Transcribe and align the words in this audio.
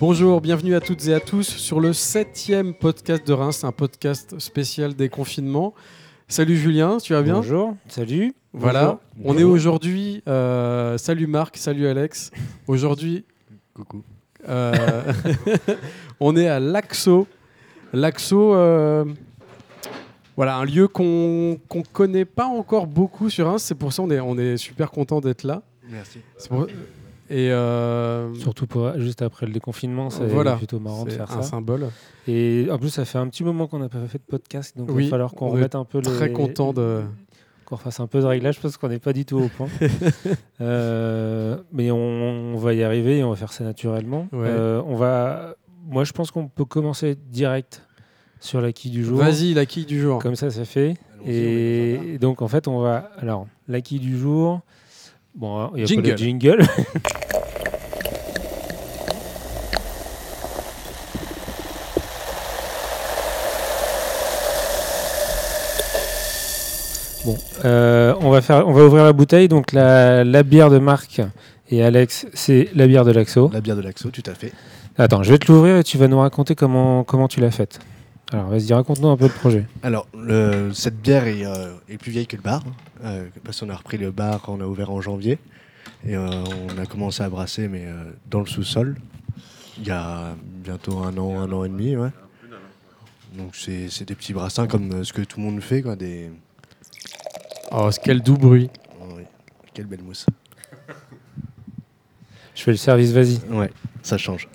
Bonjour, 0.00 0.40
bienvenue 0.40 0.74
à 0.74 0.80
toutes 0.80 1.06
et 1.08 1.14
à 1.14 1.20
tous 1.20 1.44
sur 1.48 1.80
le 1.80 1.92
septième 1.92 2.74
podcast 2.74 3.26
de 3.26 3.32
Reims, 3.32 3.64
un 3.64 3.72
podcast 3.72 4.38
spécial 4.38 4.94
déconfinement. 4.94 5.74
Salut 6.28 6.56
Julien, 6.56 6.98
tu 6.98 7.12
vas 7.14 7.22
bien? 7.22 7.34
Bonjour, 7.34 7.76
salut. 7.88 8.34
Voilà, 8.52 9.00
Bonjour. 9.16 9.30
on 9.34 9.38
est 9.38 9.44
aujourd'hui. 9.44 10.22
euh, 10.28 10.98
salut 10.98 11.26
Marc, 11.26 11.56
salut 11.56 11.86
Alex. 11.86 12.30
Aujourd'hui, 12.66 13.24
Coucou. 13.74 14.02
euh, 14.48 15.12
on 16.20 16.36
est 16.36 16.48
à 16.48 16.60
Laxo. 16.60 17.26
Laxo, 17.92 18.54
euh, 18.54 19.04
voilà, 20.36 20.56
un 20.56 20.64
lieu 20.64 20.88
qu'on 20.88 21.58
qu'on 21.68 21.82
connaît 21.82 22.24
pas 22.26 22.46
encore 22.46 22.86
beaucoup 22.86 23.30
sur 23.30 23.46
Reims. 23.46 23.62
C'est 23.62 23.74
pour 23.74 23.92
ça 23.94 24.02
on 24.02 24.10
est, 24.10 24.20
on 24.20 24.36
est 24.36 24.56
super 24.58 24.90
content 24.90 25.20
d'être 25.20 25.44
là. 25.44 25.62
Merci. 25.88 26.18
C'est 26.36 26.48
pour- 26.48 26.66
Et 27.28 27.50
euh, 27.50 28.32
Surtout 28.34 28.66
pour, 28.66 28.92
juste 28.98 29.22
après 29.22 29.46
le 29.46 29.52
déconfinement, 29.52 30.10
c'est 30.10 30.26
Voilà, 30.26 30.56
plutôt 30.56 30.78
marrant 30.78 31.04
de 31.04 31.10
c'est 31.10 31.16
faire 31.16 31.30
un 31.32 31.42
ça. 31.42 31.50
symbole. 31.50 31.88
Et 32.28 32.68
en 32.70 32.78
plus, 32.78 32.90
ça 32.90 33.04
fait 33.04 33.18
un 33.18 33.26
petit 33.28 33.42
moment 33.44 33.66
qu'on 33.66 33.78
n'a 33.80 33.88
pas 33.88 33.98
fait 34.06 34.18
de 34.18 34.24
podcast, 34.28 34.76
donc 34.76 34.90
il 34.96 35.04
va 35.04 35.10
falloir 35.10 35.34
qu'on 35.34 35.48
remette 35.48 35.74
un 35.74 35.84
peu 35.84 35.98
les... 35.98 36.04
Très 36.04 36.30
content 36.32 36.72
de. 36.72 37.02
qu'on 37.64 37.76
refasse 37.76 37.98
un 38.00 38.06
peu 38.06 38.20
de 38.20 38.26
réglage 38.26 38.60
parce 38.60 38.76
qu'on 38.76 38.88
n'est 38.88 38.98
pas 39.00 39.12
du 39.12 39.24
tout 39.24 39.38
au 39.38 39.48
point. 39.48 39.68
Euh, 40.60 41.58
mais 41.72 41.90
on, 41.90 41.98
on 41.98 42.56
va 42.56 42.72
y 42.74 42.82
arriver 42.82 43.18
et 43.18 43.24
on 43.24 43.30
va 43.30 43.36
faire 43.36 43.52
ça 43.52 43.64
naturellement. 43.64 44.26
Ouais. 44.32 44.46
Euh, 44.46 44.80
on 44.86 44.94
va, 44.96 45.54
moi, 45.86 46.04
je 46.04 46.12
pense 46.12 46.30
qu'on 46.30 46.48
peut 46.48 46.64
commencer 46.64 47.16
direct 47.30 47.82
sur 48.40 48.60
l'acquis 48.60 48.90
du 48.90 49.04
jour. 49.04 49.18
Vas-y, 49.18 49.52
la 49.54 49.66
quille 49.66 49.84
du 49.84 50.00
jour. 50.00 50.22
Comme 50.22 50.36
ça, 50.36 50.50
c'est 50.50 50.64
fait. 50.64 50.94
Et 51.26 52.18
donc, 52.20 52.40
en 52.40 52.48
fait, 52.48 52.68
on 52.68 52.78
va. 52.80 53.10
Alors, 53.18 53.46
l'acquis 53.68 53.98
du 53.98 54.16
jour. 54.18 54.60
Bon, 55.36 55.70
il 55.74 55.80
y 55.80 55.82
a 55.82 55.86
Jingle. 55.86 56.02
pas 56.02 56.12
de 56.12 56.16
jingle. 56.16 56.66
Bon, 67.24 67.36
euh, 67.64 68.14
on 68.20 68.30
va 68.30 68.40
faire, 68.40 68.68
on 68.68 68.72
va 68.72 68.84
ouvrir 68.84 69.02
la 69.02 69.12
bouteille. 69.12 69.48
Donc 69.48 69.72
la, 69.72 70.22
la 70.22 70.44
bière 70.44 70.70
de 70.70 70.78
Marc 70.78 71.20
et 71.70 71.82
Alex, 71.82 72.28
c'est 72.34 72.68
la 72.72 72.86
bière 72.86 73.04
de 73.04 73.10
Laxo. 73.10 73.50
La 73.52 73.60
bière 73.60 73.74
de 73.74 73.82
Laxo, 73.82 74.10
tout 74.10 74.22
à 74.26 74.34
fait. 74.34 74.52
Attends, 74.96 75.24
je 75.24 75.32
vais 75.32 75.38
te 75.38 75.50
l'ouvrir 75.50 75.78
et 75.78 75.82
tu 75.82 75.98
vas 75.98 76.06
nous 76.06 76.20
raconter 76.20 76.54
comment 76.54 77.02
comment 77.02 77.26
tu 77.26 77.40
l'as 77.40 77.50
faite. 77.50 77.80
Alors 78.32 78.46
vas-y, 78.48 78.72
raconte-nous 78.72 79.08
un 79.08 79.16
peu 79.16 79.26
le 79.26 79.32
projet. 79.32 79.66
Alors, 79.82 80.08
le- 80.16 80.72
cette 80.72 81.00
bière 81.00 81.26
est, 81.26 81.44
euh, 81.46 81.74
est 81.88 81.96
plus 81.96 82.10
vieille 82.10 82.26
que 82.26 82.36
le 82.36 82.42
bar, 82.42 82.62
euh, 83.04 83.28
parce 83.44 83.60
qu'on 83.60 83.68
a 83.70 83.76
repris 83.76 83.98
le 83.98 84.10
bar 84.10 84.42
quand 84.42 84.54
on 84.54 84.60
a 84.60 84.66
ouvert 84.66 84.90
en 84.90 85.00
janvier. 85.00 85.38
Et 86.04 86.16
euh, 86.16 86.28
on 86.68 86.78
a 86.78 86.86
commencé 86.86 87.22
à 87.22 87.28
brasser, 87.28 87.68
mais 87.68 87.86
dans 88.28 88.40
le 88.40 88.46
sous-sol, 88.46 88.96
il 89.78 89.86
y 89.86 89.90
a 89.90 90.34
bientôt 90.44 90.98
un 90.98 91.16
an, 91.18 91.38
un 91.40 91.52
an 91.52 91.64
et 91.64 91.68
demi. 91.68 91.96
Ouais. 91.96 92.10
Donc, 93.36 93.54
c'est 93.54 94.04
des 94.04 94.14
petits 94.14 94.32
brassins 94.32 94.66
comme 94.66 95.04
ce 95.04 95.12
que 95.12 95.22
tout 95.22 95.38
le 95.38 95.46
monde 95.46 95.60
fait. 95.60 95.82
Quoi, 95.82 95.94
des... 95.94 96.30
Oh, 97.70 97.90
ce 97.90 98.00
quel 98.00 98.22
doux 98.22 98.36
bruit. 98.36 98.70
oh, 99.00 99.04
oui. 99.16 99.22
Quelle 99.74 99.86
belle 99.86 100.02
mousse. 100.02 100.26
Je 102.54 102.62
fais 102.62 102.70
le 102.72 102.76
service, 102.76 103.12
vas-y. 103.12 103.38
Ouais, 103.50 103.70
ça 104.02 104.16
change. 104.18 104.48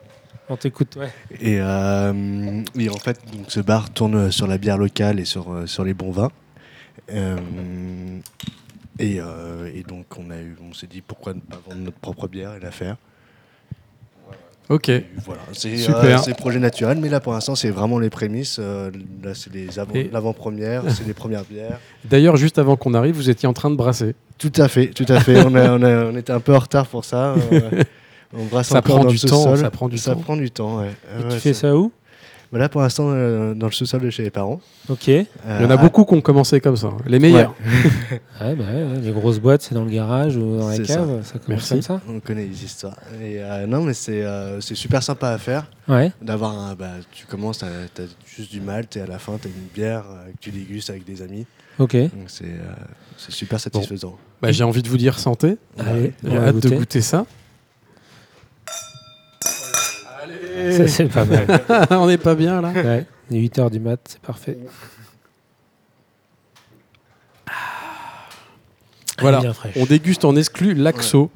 On 0.52 0.58
t'écoute. 0.58 0.98
Ouais. 0.98 1.10
Et, 1.40 1.58
euh, 1.62 2.62
et 2.78 2.90
en 2.90 2.98
fait, 2.98 3.20
donc, 3.34 3.46
ce 3.48 3.60
bar 3.62 3.90
tourne 3.90 4.32
sur 4.32 4.48
la 4.48 4.58
bière 4.58 4.78
locale 4.78 5.20
et 5.20 5.26
sur, 5.26 5.52
euh, 5.54 5.66
sur 5.66 5.84
les 5.86 5.94
bons 5.94 6.12
vins. 6.12 6.32
Euh, 7.14 7.38
et, 9.00 9.20
euh, 9.22 9.72
et 9.74 9.84
donc, 9.84 10.06
on, 10.18 10.30
a 10.30 10.38
eu- 10.38 10.58
on 10.70 10.74
s'est 10.74 10.88
dit 10.88 11.02
pourquoi 11.02 11.34
ne 11.34 11.40
pas 11.40 11.60
vendre 11.68 11.82
notre 11.82 11.98
propre 12.00 12.28
bière 12.28 12.54
et 12.56 12.60
la 12.60 12.72
faire. 12.72 12.98
Ok. 14.70 14.90
Et 14.90 15.06
voilà, 15.26 15.42
c'est 15.54 15.76
Super. 15.76 16.04
euh, 16.04 16.18
c'est 16.24 16.34
projet 16.36 16.60
naturel, 16.60 16.98
mais 17.02 17.10
là 17.10 17.20
pour 17.20 17.34
l'instant, 17.34 17.56
c'est 17.56 17.72
vraiment 17.72 18.00
les 18.00 18.10
prémices. 18.10 18.58
Euh, 18.60 18.90
là, 19.24 19.34
c'est 19.34 19.52
les 19.54 19.80
avant- 19.80 19.94
Et- 19.96 20.10
l'avant-première, 20.12 20.84
c'est 20.92 21.06
les 21.06 21.14
premières 21.14 21.44
bières. 21.44 21.80
D'ailleurs, 22.06 22.38
juste 22.38 22.58
avant 22.60 22.76
qu'on 22.78 22.94
arrive, 22.94 23.16
vous 23.16 23.30
étiez 23.30 23.48
en 23.50 23.54
train 23.54 23.70
de 23.70 23.76
brasser. 23.76 24.16
Tout 24.38 24.52
à 24.58 24.68
fait, 24.70 24.88
tout 24.88 25.06
à 25.10 25.20
fait. 25.20 25.44
on, 25.46 25.56
a- 25.56 25.72
on, 25.78 25.82
a- 25.82 26.06
on 26.06 26.16
était 26.16 26.32
un 26.32 26.40
peu 26.40 26.56
en 26.56 26.60
retard 26.60 26.88
pour 26.88 27.04
ça. 27.06 27.36
euh, 27.52 27.84
on 28.34 28.46
brasse 28.46 28.68
Ça 28.70 28.80
encore 28.80 28.96
prend 28.96 29.04
dans 29.06 29.10
du 29.12 29.16
le 29.22 29.30
temps, 29.30 29.38
sous-sol. 29.38 29.58
ça 29.58 29.72
prend 29.72 29.90
du 29.90 29.98
ça 29.98 30.14
temps. 30.16 30.20
prend 30.22 30.38
du 30.38 30.52
temps, 30.52 30.80
ouais. 30.80 30.92
Et 31.20 31.24
Ouais, 31.24 31.30
tu 31.34 31.40
fais 31.40 31.54
ça- 31.54 31.62
ça 31.70 31.76
où? 31.78 31.92
Bah 32.52 32.60
Là, 32.60 32.68
pour 32.68 32.82
l'instant, 32.82 33.06
euh, 33.12 33.54
dans 33.54 33.68
le 33.68 33.72
sous-sol 33.72 34.02
de 34.02 34.10
chez 34.10 34.24
les 34.24 34.30
parents. 34.30 34.60
Ok. 34.90 35.08
Ouais, 35.08 35.26
Il 35.58 35.62
y 35.62 35.66
en 35.66 35.70
a 35.70 35.78
beaucoup 35.78 36.04
qui 36.04 36.14
ont 36.16 36.20
commencé 36.22 36.60
comme 36.60 36.76
ça. 36.76 36.90
Les 37.08 37.18
meilleurs. 37.18 37.56
bah 38.42 38.48
ouais, 38.50 38.56
ouais, 38.58 39.00
les 39.02 39.12
grosses 39.14 39.40
boîtes, 39.40 39.62
c'est 39.62 39.74
dans 39.74 39.86
le 39.86 39.90
garage 39.90 40.36
ou 40.36 40.58
dans 40.58 40.68
la 40.68 40.76
C'est 40.76 40.84
cave. 40.84 41.24
Ça, 41.24 41.34
commence 41.40 41.48
Merci. 41.48 41.70
comme 41.76 41.82
ça. 41.82 42.02
On 42.10 42.20
connaît 42.20 42.44
les 42.46 42.66
histoires. 42.66 42.98
Et, 43.22 43.42
euh, 43.42 43.66
non, 43.68 43.84
mais 43.84 43.94
c'est 43.94 44.22
euh, 44.24 44.60
c'est 44.60 44.76
super 44.76 45.02
sympa 45.02 45.30
à 45.30 45.38
faire. 45.38 45.72
Ouais. 45.88 46.12
D'avoir 46.22 46.58
un. 46.60 46.76
Bah, 46.76 46.90
tu 47.14 47.26
commences, 47.26 47.60
t'as 47.60 47.68
as 47.68 48.08
juste 48.36 48.52
du 48.52 48.60
malt, 48.60 48.98
et 48.98 49.02
à 49.02 49.06
la 49.08 49.18
fin, 49.18 49.38
t'as 49.42 49.48
une 49.48 49.68
bière 49.74 50.04
euh, 50.10 50.26
que 50.34 50.38
tu 50.42 50.52
dégustes 50.52 50.90
avec 50.90 51.06
des 51.06 51.22
amis. 51.22 51.46
Ok. 51.80 51.96
Donc 51.96 52.12
c'est 52.28 52.44
euh, 52.44 52.74
c'est 53.16 53.32
super 53.32 53.62
satisfaisant. 53.62 54.18
Bah, 54.42 54.52
J'ai 54.52 54.66
envie 54.66 54.84
de 54.84 54.90
vous 54.90 54.98
dire 54.98 55.20
santé. 55.20 55.56
J'ai 56.22 56.38
hâte 56.38 56.58
de 56.58 56.70
goûter 56.70 57.00
ça. 57.00 57.26
Ça, 60.72 60.88
c'est 60.88 61.06
pas 61.06 61.26
mal. 61.26 61.48
On 61.92 62.08
n'est 62.08 62.18
pas 62.18 62.36
bien 62.36 62.62
là 62.62 62.72
ouais. 62.72 63.06
Il 63.30 63.38
est 63.38 63.48
8h 63.48 63.70
du 63.72 63.80
mat, 63.80 64.00
c'est 64.08 64.20
parfait. 64.22 64.58
Voilà. 69.20 69.40
Bien 69.42 69.54
fraîche. 69.54 69.76
On 69.78 69.86
déguste 69.86 70.26
en 70.26 70.36
exclu 70.36 70.74
Laxo, 70.74 71.30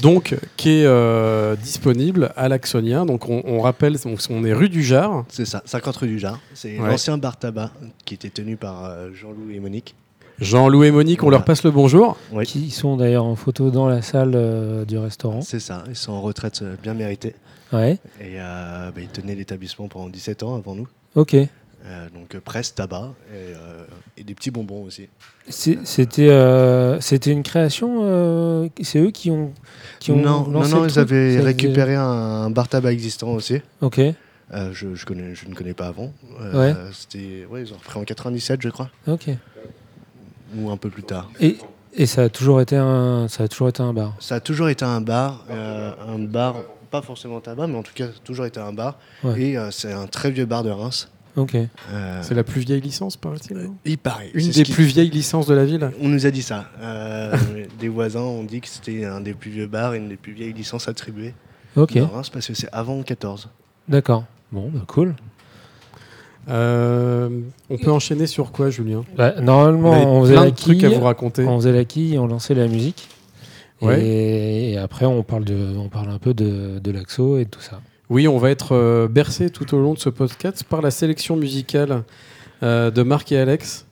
donc 0.00 0.36
qui 0.56 0.70
est 0.70 0.86
euh, 0.86 1.54
disponible 1.56 2.32
à 2.36 2.48
l'Axonien. 2.48 3.04
Donc 3.04 3.28
on, 3.28 3.42
on 3.46 3.60
rappelle, 3.60 3.96
donc, 3.98 4.18
on 4.30 4.44
est 4.44 4.52
rue 4.54 4.68
du 4.70 4.82
Jard. 4.82 5.24
C'est 5.28 5.44
ça, 5.44 5.62
50 5.66 5.96
rue 5.96 6.08
du 6.08 6.18
Jard. 6.18 6.40
C'est 6.54 6.78
Ouais. 6.78 6.88
l'ancien 6.88 7.18
bar 7.18 7.36
tabac 7.38 7.70
qui 8.04 8.14
était 8.14 8.30
tenu 8.30 8.56
par 8.56 8.84
euh, 8.84 9.10
Jean-Louis 9.12 9.56
et 9.56 9.60
Monique. 9.60 9.94
Jean-Louis 10.40 10.88
et 10.88 10.90
Monique, 10.90 11.22
on 11.22 11.26
Voilà. 11.26 11.38
leur 11.38 11.44
passe 11.44 11.62
le 11.62 11.70
bonjour. 11.70 12.16
Oui. 12.32 12.44
Qui 12.46 12.70
sont 12.70 12.96
d'ailleurs 12.96 13.24
en 13.24 13.36
photo 13.36 13.70
dans 13.70 13.86
la 13.86 14.02
salle 14.02 14.32
euh, 14.34 14.84
du 14.84 14.98
restaurant. 14.98 15.42
C'est 15.42 15.60
ça, 15.60 15.84
ils 15.88 15.94
sont 15.94 16.12
en 16.12 16.22
retraite 16.22 16.60
euh, 16.62 16.74
bien 16.82 16.94
méritée. 16.94 17.34
Ouais. 17.72 17.98
Et 18.20 18.34
euh, 18.40 18.90
bah, 18.90 19.00
ils 19.00 19.08
tenaient 19.08 19.34
l'établissement 19.34 19.88
pendant 19.88 20.08
17 20.08 20.42
ans 20.42 20.54
avant 20.56 20.74
nous. 20.74 20.88
Ok. 21.14 21.34
Euh, 21.34 22.08
donc 22.14 22.34
euh, 22.34 22.40
presse, 22.40 22.74
tabac 22.74 23.10
et, 23.30 23.34
euh, 23.54 23.84
et 24.16 24.24
des 24.24 24.34
petits 24.34 24.50
bonbons 24.50 24.84
aussi. 24.84 25.08
C'était 25.48 26.30
euh, 26.30 26.98
c'était 27.00 27.30
une 27.30 27.42
création. 27.42 28.70
c'est 28.82 28.98
eux 29.00 29.10
qui 29.10 29.30
ont 29.30 29.52
qui 30.00 30.10
ont 30.12 30.16
non, 30.16 30.46
non, 30.46 30.60
lancé 30.60 30.72
non, 30.74 30.82
le 30.84 30.88
ils 30.88 30.98
avaient 30.98 31.40
récupéré 31.40 31.94
un, 31.94 32.00
un 32.02 32.50
bar 32.50 32.68
tabac 32.68 32.92
existant 32.92 33.28
aussi. 33.32 33.60
Ok. 33.82 34.00
Je, 34.72 34.94
je, 34.94 35.04
connais, 35.04 35.34
je 35.34 35.48
ne 35.48 35.54
connais 35.54 35.74
pas 35.74 35.88
avant. 35.88 36.12
Euh, 36.40 36.88
C'était, 36.92 37.44
ouais, 37.50 37.62
ils 37.62 37.72
ont 37.72 37.76
repris 37.76 37.98
en 37.98 38.04
97, 38.04 38.62
je 38.62 38.68
crois, 38.68 38.88
Ok. 39.08 39.28
ou 40.56 40.70
un 40.70 40.76
peu 40.76 40.90
plus 40.90 41.02
tard. 41.02 41.28
Et, 41.40 41.56
et 41.92 42.06
ça 42.06 42.22
a 42.22 42.28
toujours 42.28 42.60
été 42.60 42.76
un 42.76 43.26
ça 43.28 43.44
a 43.44 43.48
toujours 43.48 43.68
été 43.68 43.82
un 43.82 43.92
bar. 43.92 44.14
Ça 44.20 44.36
a 44.36 44.40
toujours 44.40 44.68
été 44.68 44.84
un 44.84 45.00
bar, 45.00 45.44
un 45.50 46.18
bar, 46.20 46.56
pas 46.94 47.02
forcément 47.02 47.40
tabac, 47.40 47.66
mais 47.66 47.76
en 47.76 47.82
tout 47.82 47.92
cas, 47.92 48.06
ça 48.06 48.12
a 48.12 48.24
toujours 48.24 48.46
été 48.46 48.60
un 48.60 48.72
bar. 48.72 48.98
Ouais. 49.24 49.40
Et 49.42 49.58
euh, 49.58 49.72
c'est 49.72 49.92
un 49.92 50.06
très 50.06 50.30
vieux 50.30 50.44
bar 50.46 50.62
de 50.62 50.70
Reims. 50.70 51.10
Ok. 51.34 51.56
Euh, 51.56 52.20
C'est 52.22 52.36
la 52.36 52.44
plus 52.44 52.60
vieille 52.60 52.80
licence, 52.80 53.16
paraît-il. 53.16 53.56
non 53.56 53.74
il 53.84 53.98
paraît. 53.98 54.30
Une 54.34 54.50
des 54.52 54.62
plus 54.62 54.84
vieilles 54.84 55.10
licences 55.10 55.48
de 55.48 55.54
la 55.54 55.64
ville. 55.64 55.90
On 56.00 56.08
nous 56.08 56.24
a 56.24 56.30
dit 56.30 56.42
ça. 56.42 56.66
Euh, 56.80 57.36
des 57.80 57.88
voisins 57.88 58.20
ont 58.20 58.44
dit 58.44 58.60
que 58.60 58.68
c'était 58.68 59.04
un 59.04 59.20
des 59.20 59.34
plus 59.34 59.50
vieux 59.50 59.66
bars 59.66 59.94
et 59.94 59.98
une 59.98 60.08
des 60.08 60.16
plus 60.16 60.32
vieilles 60.34 60.52
licences 60.52 60.86
attribuées 60.86 61.34
Ok. 61.74 61.94
de 61.94 62.02
Reims 62.02 62.30
parce 62.30 62.46
que 62.46 62.54
c'est 62.54 62.68
avant 62.72 63.02
14. 63.02 63.48
D'accord. 63.88 64.22
Bon, 64.52 64.70
bah 64.72 64.82
cool. 64.86 65.16
Euh, 66.48 67.40
on 67.70 67.76
peut 67.76 67.90
enchaîner 67.90 68.28
sur 68.28 68.52
quoi, 68.52 68.70
Julien? 68.70 69.02
Bah, 69.16 69.40
normalement, 69.40 70.14
on 70.14 70.22
faisait 70.22 70.36
la 70.36 70.52
quille, 70.52 70.86
à 70.86 70.90
vous 70.90 71.00
raconter. 71.04 71.44
on 71.44 71.56
faisait 71.58 71.72
la 71.72 71.84
quille, 71.84 72.16
on 72.20 72.28
lançait 72.28 72.54
la 72.54 72.68
musique. 72.68 73.08
Ouais. 73.80 74.04
Et, 74.04 74.72
et 74.72 74.78
après, 74.78 75.06
on 75.06 75.22
parle, 75.22 75.44
de, 75.44 75.76
on 75.76 75.88
parle 75.88 76.10
un 76.10 76.18
peu 76.18 76.34
de, 76.34 76.78
de 76.78 76.90
l'Axo 76.90 77.38
et 77.38 77.44
de 77.44 77.50
tout 77.50 77.60
ça. 77.60 77.80
Oui, 78.10 78.28
on 78.28 78.38
va 78.38 78.50
être 78.50 78.72
euh, 78.72 79.08
bercé 79.08 79.50
tout 79.50 79.74
au 79.74 79.78
long 79.78 79.94
de 79.94 79.98
ce 79.98 80.10
podcast 80.10 80.64
par 80.64 80.82
la 80.82 80.90
sélection 80.90 81.36
musicale 81.36 82.04
euh, 82.62 82.90
de 82.90 83.02
Marc 83.02 83.32
et 83.32 83.38
Alex. 83.38 83.86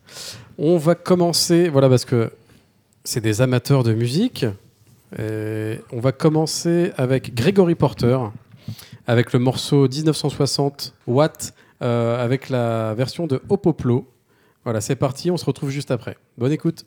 On 0.59 0.77
va 0.77 0.95
commencer, 0.95 1.69
voilà, 1.69 1.89
parce 1.89 2.05
que 2.05 2.31
c'est 3.05 3.23
des 3.23 3.41
amateurs 3.41 3.83
de 3.83 3.95
musique. 3.95 4.45
Et 5.19 5.81
on 5.93 6.01
va 6.01 6.13
commencer 6.13 6.93
avec 6.97 7.35
Gregory 7.35 7.75
Porter, 7.75 8.19
avec 9.07 9.33
le 9.33 9.39
morceau 9.39 9.89
1960 9.89 10.95
Watt, 11.07 11.55
euh, 11.83 12.23
avec 12.23 12.49
la 12.49 12.95
version 12.95 13.27
de 13.27 13.43
Opoplo. 13.49 14.07
Voilà, 14.65 14.81
c'est 14.81 14.97
parti, 14.97 15.31
on 15.31 15.37
se 15.37 15.45
retrouve 15.45 15.71
juste 15.71 15.91
après. 15.91 16.17
Bonne 16.39 16.53
écoute. 16.53 16.87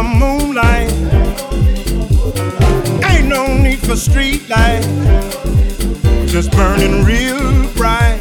for 0.00 0.08
moonlight. 0.08 0.90
Ain't 3.04 3.28
no 3.28 3.56
need 3.58 3.80
for 3.80 3.96
street 3.96 4.48
light. 4.48 4.82
Just 6.26 6.52
burning 6.52 7.04
real 7.04 7.68
bright. 7.74 8.20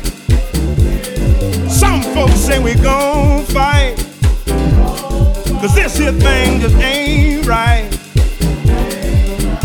Some 1.70 2.02
folks 2.14 2.40
say 2.48 2.60
we 2.60 2.76
gon' 2.76 3.46
fight. 3.46 3.96
Cause 5.62 5.76
this 5.76 5.98
here 5.98 6.12
thing 6.12 6.60
just 6.60 6.76
ain't 6.76 7.46
right. 7.46 7.90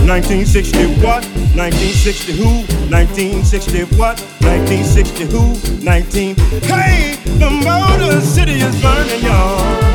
1960 0.07 0.87
what? 1.03 1.25
1960 1.57 2.33
who? 2.33 2.51
1960 2.91 3.85
what? 3.97 4.21
1960 4.41 5.25
who? 5.33 5.85
19. 5.85 6.37
Hey, 6.63 7.17
the 7.39 7.51
Motor 7.51 8.21
City 8.21 8.61
is 8.61 8.81
burning, 8.83 9.25
y'all. 9.25 9.94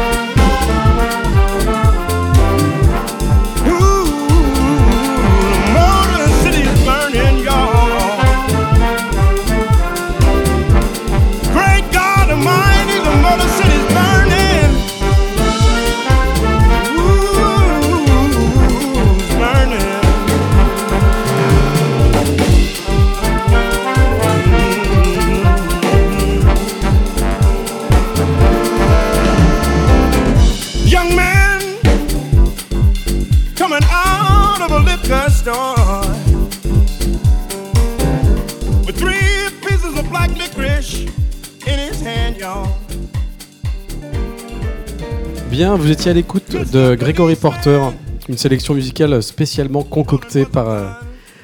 Bien, 45.60 45.76
vous 45.76 45.92
étiez 45.92 46.12
à 46.12 46.14
l'écoute 46.14 46.56
de 46.72 46.96
Gregory 46.96 47.36
Porter, 47.36 47.82
une 48.30 48.38
sélection 48.38 48.74
musicale 48.74 49.22
spécialement 49.22 49.84
concoctée 49.84 50.46
par, 50.46 50.70
euh, 50.70 50.88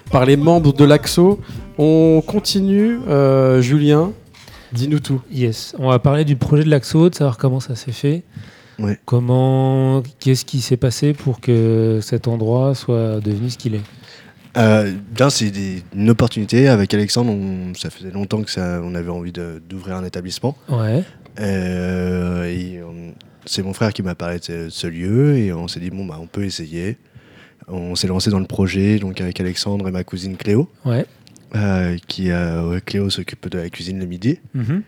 par 0.09 0.25
les 0.25 0.37
membres 0.37 0.71
de 0.71 0.85
l'AXO. 0.85 1.41
On 1.77 2.23
continue, 2.25 2.97
euh, 3.09 3.59
Julien, 3.59 4.13
dis-nous 4.71 5.01
tout. 5.01 5.21
Yes, 5.29 5.75
on 5.79 5.89
va 5.89 5.99
parler 5.99 6.23
du 6.23 6.37
projet 6.37 6.63
de 6.63 6.69
l'Axo, 6.69 7.09
de 7.09 7.15
savoir 7.15 7.37
comment 7.37 7.59
ça 7.59 7.75
s'est 7.75 7.91
fait. 7.91 8.23
Ouais. 8.79 8.97
Comment, 9.03 10.01
qu'est-ce 10.21 10.45
qui 10.45 10.61
s'est 10.61 10.77
passé 10.77 11.11
pour 11.11 11.41
que 11.41 11.99
cet 12.01 12.29
endroit 12.29 12.73
soit 12.73 13.19
devenu 13.19 13.49
ce 13.49 13.57
qu'il 13.57 13.75
est? 13.75 13.83
Euh, 14.55 14.93
c'est 15.29 15.51
une 15.93 16.09
opportunité. 16.09 16.69
Avec 16.69 16.93
Alexandre, 16.93 17.33
on- 17.33 17.73
ça 17.75 17.89
faisait 17.89 18.11
longtemps 18.11 18.43
que 18.43 18.49
ça, 18.51 18.79
on 18.81 18.95
avait 18.95 19.09
envie 19.09 19.33
d'ouvrir 19.33 19.97
un 19.97 20.05
établissement. 20.05 20.55
Ouais. 20.69 21.03
Euh, 21.41 22.45
et 22.45 22.79
on- 22.81 23.13
c'est 23.45 23.63
mon 23.63 23.73
frère 23.73 23.93
qui 23.93 24.03
m'a 24.03 24.15
parlé 24.15 24.39
de 24.39 24.69
ce, 24.69 24.87
lieu 24.87 25.37
et 25.37 25.53
on 25.53 25.67
s'est 25.67 25.79
dit 25.79 25.89
bon 25.89 26.05
bah 26.05 26.17
on 26.21 26.27
peut 26.27 26.43
essayer. 26.45 26.97
On 27.67 27.95
s'est 27.95 28.07
lancé 28.07 28.29
dans 28.29 28.39
le 28.39 28.45
projet 28.45 28.99
donc 28.99 29.21
avec 29.21 29.39
Alexandre 29.39 29.87
et 29.87 29.91
ma 29.91 30.03
cousine 30.03 30.37
Cléo. 30.37 30.69
Ouais. 30.85 31.05
euh, 31.55 31.97
qui 32.07 32.31
euh, 32.31 32.79
Cléo 32.85 33.09
s'occupe 33.09 33.47
de 33.49 33.57
la 33.59 33.69
cuisine 33.69 33.99
le 33.99 34.05
midi 34.05 34.39
Mhm. 34.53 34.81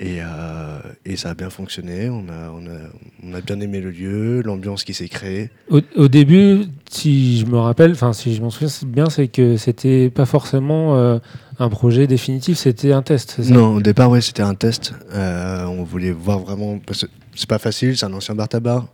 et, 0.00 0.18
euh, 0.20 0.78
et 1.04 1.16
ça 1.16 1.30
a 1.30 1.34
bien 1.34 1.48
fonctionné. 1.50 2.08
On 2.10 2.24
a, 2.28 2.50
on 2.50 2.66
a, 2.66 2.78
on 3.24 3.34
a 3.34 3.40
bien 3.40 3.60
aimé 3.60 3.80
le 3.80 3.90
lieu, 3.90 4.42
l'ambiance 4.42 4.84
qui 4.84 4.94
s'est 4.94 5.08
créée. 5.08 5.50
Au, 5.70 5.80
au 5.96 6.08
début, 6.08 6.62
si 6.90 7.38
je 7.38 7.46
me 7.46 7.58
rappelle, 7.58 7.92
enfin 7.92 8.12
si 8.12 8.34
je 8.34 8.42
m'en 8.42 8.50
souviens 8.50 8.68
bien, 8.88 9.10
c'est 9.10 9.28
que 9.28 9.56
c'était 9.56 10.10
pas 10.10 10.26
forcément 10.26 10.96
euh, 10.96 11.18
un 11.60 11.68
projet 11.68 12.06
définitif, 12.06 12.58
c'était 12.58 12.92
un 12.92 13.02
test. 13.02 13.40
ça? 13.42 13.52
Non, 13.54 13.76
au 13.76 13.80
départ 13.80 14.10
ouais 14.10 14.20
c'était 14.20 14.42
un 14.42 14.54
test. 14.54 14.92
Euh, 15.14 15.64
on 15.66 15.84
voulait 15.84 16.10
voir 16.12 16.40
vraiment 16.40 16.78
parce 16.84 17.04
que 17.04 17.10
c'est 17.38 17.48
pas 17.48 17.58
facile, 17.58 17.96
c'est 17.96 18.06
un 18.06 18.12
ancien 18.12 18.34
bar 18.34 18.48
tabac. 18.48 18.84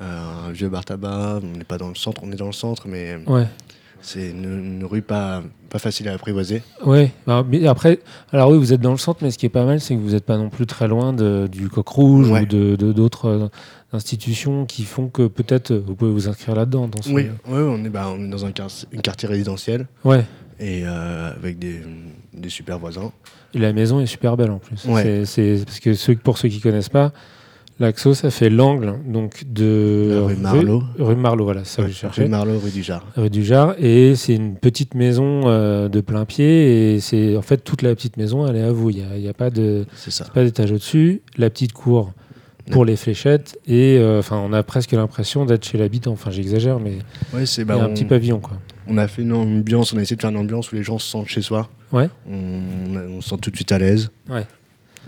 euh, 0.00 0.46
un 0.48 0.52
vieux 0.52 0.68
bar 0.68 0.84
tabac, 0.84 1.40
on 1.42 1.56
n'est 1.58 1.64
pas 1.64 1.78
dans 1.78 1.88
le 1.88 1.94
centre, 1.96 2.20
on 2.24 2.30
est 2.30 2.36
dans 2.36 2.46
le 2.46 2.52
centre, 2.52 2.86
mais 2.86 3.18
Ouais. 3.26 3.46
c'est 4.00 4.30
une, 4.30 4.44
une 4.78 4.84
rue 4.84 5.02
pas, 5.02 5.42
pas 5.70 5.78
facile 5.80 6.08
à 6.08 6.12
apprivoiser. 6.14 6.62
Alors, 7.26 7.44
mais 7.44 7.66
après, 7.66 7.98
alors 8.32 8.50
oui, 8.50 8.58
vous 8.58 8.72
êtes 8.72 8.80
dans 8.80 8.92
le 8.92 8.96
centre, 8.98 9.20
mais 9.22 9.30
ce 9.32 9.38
qui 9.38 9.46
est 9.46 9.48
pas 9.50 9.64
mal, 9.64 9.80
c'est 9.80 9.94
que 9.96 10.00
vous 10.00 10.10
n'êtes 10.10 10.24
pas 10.24 10.36
non 10.36 10.50
plus 10.50 10.66
très 10.66 10.86
loin 10.86 11.12
de- 11.12 11.48
du 11.50 11.68
Coq 11.68 11.88
Rouge 11.88 12.30
Ouais. 12.30 12.42
ou 12.42 12.46
de 12.46 12.76
d'autres 12.92 13.26
euh, 13.28 13.48
institutions 13.92 14.66
qui 14.66 14.84
font 14.84 15.08
que 15.08 15.26
peut-être 15.26 15.72
euh, 15.72 15.82
vous 15.84 15.94
pouvez 15.96 16.12
vous 16.12 16.28
inscrire 16.28 16.54
là-dedans. 16.54 16.88
Oui, 17.08 17.12
ouais, 17.24 17.30
on, 17.48 17.84
est, 17.84 17.88
bah, 17.88 18.06
on 18.14 18.22
est 18.24 18.28
dans 18.28 18.44
un, 18.44 18.52
quartier 18.52 19.28
résidentiel 19.28 19.86
Ouais. 20.04 20.24
et 20.60 20.82
euh, 20.84 21.32
avec 21.34 21.58
des, 21.58 21.80
des 22.34 22.50
super 22.50 22.78
voisins. 22.78 23.10
Et 23.54 23.58
la 23.58 23.72
maison 23.72 23.98
est 24.00 24.06
super 24.06 24.36
belle 24.36 24.50
en 24.50 24.58
plus. 24.58 24.84
Ouais. 24.84 25.24
C'est- 25.24 25.56
C'est 25.58 25.64
parce 25.64 25.80
que 25.80 25.94
ceux, 25.94 26.14
pour 26.16 26.38
ceux 26.38 26.48
qui 26.50 26.60
connaissent 26.60 26.88
pas, 26.90 27.12
l'Axo, 27.80 28.14
ça 28.14 28.30
fait 28.30 28.50
l'angle 28.50 28.94
donc 29.06 29.44
de 29.46 30.08
La 30.20 30.26
rue 30.26 30.36
Marlot. 30.36 30.82
Rue, 30.98 31.16
Marlot, 31.16 31.44
voilà, 31.44 31.64
ça 31.64 31.82
que 31.82 31.88
je 31.88 31.92
Rue 31.92 31.98
cherchais. 31.98 32.28
Marlot, 32.28 32.58
rue 32.58 32.70
du 32.70 32.82
Jard. 32.82 33.04
Rue 33.16 33.30
du 33.30 33.44
Jard 33.44 33.74
et 33.78 34.14
c'est 34.16 34.34
une 34.34 34.56
petite 34.56 34.94
maison 34.94 35.42
euh, 35.46 35.88
de 35.88 36.00
plein 36.00 36.24
pied 36.24 36.94
et 36.94 37.00
c'est 37.00 37.36
en 37.36 37.42
fait 37.42 37.58
toute 37.58 37.82
la 37.82 37.94
petite 37.94 38.16
maison 38.16 38.46
elle 38.46 38.56
est 38.56 38.62
à 38.62 38.72
vous 38.72 38.90
il 38.90 38.98
y 39.20 39.28
a, 39.28 39.34
pas 39.34 39.50
de 39.50 39.84
C'est 39.94 40.10
ça. 40.10 40.24
pas 40.32 40.42
d'étage 40.44 40.72
au-dessus 40.72 41.22
la 41.36 41.50
petite 41.50 41.72
cour 41.72 42.12
pour 42.70 42.84
les 42.84 42.96
fléchettes 42.96 43.58
et 43.66 43.96
euh, 43.98 44.18
enfin 44.18 44.36
on 44.44 44.52
a 44.52 44.62
presque 44.62 44.92
l'impression 44.92 45.46
d'être 45.46 45.64
chez 45.64 45.78
l'habitant 45.78 46.12
enfin 46.12 46.30
j'exagère 46.30 46.78
mais 46.80 46.98
Ouais, 47.32 47.46
c'est 47.46 47.64
bah, 47.64 47.76
y 47.76 47.80
a 47.80 47.84
un 47.84 47.86
on, 47.88 47.94
petit 47.94 48.04
pavillon 48.04 48.40
quoi 48.40 48.58
on 48.90 48.96
a 48.98 49.06
fait 49.08 49.22
une 49.22 49.32
ambiance, 49.32 49.92
on 49.92 49.98
a 49.98 50.02
essayé 50.02 50.16
de 50.16 50.20
faire 50.22 50.30
une 50.30 50.36
ambiance 50.38 50.72
où 50.72 50.74
les 50.74 50.82
gens 50.82 50.98
se 50.98 51.06
sentent 51.10 51.28
chez 51.28 51.42
soi. 51.42 51.68
Ouais. 51.92 52.08
On, 52.26 52.34
on, 52.90 52.96
a- 52.96 53.02
on 53.02 53.20
se 53.20 53.28
sent 53.28 53.36
tout 53.42 53.50
de 53.50 53.56
suite 53.56 53.70
à 53.70 53.78
l'aise. 53.78 54.10
Ouais. 54.30 54.46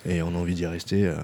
Et 0.06 0.20
on 0.20 0.28
a 0.34 0.38
envie 0.38 0.54
d'y 0.54 0.66
rester. 0.66 1.06
euh, 1.06 1.14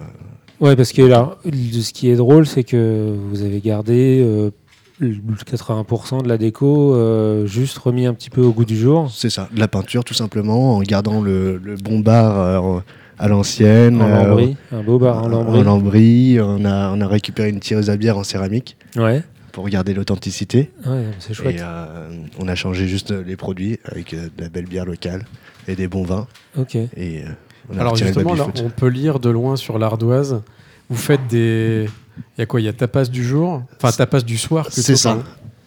Ouais, 0.60 0.74
parce 0.76 0.92
que 0.92 1.02
là, 1.02 1.36
ce 1.44 1.92
qui 1.92 2.08
est 2.10 2.16
drôle, 2.16 2.46
c'est 2.46 2.64
que 2.64 3.14
vous 3.30 3.42
avez 3.42 3.60
gardé 3.60 4.20
euh, 4.24 4.50
le 4.98 5.14
80% 5.44 6.22
de 6.22 6.28
la 6.28 6.38
déco, 6.38 6.94
euh, 6.94 7.46
juste 7.46 7.76
remis 7.78 8.06
un 8.06 8.14
petit 8.14 8.30
peu 8.30 8.40
au 8.42 8.52
goût 8.52 8.64
du 8.64 8.76
jour. 8.78 9.10
C'est 9.12 9.30
ça, 9.30 9.48
de 9.52 9.60
la 9.60 9.68
peinture 9.68 10.04
tout 10.04 10.14
simplement, 10.14 10.76
en 10.76 10.80
gardant 10.82 11.20
le, 11.20 11.58
le 11.62 11.76
bon 11.76 11.98
bar 12.00 12.38
euh, 12.38 12.80
à 13.18 13.28
l'ancienne. 13.28 14.00
En 14.00 14.06
euh, 14.08 14.24
lambris, 14.28 14.56
un 14.72 14.82
beau 14.82 14.98
bar 14.98 15.18
en 15.18 15.26
en 15.26 15.28
lambris. 15.28 15.62
lambris. 15.64 16.38
On 16.40 16.64
a, 16.64 16.90
on 16.94 17.00
a 17.00 17.06
récupéré 17.06 17.50
une 17.50 17.60
tireuse 17.60 17.90
à 17.90 17.96
bière 17.98 18.16
en 18.16 18.24
céramique 18.24 18.76
Ouais, 18.96 19.22
pour 19.52 19.68
garder 19.68 19.92
l'authenticité. 19.92 20.70
ouais 20.86 21.04
c'est 21.18 21.34
chouette. 21.34 21.56
Et 21.56 21.60
euh, 21.62 22.08
on 22.38 22.48
a 22.48 22.54
changé 22.54 22.88
juste 22.88 23.10
les 23.10 23.36
produits 23.36 23.78
avec 23.84 24.14
euh, 24.14 24.28
de 24.36 24.42
la 24.42 24.48
belle 24.48 24.66
bière 24.66 24.86
locale 24.86 25.24
et 25.68 25.74
des 25.76 25.88
bons 25.88 26.04
vins. 26.04 26.26
Ok. 26.58 26.76
Et 26.76 26.88
euh, 26.96 27.28
on 27.70 27.78
Alors 27.78 27.94
justement, 28.06 28.34
là, 28.34 28.44
on 28.64 28.70
peut 28.70 28.88
lire 28.88 29.18
de 29.20 29.30
loin 29.30 29.56
sur 29.56 29.78
l'ardoise. 29.78 30.42
Vous 30.88 30.96
faites 30.96 31.26
des. 31.28 31.88
Il 32.36 32.40
y 32.40 32.42
a 32.42 32.46
quoi 32.46 32.60
Il 32.60 32.64
y 32.64 32.68
a 32.68 32.72
tapas 32.72 33.06
du 33.06 33.24
jour? 33.24 33.62
Enfin, 33.76 33.92
tapas 33.92 34.20
du 34.22 34.38
soir. 34.38 34.68
C'est 34.70 34.96
ça. 34.96 35.18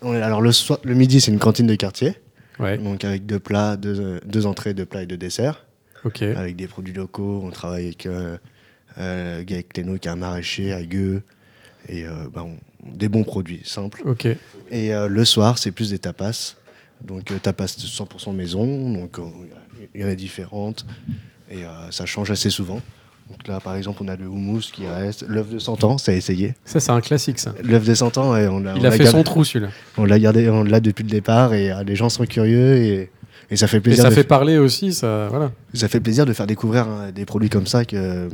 alors 0.01 0.41
le, 0.41 0.51
soir- 0.51 0.79
le 0.83 0.93
midi, 0.95 1.19
c'est 1.21 1.31
une 1.31 1.39
cantine 1.39 1.67
de 1.67 1.75
quartier, 1.75 2.15
Ouais, 2.59 2.77
donc 2.77 3.03
avec 3.05 3.25
deux 3.25 3.39
plats, 3.39 3.75
deux, 3.77 4.19
deux 4.25 4.45
entrées, 4.45 4.73
deux 4.73 4.85
plats 4.85 5.03
et 5.03 5.05
deux 5.05 5.17
desserts, 5.17 5.65
avec 6.35 6.55
des 6.55 6.67
produits 6.67 6.93
locaux. 6.93 7.41
On 7.43 7.49
travaille 7.51 7.85
avec 7.85 8.05
euh, 8.05 8.37
euh, 8.97 9.43
qui 9.43 9.53
est 9.55 10.07
un 10.07 10.15
maraîcher 10.15 10.73
à 10.73 10.81
Gueux, 10.83 11.21
et 11.87 12.05
euh, 12.05 12.11
bah, 12.33 12.43
on- 12.45 12.57
des 12.95 13.09
bons 13.09 13.23
produits 13.25 13.61
simples. 13.65 14.01
Et 14.71 14.93
euh, 14.95 15.07
le 15.09 15.25
soir, 15.25 15.57
c'est 15.57 15.71
plus 15.71 15.89
des 15.91 15.99
tapas. 15.99 16.55
Donc, 17.03 17.29
euh, 17.31 17.37
tapas 17.41 17.65
100% 17.65 18.33
maison. 18.33 18.93
Donc, 18.93 19.17
il 19.93 20.01
y 20.01 20.03
en 20.03 20.07
a 20.07 20.15
différentes. 20.15 20.85
Et 21.49 21.63
euh, 21.63 21.67
ça 21.91 22.05
change 22.05 22.31
assez 22.31 22.49
souvent. 22.49 22.81
Donc 23.29 23.47
là, 23.47 23.59
par 23.59 23.75
exemple, 23.75 24.01
on 24.03 24.07
a 24.07 24.15
le 24.15 24.25
houmous 24.27 24.61
qui 24.73 24.87
reste. 24.87 25.23
L'œuf 25.27 25.49
de 25.49 25.59
100 25.59 25.83
ans, 25.83 25.97
ça 25.99 26.11
a 26.11 26.15
essayé. 26.15 26.55
Ça, 26.65 26.79
c'est 26.79 26.91
un 26.91 27.01
classique, 27.01 27.37
ça. 27.39 27.53
L'œuf 27.63 27.85
de 27.85 27.93
100 27.93 28.17
ans, 28.17 28.31
ouais, 28.33 28.47
on 28.47 28.59
l'a 28.59 28.73
Il 28.75 28.81
on 28.81 28.85
a 28.85 28.91
fait 28.91 29.03
gardé, 29.03 29.11
son 29.11 29.23
trou, 29.23 29.43
celui-là. 29.43 29.71
on 29.97 30.05
l'a 30.05 30.17
gardé, 30.17 30.49
on 30.49 30.63
l'a 30.63 30.79
depuis 30.79 31.03
le 31.03 31.09
départ. 31.09 31.53
Et 31.53 31.71
euh, 31.71 31.83
les 31.83 31.95
gens 31.95 32.09
sont 32.09 32.25
curieux. 32.25 32.77
Et, 32.77 33.11
et 33.51 33.55
ça 33.55 33.67
fait 33.67 33.77
Et 33.77 33.81
plaisir. 33.81 34.03
ça 34.03 34.09
de, 34.09 34.15
fait 34.15 34.23
parler 34.23 34.57
aussi, 34.57 34.93
ça, 34.93 35.27
voilà. 35.29 35.51
ça 35.73 35.87
fait 35.87 35.99
plaisir 35.99 36.25
de 36.25 36.33
faire 36.33 36.47
découvrir 36.47 36.87
hein, 36.87 37.11
des 37.13 37.25
produits 37.25 37.49
comme 37.49 37.67
ça 37.67 37.85
que. 37.85 38.29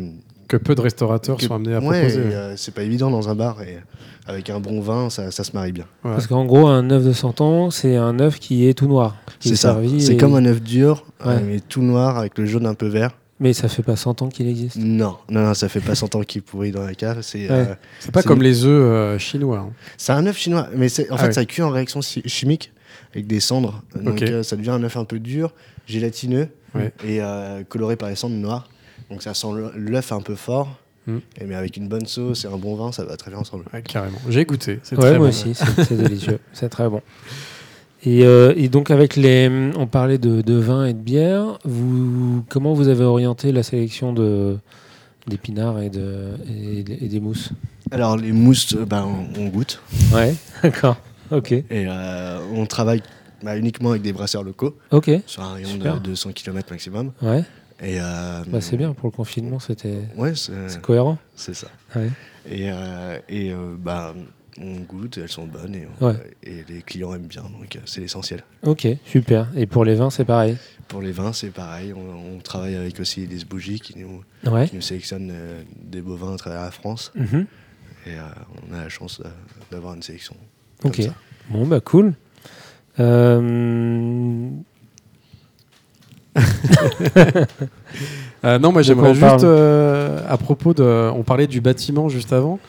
Que 0.47 0.57
peu 0.57 0.75
de 0.75 0.81
restaurateurs 0.81 1.37
que- 1.37 1.43
sont 1.45 1.55
amenés 1.55 1.75
à 1.75 1.79
ouais, 1.79 2.01
proposer. 2.01 2.19
euh, 2.19 2.53
c'est 2.57 2.73
pas 2.73 2.83
évident 2.83 3.09
dans 3.09 3.29
un 3.29 3.35
bar. 3.35 3.61
Et 3.63 3.77
avec 4.27 4.49
un 4.49 4.59
bon 4.59 4.79
vin, 4.81 5.09
ça, 5.09 5.31
ça 5.31 5.43
se 5.43 5.51
marie 5.53 5.71
bien. 5.71 5.85
Ouais. 6.03 6.11
Parce 6.11 6.27
qu'en 6.27 6.45
gros, 6.45 6.67
un 6.67 6.89
œuf 6.91 7.03
de 7.03 7.13
100 7.13 7.41
ans, 7.41 7.71
c'est 7.71 7.95
un 7.95 8.19
œuf 8.19 8.39
qui 8.39 8.67
est 8.67 8.73
tout 8.73 8.87
noir. 8.87 9.15
C'est 9.39 9.51
est 9.51 9.55
ça. 9.55 9.79
C'est 9.99 10.13
et- 10.13 10.17
comme 10.17 10.35
un 10.35 10.45
œuf 10.45 10.61
dur, 10.61 11.05
Ouais. 11.25 11.33
euh, 11.33 11.39
mais 11.45 11.59
tout 11.59 11.81
noir 11.81 12.17
avec 12.17 12.37
le 12.37 12.45
jaune 12.45 12.65
un 12.65 12.73
peu 12.75 12.87
vert. 12.87 13.11
Mais 13.39 13.51
ça 13.51 13.67
fait 13.67 13.83
pas 13.83 13.97
100 13.97 14.21
ans 14.21 14.29
qu'il 14.29 14.47
existe. 14.47 14.77
Non, 14.77 15.17
non, 15.29 15.41
non, 15.41 15.53
ça 15.53 15.67
fait 15.67 15.81
pas 15.81 15.93
100 15.93 16.15
ans 16.15 16.21
qu'il 16.21 16.41
pourrit 16.41 16.71
dans 16.71 16.83
la 16.85 16.93
cave. 16.95 17.19
C'est 17.21 17.51
euh, 17.51 17.65
pas 18.13 18.23
comme 18.23 18.41
les 18.41 18.63
œufs 18.63 18.69
euh, 18.71 19.17
chinois. 19.19 19.57
hein. 19.67 19.73
c'est 19.97 20.13
un 20.13 20.25
œuf 20.25 20.37
chinois, 20.37 20.69
mais 20.75 20.87
c'est- 20.87 21.11
en 21.11 21.15
Ah 21.15 21.17
fait, 21.17 21.25
ouais. 21.27 21.33
ça 21.33 21.43
cuit 21.45 21.61
en 21.61 21.69
réaction 21.69 22.01
chi- 22.01 22.23
chimique 22.27 22.71
avec 23.13 23.27
des 23.27 23.41
cendres. 23.41 23.83
Donc 24.01 24.21
euh, 24.21 24.41
ça 24.41 24.55
devient 24.55 24.69
un 24.69 24.83
œuf 24.83 24.95
un 24.95 25.03
peu 25.03 25.19
dur, 25.19 25.53
gélatineux 25.85 26.47
Ouais. 26.75 26.93
et 27.05 27.21
euh, 27.21 27.63
coloré 27.67 27.95
par 27.97 28.07
les 28.09 28.15
cendres 28.15 28.35
noires. 28.35 28.69
Donc 29.09 29.21
ça 29.23 29.33
sent 29.33 29.47
l'œuf 29.75 30.11
un 30.11 30.21
peu 30.21 30.35
fort. 30.35 30.69
Mm. 31.07 31.17
Et 31.39 31.43
mais 31.45 31.55
avec 31.55 31.77
une 31.77 31.87
bonne 31.87 32.05
sauce 32.07 32.45
et 32.45 32.47
un 32.47 32.57
bon 32.57 32.75
vin, 32.75 32.91
ça 32.91 33.03
va 33.05 33.15
très 33.17 33.29
bien 33.31 33.39
ensemble. 33.39 33.65
Ouais, 33.73 33.81
carrément. 33.83 34.17
J'ai 34.29 34.45
goûté. 34.45 34.79
C'est 34.83 34.95
Ouais, 34.95 35.01
très 35.11 35.17
moi 35.19 35.27
bon. 35.27 35.29
aussi, 35.29 35.53
c'est 35.53 35.95
délicieux. 35.97 36.39
C'est 36.53 36.69
très 36.69 36.89
bon. 36.89 37.01
Et, 38.05 38.23
euh, 38.25 38.53
et 38.55 38.69
donc, 38.69 38.91
avec 38.91 39.15
les. 39.15 39.49
On 39.77 39.87
parlait 39.87 40.17
de, 40.17 40.41
de 40.41 40.53
vin 40.55 40.85
et 40.85 40.93
de 40.93 40.99
bière. 40.99 41.57
Vous, 41.63 42.43
comment 42.49 42.73
vous 42.73 42.87
avez 42.87 43.03
orienté 43.03 43.51
la 43.51 43.63
sélection 43.63 44.13
de 44.13 44.57
d'épinards 45.27 45.79
et, 45.81 45.89
de, 45.89 46.33
et, 46.47 46.79
et 47.05 47.07
des 47.07 47.19
mousses? 47.19 47.49
Alors 47.91 48.15
les 48.15 48.31
mousses, 48.31 48.75
euh, 48.75 48.85
bah, 48.85 49.05
on, 49.07 49.41
on 49.41 49.47
goûte 49.47 49.81
Ouais, 50.13 50.35
d'accord. 50.63 50.97
Ok. 51.31 51.51
et 51.51 51.65
euh, 51.71 52.39
on 52.53 52.67
travaille 52.67 53.01
bah, 53.43 53.57
uniquement 53.57 53.89
avec 53.91 54.03
des 54.03 54.13
brasseurs 54.13 54.43
locaux 54.43 54.77
Ok. 54.91 55.09
sur 55.25 55.41
un 55.41 55.53
rayon 55.53 55.69
Super. 55.69 55.95
de 55.95 55.99
200 55.99 56.31
km 56.33 56.71
maximum. 56.71 57.11
Ouais. 57.23 57.43
Et 57.81 57.99
euh, 57.99 58.43
Bah, 58.47 58.61
c'est 58.61 58.77
bien 58.77 58.93
pour 58.93 59.07
le 59.07 59.11
confinement, 59.15 59.59
c'était 59.59 60.03
Ouais, 60.15 60.33
c'est 60.35 60.53
c'est 60.69 60.81
cohérent. 60.81 61.17
c'est 61.35 61.53
ça. 61.53 61.67
Ouais. 61.95 62.09
Et, 62.49 62.69
euh, 62.71 63.19
et 63.27 63.51
euh, 63.51 63.75
bah, 63.77 64.13
on 64.61 64.75
goûte, 64.81 65.17
elles 65.17 65.27
sont 65.29 65.45
bonnes 65.45 65.75
et, 65.75 65.85
on- 65.99 66.05
Ouais. 66.07 66.15
et 66.43 66.63
les 66.69 66.81
clients 66.81 67.13
aiment 67.13 67.27
bien, 67.27 67.41
donc 67.43 67.75
euh, 67.75 67.79
c'est 67.85 67.99
l'essentiel. 68.01 68.43
Ok, 68.63 68.87
super. 69.05 69.49
Et 69.57 69.65
pour 69.65 69.83
les 69.83 69.95
vins, 69.95 70.09
c'est 70.09 70.23
pareil? 70.23 70.55
Pour 70.87 71.01
les 71.01 71.11
vins, 71.11 71.33
c'est 71.33 71.49
pareil, 71.49 71.91
on, 71.93 72.35
on 72.35 72.39
travaille 72.39 72.75
avec 72.75 72.99
aussi 73.01 73.27
des 73.27 73.43
bougies 73.43 73.79
qui 73.81 73.97
nous, 73.99 74.21
Ouais. 74.49 74.69
qui 74.69 74.75
nous 74.75 74.81
sélectionnent 74.81 75.31
euh, 75.33 75.63
des 75.83 76.01
bovins 76.01 76.35
à 76.35 76.37
travers 76.37 76.61
la 76.61 76.71
France 76.71 77.11
Mhm. 77.15 77.45
et 78.05 78.11
euh, 78.11 78.21
on 78.69 78.73
a 78.73 78.83
la 78.83 78.89
chance 78.89 79.21
euh, 79.25 79.29
d'avoir 79.71 79.95
une 79.95 80.03
sélection. 80.03 80.35
Ok. 80.85 81.01
Bon, 81.49 81.65
bah 81.67 81.81
cool. 81.81 82.13
Euh, 88.43 88.59
non, 88.59 88.71
moi 88.71 88.83
j'aimerais 88.83 89.13
juste, 89.15 89.43
euh, 89.43 90.19
à 90.29 90.37
propos 90.37 90.73
de. 90.75 91.09
On 91.15 91.23
parlait 91.23 91.47
du 91.47 91.61
bâtiment 91.61 92.09
juste 92.09 92.31
avant. 92.31 92.59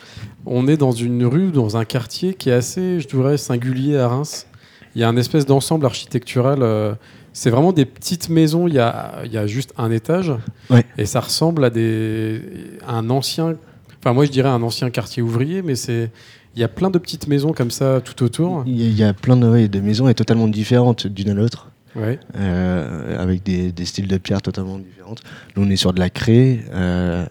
On 0.47 0.69
est 0.69 0.79
dans 0.79 0.93
une 0.93 1.27
rue, 1.27 1.51
dans 1.51 1.77
un 1.77 1.85
quartier 1.85 2.33
qui 2.33 2.49
est 2.49 2.53
assez, 2.55 2.99
je 3.01 3.07
dirais, 3.09 3.37
singulier 3.37 3.99
à 3.99 4.09
Reims. 4.09 4.47
Il 4.95 5.03
y 5.03 5.05
a 5.05 5.09
un 5.09 5.17
espèce 5.19 5.45
d'ensemble 5.45 5.85
architectural. 5.85 6.61
euh, 6.63 6.95
c'est 7.35 7.51
vraiment 7.51 7.73
des 7.75 7.85
petites 7.85 8.31
maisons. 8.31 8.67
Il 8.69 8.75
y 8.75 8.79
a, 8.79 9.17
il 9.27 9.33
y 9.33 9.37
a 9.37 9.47
juste 9.47 9.75
un 9.77 9.91
étage. 9.91 10.33
Ouais. 10.71 10.87
Et 10.97 11.05
ça 11.05 11.21
ressemble 11.21 11.63
à 11.65 11.69
des, 11.69 12.41
à 12.87 12.95
un 12.95 13.11
ancien. 13.11 13.53
Enfin, 13.99 14.15
moi 14.15 14.25
je 14.25 14.31
dirais 14.31 14.49
un 14.49 14.63
ancien 14.63 14.89
quartier 14.89 15.23
ouvrier, 15.23 15.61
mais 15.61 15.75
c'est. 15.75 16.11
Il 16.55 16.61
y 16.61 16.65
a 16.65 16.69
plein 16.69 16.89
de 16.89 16.97
petites 16.97 17.27
maisons 17.29 17.53
comme 17.53 17.71
ça 17.71 18.01
tout 18.03 18.23
autour. 18.25 18.63
Il 18.67 18.81
y, 18.81 18.83
a- 18.83 18.89
il 18.89 18.97
y 18.97 19.05
a 19.05 19.13
plein 19.13 19.37
de, 19.37 19.47
ouais, 19.47 19.69
de 19.69 19.81
maisons 19.81 20.09
et 20.09 20.15
totalement 20.15 20.49
différentes 20.49 21.07
d'une 21.07 21.29
à 21.29 21.35
l'autre, 21.35 21.69
Ouais. 21.97 22.19
euh, 22.37 23.19
avec 23.23 23.43
des, 23.43 23.73
des 23.73 23.85
styles 23.87 24.09
de 24.09 24.19
pierre 24.19 24.43
totalement 24.43 24.79
différentes. 24.79 25.23
Nous, 25.57 25.65
on 25.65 25.71
est 25.71 25.77
sur 25.77 25.93
de 25.93 25.99
la 25.99 26.11
craie, 26.11 26.61
euh, 26.73 27.25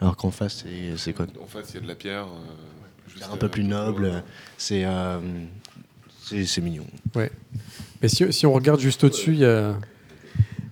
alors 0.00 0.16
qu'en 0.16 0.30
face, 0.30 0.64
c'est- 0.64 0.96
c'est 0.98 1.12
quoi 1.12 1.26
En 1.42 1.46
fait, 1.46 1.60
il 1.70 1.74
y 1.74 1.78
a 1.78 1.80
de 1.80 1.88
la 1.88 1.94
pierre. 1.94 2.24
euh, 2.24 2.52
C'est 3.08 3.14
juste, 3.20 3.30
un 3.32 3.36
peu 3.36 3.48
plus 3.48 3.64
noble, 3.64 4.22
c'est 4.58 4.84
euh, 4.84 5.18
c'est 6.24 6.44
c'est 6.46 6.60
mignon. 6.60 6.84
Mais 7.14 8.08
si, 8.08 8.32
si 8.32 8.46
on 8.46 8.52
regarde 8.52 8.80
juste 8.80 9.04
au-dessus, 9.04 9.32
il 9.32 9.38
y 9.40 9.44
a, 9.44 9.74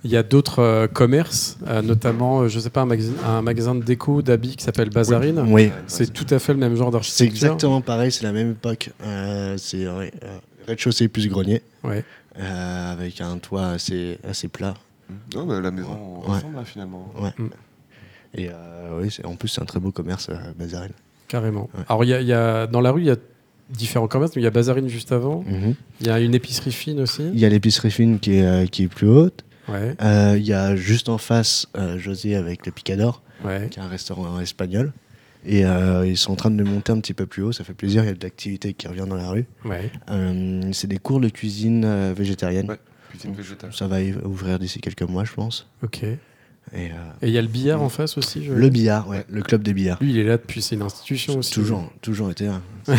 il 0.05 0.11
y 0.11 0.17
a 0.17 0.23
d'autres 0.23 0.61
euh, 0.61 0.87
commerces, 0.89 1.59
euh, 1.67 1.83
notamment, 1.83 2.41
euh, 2.43 2.49
je 2.49 2.59
sais 2.59 2.71
pas, 2.71 2.81
un 2.81 2.87
magasin, 2.87 3.13
un 3.25 3.43
magasin 3.43 3.75
de 3.75 3.83
déco 3.83 4.23
d'habits 4.23 4.57
qui 4.57 4.65
s'appelle 4.65 4.89
Bazarine. 4.91 5.45
Oui, 5.49 5.71
C'est 5.87 6.13
tout 6.13 6.27
à 6.31 6.39
fait 6.39 6.53
le 6.55 6.59
même 6.59 6.75
genre 6.77 6.89
c'est 6.89 6.93
d'architecture. 6.93 7.37
exactement 7.49 7.81
pareil, 7.83 8.11
c'est 8.11 8.25
la 8.25 8.33
même 8.33 8.53
époque. 8.53 8.91
Euh, 9.05 9.57
c'est 9.59 9.87
ouais, 9.89 10.13
euh, 10.25 10.39
rez-de-chaussée 10.67 11.09
plus 11.09 11.29
grenier, 11.29 11.63
Ouais. 11.85 12.05
Euh, 12.39 12.93
avec 12.93 13.21
un 13.21 13.39
toit 13.39 13.69
assez, 13.69 14.19
assez 14.29 14.49
plat. 14.49 14.75
Non, 15.35 15.45
mais 15.47 15.61
la 15.61 15.71
maison 15.71 16.21
Ouais. 16.27 16.35
ressemble 16.37 16.57
là, 16.57 16.65
finalement. 16.65 17.13
Et 18.35 18.49
euh, 18.49 19.01
oui, 19.03 19.17
en 19.25 19.35
plus, 19.35 19.49
c'est 19.49 19.61
un 19.63 19.65
très 19.65 19.81
beau 19.81 19.91
commerce, 19.91 20.29
euh, 20.31 20.35
Bazarine. 20.57 20.93
Carrément. 21.27 21.69
Ouais. 21.75 21.85
Alors, 21.89 22.05
il 22.05 22.09
y 22.11 22.15
a, 22.15 22.21
y 22.21 22.33
a- 22.33 22.67
dans 22.69 22.81
la 22.81 22.93
rue, 22.93 23.03
il 23.03 23.07
y 23.07 23.11
a 23.11 23.17
différents 23.71 24.07
commerces. 24.09 24.37
mais 24.37 24.43
Il 24.43 24.45
y 24.45 24.49
a 24.49 24.51
Bazarine 24.53 24.89
juste 24.89 25.11
avant. 25.13 25.43
Mhm. 25.47 25.75
Il 26.01 26.07
y 26.07 26.11
a 26.11 26.21
une 26.21 26.35
épicerie 26.35 26.73
fine 26.73 27.01
aussi. 27.01 27.29
Il 27.33 27.39
y 27.41 27.45
a 27.45 27.49
l'épicerie 27.49 27.91
fine 27.91 28.21
qui 28.21 28.35
est, 28.37 28.45
euh, 28.47 28.67
qui 28.67 28.85
est 28.85 28.89
plus 28.89 29.09
haute. 29.09 29.45
Ouais. 29.69 29.97
Euh, 30.03 30.35
il 30.37 30.45
y 30.47 30.53
a 30.53 30.75
juste 30.77 31.09
en 31.09 31.19
face 31.19 31.67
euh, 31.77 31.99
José 31.99 32.35
avec 32.37 32.67
le 32.67 32.73
Picador, 32.73 33.23
Ouais. 33.45 33.69
qui 33.71 33.79
est 33.79 33.83
un 33.83 33.89
restaurant 33.89 34.39
espagnol. 34.41 34.93
Et 35.47 35.65
euh, 35.65 36.07
ils 36.07 36.19
sont 36.19 36.33
en 36.33 36.37
train 36.37 36.51
de 36.51 36.63
monter 36.63 36.93
un 36.93 37.01
petit 37.01 37.15
peu 37.15 37.25
plus 37.27 37.43
haut, 37.43 37.53
ça 37.53 37.65
fait 37.65 37.73
plaisir, 37.73 38.03
il 38.05 38.09
y 38.09 38.11
a 38.11 38.15
de 38.15 38.23
l'activité 38.23 38.75
qui 38.75 38.87
revient 38.89 39.07
dans 39.09 39.17
la 39.17 39.31
rue. 39.31 39.47
Ouais. 39.65 39.91
Euh, 40.11 40.61
c'est 40.73 40.87
des 40.87 40.99
cours 40.99 41.19
de 41.21 41.29
cuisine 41.31 41.85
euh, 41.87 42.13
végétarienne. 42.17 42.69
Ouais. 42.69 42.79
Cuisine 43.11 43.33
végétale. 43.35 43.71
Ça 43.73 43.87
va 43.89 43.97
ouvrir 44.25 44.59
d'ici 44.59 44.81
quelques 44.81 45.03
mois, 45.03 45.25
je 45.25 45.33
pense. 45.33 45.67
Ok. 45.83 46.03
Et 46.03 46.19
euh, 46.75 46.91
il 47.23 47.31
y 47.31 47.39
a 47.39 47.43
le 47.43 47.49
billard 47.49 47.81
en 47.83 47.89
face 47.89 48.19
aussi. 48.19 48.45
je- 48.45 48.53
le 48.53 48.69
billard, 48.69 49.09
ouais, 49.09 49.25
le 49.31 49.43
club 49.43 49.63
des 49.63 49.73
billards. 49.73 49.99
Lui, 50.01 50.11
il 50.11 50.19
est 50.19 50.25
là 50.25 50.37
depuis. 50.37 50.61
C'est 50.63 50.77
une 50.77 50.83
institution 50.83 51.39
aussi. 51.39 51.53
Toujours, 51.53 51.91
toujours 52.03 52.31
été 52.31 52.47
là. 52.47 52.61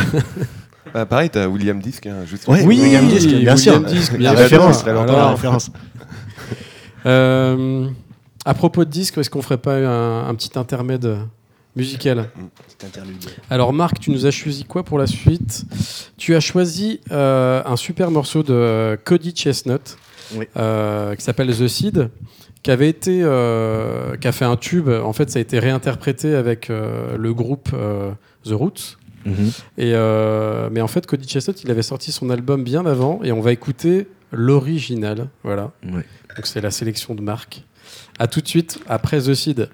Bah, 0.96 1.06
pareil, 1.06 1.30
t'as 1.30 1.48
William 1.48 1.80
Disc, 1.80 2.06
hein, 2.08 2.26
juste. 2.26 2.48
Ouais, 2.48 2.66
Oui, 2.66 2.82
William 2.82 3.08
Disc, 3.08 3.28
bien 3.28 3.38
William 3.38 3.58
sûr. 3.58 3.84
Disc, 3.86 4.12
la 4.14 4.18
bien 4.18 4.32
référence, 4.34 4.80
sûr. 4.80 4.88
la 4.92 5.02
Alors, 5.04 5.30
référence. 5.32 5.72
Euh, 7.06 7.88
à 8.46 8.54
propos 8.54 8.84
de 8.84 8.90
disques, 8.90 9.18
est-ce 9.18 9.30
qu'on 9.30 9.42
ferait 9.42 9.58
pas 9.60 9.76
un, 9.78 10.28
un 10.28 10.36
petit 10.36 10.58
intermède 10.58 11.18
musical 11.76 12.30
interlude. 12.84 13.24
Alors 13.50 13.74
Marc, 13.74 14.00
tu 14.00 14.12
nous 14.12 14.26
as 14.26 14.32
choisi 14.32 14.64
quoi 14.66 14.84
pour 14.84 14.98
la 15.00 15.08
suite? 15.08 15.64
Tu 16.18 16.36
as 16.36 16.40
choisi 16.40 17.00
euh, 17.12 17.62
un 17.66 17.76
super 17.76 18.12
morceau 18.12 18.44
de 18.44 18.98
Cody 19.06 19.32
Chestnut 19.32 19.98
Oui. 20.36 20.46
euh, 20.58 21.16
qui 21.16 21.24
s'appelle 21.24 21.56
The 21.56 21.68
Seed, 21.68 22.10
qui 22.64 22.72
avait 22.72 22.90
été, 22.90 23.22
euh, 23.24 24.16
qui 24.18 24.28
a 24.28 24.32
fait 24.32 24.46
un 24.46 24.58
tube. 24.58 24.90
En 24.90 25.14
fait, 25.14 25.30
ça 25.30 25.40
a 25.40 25.42
été 25.42 25.60
réinterprété 25.60 26.36
avec 26.36 26.70
le 26.70 27.34
groupe 27.34 27.70
The 27.72 28.52
Roots. 28.52 28.98
Mhm. 29.26 29.52
Et 29.78 29.94
mais 30.72 30.82
en 30.82 30.88
fait, 30.88 31.06
Cody 31.06 31.28
Chestnut, 31.28 31.64
il 31.64 31.72
avait 31.72 31.84
sorti 31.84 32.12
son 32.12 32.30
album 32.30 32.64
bien 32.64 32.86
avant, 32.86 33.22
et 33.24 33.32
on 33.32 33.42
va 33.42 33.52
écouter 33.52 34.08
l'original. 34.32 35.28
Voilà. 35.44 35.72
Donc 35.84 36.46
c'est 36.46 36.62
la 36.62 36.72
sélection 36.72 37.16
de 37.16 37.22
Marc. 37.22 37.64
À 38.20 38.28
tout 38.28 38.42
de 38.42 38.48
suite 38.48 38.80
après 38.88 39.20
The 39.22 39.34
Seed. 39.34 39.70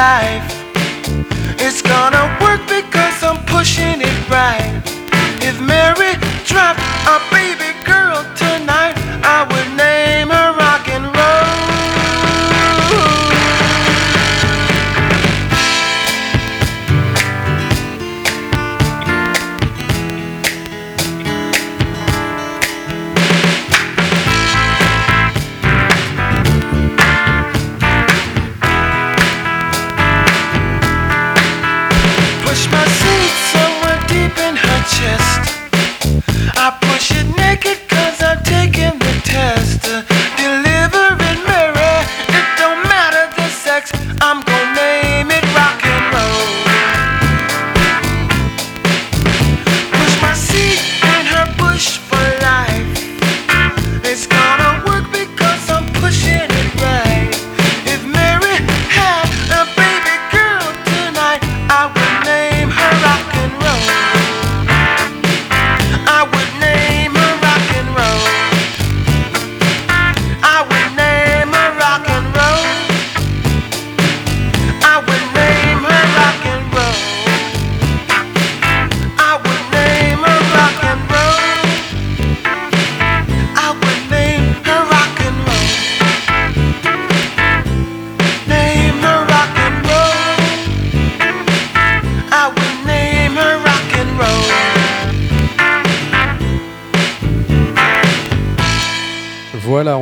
Life. 0.00 0.59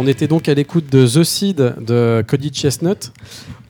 Était 0.08 0.26
donc 0.28 0.48
à 0.48 0.54
l'écoute 0.54 0.90
de 0.90 1.06
The 1.06 1.22
Seed 1.24 1.74
de 1.86 2.24
Cody 2.26 2.50
Chestnut. 2.52 3.12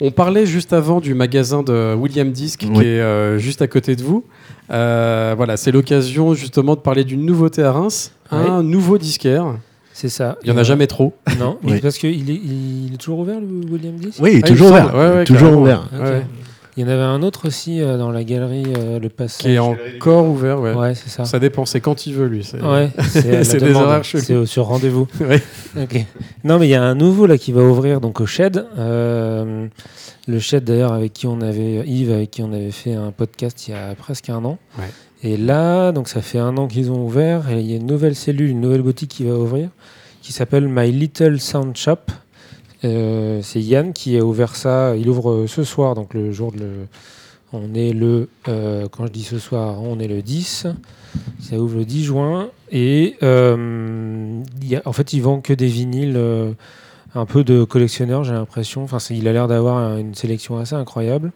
On 0.01 0.11
parlait 0.11 0.45
juste 0.45 0.73
avant 0.73 0.99
du 0.99 1.13
magasin 1.13 1.63
de 1.63 1.93
William 1.95 2.31
Disc 2.31 2.61
Oui. 2.67 2.73
qui 2.73 2.81
est 2.81 2.99
euh, 3.01 3.37
juste 3.37 3.61
à 3.61 3.67
côté 3.67 3.95
de 3.95 4.03
vous. 4.03 4.23
Euh, 4.71 5.33
voilà, 5.35 5.57
c'est 5.57 5.71
l'occasion 5.71 6.33
justement 6.33 6.75
de 6.75 6.79
parler 6.81 7.03
d'une 7.03 7.25
nouveauté 7.25 7.63
à 7.63 7.71
Reims, 7.71 8.11
un 8.31 8.61
nouveau 8.63 8.97
disquaire. 8.97 9.45
C'est 9.93 10.07
ça. 10.09 10.37
Il 10.43 10.49
y 10.49 10.51
en 10.51 10.57
a 10.57 10.61
Euh, 10.61 10.63
jamais 10.63 10.87
trop. 10.87 11.13
Non, 11.39 11.57
Oui. 11.63 11.79
parce 11.81 11.97
qu'il 11.97 12.29
est, 12.29 12.33
il 12.33 12.91
est 12.93 12.97
toujours 12.97 13.19
ouvert, 13.19 13.39
le 13.41 13.69
William 13.69 13.95
Disc 13.95 14.17
Oui, 14.21 14.29
il 14.33 14.37
est 14.37 14.41
Ah, 14.45 14.47
toujours 14.47 14.69
ouvert. 14.69 14.85
semble. 14.91 14.97
Ouais, 14.97 15.09
ouais, 15.15 15.23
toujours 15.25 15.57
ouvert. 15.57 15.89
Ouais. 15.91 16.23
Il 16.79 16.83
y 16.83 16.85
en 16.85 16.87
avait 16.93 17.03
un 17.03 17.21
autre 17.23 17.45
aussi 17.49 17.81
euh, 17.81 17.97
dans 17.97 18.09
la 18.09 18.23
galerie, 18.23 18.63
euh, 18.77 18.99
le 18.99 19.09
passage. 19.09 19.41
Qui 19.41 19.51
est 19.55 19.59
encore 19.59 20.25
ouvert, 20.25 20.61
ouais. 20.61 20.73
Ouais, 20.73 20.95
c'est 20.95 21.09
ça. 21.09 21.25
Ça 21.25 21.37
dépend, 21.37 21.65
c'est 21.65 21.81
quand 21.81 22.05
il 22.07 22.13
veut 22.13 22.27
lui. 22.27 22.41
c'est- 22.45 22.61
Ouais, 22.61 22.89
c'est 23.09 23.29
la 23.31 23.43
C'est 23.43 23.57
des 23.57 23.73
horaires 23.75 24.05
chelous. 24.05 24.23
C'est 24.23 24.35
au- 24.35 24.45
sur 24.45 24.63
rendez-vous. 24.65 25.05
Ouais. 25.19 25.41
Ok. 25.77 26.05
Non, 26.45 26.57
mais 26.57 26.67
il 26.67 26.69
y 26.69 26.75
a 26.75 26.81
un 26.83 26.95
nouveau 26.95 27.25
là 27.27 27.37
qui 27.37 27.51
va 27.51 27.63
ouvrir 27.63 27.99
donc 27.99 28.21
au 28.21 28.25
Shed. 28.25 28.65
Euh, 28.77 29.67
le 30.29 30.39
Shed 30.39 30.63
d'ailleurs 30.63 30.93
avec 30.93 31.11
qui 31.11 31.27
on 31.27 31.41
avait 31.41 31.83
Yves 31.85 32.13
avec 32.13 32.31
qui 32.31 32.43
on 32.43 32.53
avait 32.53 32.71
fait 32.71 32.93
un 32.93 33.11
podcast 33.11 33.67
il 33.67 33.71
y 33.71 33.73
a 33.73 33.93
presque 33.95 34.29
un 34.29 34.45
an. 34.45 34.57
Ouais. 34.77 34.85
Et 35.21 35.35
là, 35.35 35.91
donc 35.91 36.07
ça 36.07 36.21
fait 36.21 36.39
un 36.39 36.55
an 36.55 36.67
qu'ils 36.67 36.91
ont 36.91 37.03
ouvert 37.05 37.49
et 37.51 37.59
il 37.59 37.69
y 37.69 37.73
a 37.73 37.75
une 37.75 37.87
nouvelle 37.87 38.15
cellule, 38.15 38.51
une 38.51 38.61
nouvelle 38.61 38.83
boutique 38.83 39.09
qui 39.11 39.25
va 39.25 39.33
ouvrir 39.35 39.67
qui 40.21 40.31
s'appelle 40.31 40.69
My 40.69 40.91
Little 40.93 41.41
Sound 41.41 41.75
Shop. 41.75 41.97
Euh, 42.85 43.41
c'est 43.43 43.61
Yann 43.61 43.93
qui 43.93 44.17
a 44.17 44.23
ouvert 44.23 44.55
ça. 44.55 44.95
Il 44.95 45.09
ouvre 45.09 45.31
euh, 45.31 45.47
ce 45.47 45.63
soir, 45.63 45.95
donc 45.95 46.13
le 46.13 46.31
jour 46.31 46.51
de 46.51 46.59
le. 46.59 46.71
On 47.51 47.73
est 47.73 47.93
le. 47.93 48.29
euh, 48.47 48.87
quand 48.91 49.07
je 49.07 49.11
dis 49.11 49.23
ce 49.23 49.39
soir, 49.39 49.81
on 49.81 49.99
est 49.99 50.07
le 50.07 50.21
10. 50.21 50.67
Ça 51.39 51.57
ouvre 51.57 51.77
le 51.77 51.85
10 51.85 52.03
juin. 52.05 52.49
Et 52.71 53.15
euh, 53.23 54.41
il 54.61 54.67
y 54.67 54.75
a- 54.75 54.81
en 54.85 54.93
fait, 54.93 55.13
il 55.13 55.21
vend 55.21 55.41
que 55.41 55.53
des 55.53 55.67
vinyles. 55.67 56.13
euh, 56.15 56.51
un 57.15 57.25
peu 57.25 57.43
de 57.43 57.63
collectionneur, 57.63 58.23
j'ai 58.23 58.33
l'impression. 58.33 58.83
Enfin, 58.83 58.99
il 59.09 59.27
a 59.27 59.33
l'air 59.33 59.47
d'avoir 59.47 59.97
une 59.97 60.13
sélection 60.13 60.59
assez 60.59 60.75
incroyable. 60.75 61.31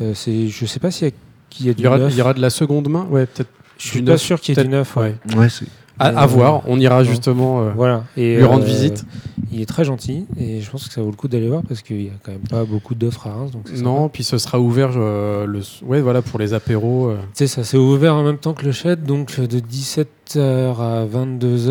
Euh, 0.00 0.12
c'est, 0.14 0.46
je 0.46 0.64
sais 0.64 0.78
pas 0.78 0.92
s'il 0.92 1.08
y 1.08 1.10
a, 1.10 1.64
y 1.64 1.68
a 1.68 1.70
Il 1.72 1.74
du 1.74 1.82
y, 1.82 1.86
aura, 1.88 1.98
neuf. 1.98 2.12
il 2.12 2.18
y 2.18 2.20
aura 2.20 2.34
de 2.34 2.40
la 2.40 2.50
seconde 2.50 2.88
main? 2.88 3.08
Ouais, 3.10 3.26
peut-être. 3.26 3.50
Je 3.78 3.88
suis 3.88 3.98
du 3.98 4.04
pas 4.04 4.12
neuf, 4.12 4.20
sûr 4.20 4.40
qu'il 4.40 4.56
y 4.56 4.60
ait 4.60 4.62
du 4.62 4.68
neuf. 4.70 4.94
Ouais. 4.96 5.16
Ouais, 5.36 5.48
c'est- 5.48 5.66
À, 5.98 6.08
à 6.08 6.22
Euh, 6.24 6.26
voir, 6.26 6.62
on 6.66 6.78
ira 6.80 7.04
justement. 7.04 7.60
euh, 7.62 7.70
Voilà. 7.76 8.04
Et, 8.16 8.36
Lui 8.36 8.44
rendre 8.44 8.64
euh, 8.64 8.66
visite. 8.66 9.04
Il 9.52 9.60
est 9.60 9.66
très 9.66 9.84
gentil 9.84 10.24
et 10.40 10.60
je 10.62 10.70
pense 10.70 10.88
que 10.88 10.94
ça 10.94 11.02
vaut 11.02 11.10
le 11.10 11.16
coup 11.16 11.28
d'aller 11.28 11.48
voir 11.48 11.62
parce 11.68 11.82
qu'il 11.82 12.02
y 12.02 12.08
a 12.08 12.12
quand 12.22 12.32
même 12.32 12.40
pas 12.48 12.64
beaucoup 12.64 12.94
d'offres 12.94 13.26
à 13.26 13.34
Reims. 13.34 13.50
Donc 13.50 13.64
c'est 13.66 13.82
Non, 13.82 14.08
puis 14.08 14.24
ce 14.24 14.38
sera 14.38 14.58
ouvert 14.58 14.92
le, 14.92 15.60
ouais, 15.84 16.00
voilà, 16.00 16.22
pour 16.22 16.38
les 16.38 16.54
apéros. 16.54 17.12
sais, 17.34 17.46
ça 17.46 17.62
s'est 17.62 17.76
ouvert 17.76 18.14
en 18.14 18.22
même 18.22 18.38
temps 18.38 18.54
que 18.54 18.64
le 18.64 18.72
Shed, 18.72 19.02
donc 19.04 19.38
de 19.38 19.60
17h 19.60 20.38
à 20.80 21.04
22h, 21.04 21.68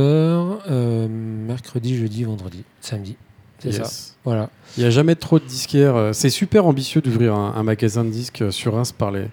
euh, 0.69 1.07
mercredi, 1.09 1.97
jeudi, 1.97 2.23
vendredi, 2.23 2.63
samedi. 2.81 3.15
C'est 3.59 3.71
ça. 3.71 3.83
Voilà. 4.25 4.49
Il 4.77 4.81
n'y 4.81 4.87
a 4.87 4.89
jamais 4.91 5.15
trop 5.15 5.37
de 5.39 5.45
disquaires. 5.45 6.09
C'est 6.13 6.29
super 6.31 6.65
ambitieux 6.65 7.01
d'ouvrir 7.01 7.35
un, 7.35 7.53
un 7.55 7.63
magasin 7.63 8.03
de 8.03 8.09
disques 8.09 8.43
sur 8.51 8.73
Reims 8.75 8.91
par 8.91 9.11
les, 9.11 9.25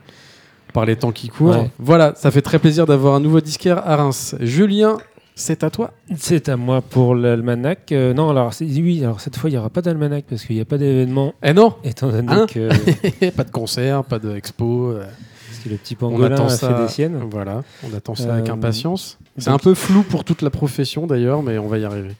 par 0.72 0.85
les 0.85 0.96
temps 0.96 1.12
qui 1.12 1.28
courent. 1.28 1.50
Ouais. 1.57 1.70
Voilà, 1.78 2.12
ça 2.16 2.31
fait 2.31 2.42
très 2.42 2.59
plaisir 2.59 2.87
d'avoir 2.87 3.14
un 3.14 3.20
nouveau 3.20 3.40
disquaire 3.40 3.78
à 3.87 3.96
Reims. 3.96 4.35
Julien, 4.40 4.98
c'est 5.35 5.62
à 5.64 5.70
toi. 5.70 5.92
C'est 6.16 6.48
à 6.48 6.57
moi 6.57 6.81
pour 6.83 7.14
l'almanach. 7.14 7.92
Euh, 7.92 8.12
non, 8.14 8.31
alors 8.31 8.52
oui, 8.61 9.02
alors 9.04 9.20
cette 9.20 9.37
fois, 9.37 9.48
il 9.50 9.52
n'y 9.54 9.59
aura 9.59 9.70
pas 9.70 9.83
d'almanach 9.83 10.24
parce 10.28 10.44
qu'il 10.44 10.57
n'y 10.57 10.62
a 10.62 10.64
pas 10.64 10.78
d'événement, 10.78 11.33
Eh 11.42 11.52
non 11.52 11.74
étant 11.85 12.09
donné 12.11 12.33
Hein 12.33 12.46
que, 12.48 13.31
Pas 13.31 13.44
de 13.44 13.50
concert, 13.50 14.04
pas 14.04 14.18
d'expo. 14.18 14.88
euh, 14.90 15.04
parce 15.48 15.61
que 15.64 15.68
le 15.70 15.76
petit 15.76 15.94
On 16.00 16.11
pangolin 16.11 16.35
attend 16.35 16.46
a 16.46 16.48
ça. 16.50 16.74
fait 16.74 16.83
des 16.83 16.88
siennes. 16.88 17.20
Voilà, 17.31 17.62
on 17.88 17.96
attend 17.96 18.14
ça 18.14 18.35
avec 18.35 18.48
Euh, 18.48 18.52
impatience. 18.52 19.18
C'est 19.38 19.50
un 19.50 19.59
peu 19.59 19.74
flou 19.74 20.02
pour 20.02 20.24
toute 20.24 20.42
la 20.42 20.50
profession 20.50 21.07
d'ailleurs, 21.07 21.42
mais 21.42 21.59
on 21.59 21.68
va 21.68 21.78
y 21.78 21.85
arriver. 21.85 22.12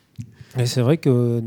Et 0.59 0.67
c'est 0.67 0.81
vrai 0.81 0.97
que 0.99 1.41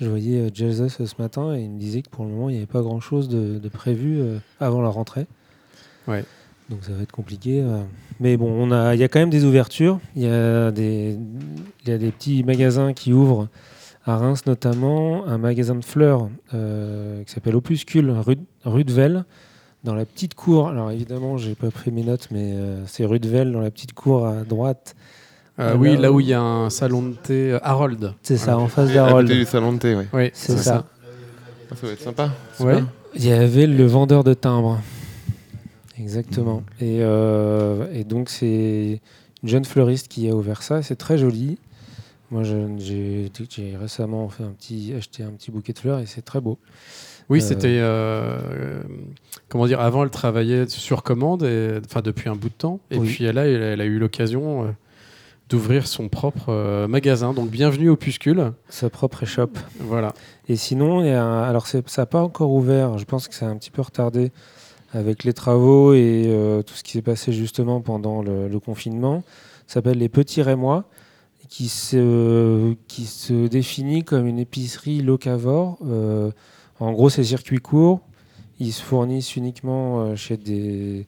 je 0.00 0.08
voyais 0.08 0.50
Jesus 0.52 0.88
ce 0.88 1.04
matin 1.22 1.54
et 1.54 1.60
il 1.60 1.70
me 1.70 1.78
disait 1.78 2.02
que 2.02 2.08
pour 2.10 2.24
le 2.24 2.30
moment, 2.30 2.48
il 2.48 2.52
n'y 2.52 2.58
avait 2.58 2.66
pas 2.66 2.80
grand-chose 2.82 3.28
de, 3.28 3.58
de 3.58 3.68
prévu 3.68 4.20
avant 4.60 4.80
la 4.82 4.88
rentrée. 4.88 5.26
Ouais. 6.08 6.24
Donc 6.70 6.80
ça 6.82 6.92
va 6.92 7.02
être 7.02 7.12
compliqué. 7.12 7.60
euh. 7.60 7.82
Mais 8.20 8.36
bon, 8.36 8.50
on 8.50 8.70
a, 8.72 8.94
il 8.94 9.00
y 9.00 9.04
a 9.04 9.08
quand 9.08 9.20
même 9.20 9.30
des 9.30 9.44
ouvertures. 9.44 10.00
Il 10.16 10.22
y 10.22 10.28
a 10.28 10.70
des, 10.70 11.16
il 11.84 11.88
y 11.88 11.92
a 11.92 11.98
des 11.98 12.10
petits 12.10 12.42
magasins 12.44 12.92
qui 12.92 13.12
ouvrent 13.12 13.48
à 14.04 14.16
Reims 14.16 14.46
notamment, 14.46 15.26
un 15.26 15.38
magasin 15.38 15.74
de 15.74 15.84
fleurs 15.84 16.28
euh, 16.54 17.22
qui 17.24 17.32
s'appelle 17.32 17.56
Opuscule 17.56 18.10
rue, 18.10 18.36
rue 18.64 18.84
de 18.84 18.92
Velle, 18.92 19.24
dans 19.84 19.94
la 19.94 20.04
petite 20.04 20.34
cour. 20.34 20.68
Alors 20.68 20.90
évidemment, 20.90 21.36
j'ai 21.38 21.54
pas 21.54 21.70
pris 21.70 21.90
mes 21.90 22.02
notes, 22.04 22.28
mais 22.30 22.52
euh, 22.54 22.84
c'est 22.86 23.04
rue 23.04 23.18
de 23.20 23.28
Velle, 23.28 23.52
dans 23.52 23.60
la 23.60 23.70
petite 23.70 23.92
cour 23.92 24.26
à 24.26 24.42
droite. 24.44 24.94
Euh, 25.58 25.74
oui, 25.76 25.94
là 25.94 26.02
là 26.02 26.12
où- 26.12 26.20
il 26.20 26.26
y 26.28 26.34
a 26.34 26.40
un 26.40 26.68
salon 26.70 27.02
de 27.02 27.14
thé, 27.14 27.58
Harold. 27.62 28.12
C'est 28.22 28.36
ça, 28.36 28.58
en 28.58 28.68
face 28.68 28.92
d'Harold. 28.92 29.30
du 29.30 29.44
salon 29.44 29.72
de 29.72 29.78
thé, 29.78 29.94
ouais. 29.96 30.06
Oui, 30.12 30.30
C'est 30.34 30.56
ça. 30.58 30.84
Ah, 31.70 31.74
ça 31.80 31.86
va 31.86 31.92
être 31.92 32.00
sympa. 32.02 32.30
Ouais. 32.60 32.82
Il 33.14 33.26
y 33.26 33.32
avait 33.32 33.66
le 33.66 33.86
vendeur 33.86 34.22
de 34.22 34.34
timbres. 34.34 34.80
Exactement. 35.98 36.62
Et, 36.80 36.98
euh, 37.00 37.86
et 37.92 38.04
donc, 38.04 38.28
c'est 38.28 39.00
une 39.42 39.48
jeune 39.48 39.64
fleuriste 39.64 40.08
qui 40.08 40.28
a 40.28 40.34
ouvert 40.34 40.62
ça. 40.62 40.82
C'est 40.82 40.96
très 40.96 41.18
joli. 41.18 41.58
Moi, 42.30 42.42
j'ai 42.42 43.30
récemment 43.80 44.28
fait 44.28 44.42
un 44.44 44.50
petit, 44.50 44.92
acheté 44.96 45.22
un 45.22 45.30
petit 45.30 45.50
bouquet 45.50 45.72
de 45.72 45.78
fleurs 45.78 46.00
et 46.00 46.06
c'est 46.06 46.22
très 46.22 46.40
beau. 46.40 46.58
Oui, 47.28 47.38
Euh, 47.38 47.42
c'était. 47.42 47.78
euh, 47.80 48.82
comment 49.48 49.66
dire 49.66 49.80
Avant, 49.80 50.02
elle 50.04 50.10
travaillait 50.10 50.66
sur 50.68 51.02
commande, 51.02 51.42
et- 51.44 51.78
enfin 51.84 52.00
depuis 52.02 52.28
un 52.28 52.34
bout 52.36 52.48
de 52.48 52.54
temps. 52.54 52.80
Et 52.90 52.98
Oui. 52.98 53.06
puis 53.08 53.24
elle, 53.24 53.38
elle 53.38 53.80
a 53.80 53.84
eu 53.84 53.98
l'occasion 53.98 54.74
d'ouvrir 55.48 55.86
son 55.86 56.08
propre 56.08 56.46
euh, 56.50 56.88
magasin. 56.88 57.32
Donc, 57.32 57.50
bienvenue 57.50 57.88
au 57.88 57.96
Puscule. 57.96 58.52
Sa 58.68 58.90
propre 58.90 59.22
échoppe. 59.22 59.58
Voilà. 59.80 60.12
Et 60.48 60.56
sinon, 60.56 61.02
il 61.02 61.06
y 61.08 61.10
a 61.10 61.22
un- 61.24 61.42
alors 61.44 61.66
ça 61.68 61.80
n'a 61.96 62.06
pas 62.06 62.22
encore 62.22 62.50
ouvert. 62.52 62.98
Je 62.98 63.04
pense 63.04 63.28
que 63.28 63.34
c'est 63.34 63.44
un 63.44 63.56
petit 63.56 63.70
peu 63.70 63.82
retardé 63.82 64.32
avec 64.96 65.24
les 65.24 65.34
travaux 65.34 65.92
et 65.92 66.24
euh, 66.26 66.62
tout 66.62 66.74
ce 66.74 66.82
qui 66.82 66.92
s'est 66.92 67.02
passé 67.02 67.32
justement 67.32 67.80
pendant 67.80 68.22
le, 68.22 68.58
confinement. 68.58 69.22
S'appelle 69.66 69.98
les 69.98 70.08
Petits 70.08 70.42
Rémois, 70.42 70.84
qui 71.48 71.68
se, 71.68 72.74
qui 72.88 73.04
se 73.04 73.46
définit 73.46 74.04
comme 74.04 74.26
une 74.26 74.38
épicerie 74.38 75.02
locavore. 75.02 75.78
Euh, 75.84 76.30
en 76.80 76.92
gros, 76.92 77.10
c'est 77.10 77.24
circuit 77.24 77.58
court. 77.58 78.00
Ils 78.58 78.72
se 78.72 78.82
fournissent 78.82 79.36
uniquement 79.36 80.00
euh, 80.00 80.16
chez 80.16 80.38
des, 80.38 81.06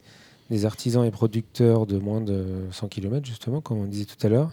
des 0.51 0.65
artisans 0.65 1.03
et 1.03 1.11
producteurs 1.11 1.87
de 1.87 1.97
moins 1.97 2.21
de 2.21 2.45
100 2.71 2.89
km, 2.89 3.25
justement, 3.25 3.59
comme 3.59 3.79
on 3.79 3.85
disait 3.85 4.05
tout 4.05 4.25
à 4.25 4.29
l'heure. 4.29 4.51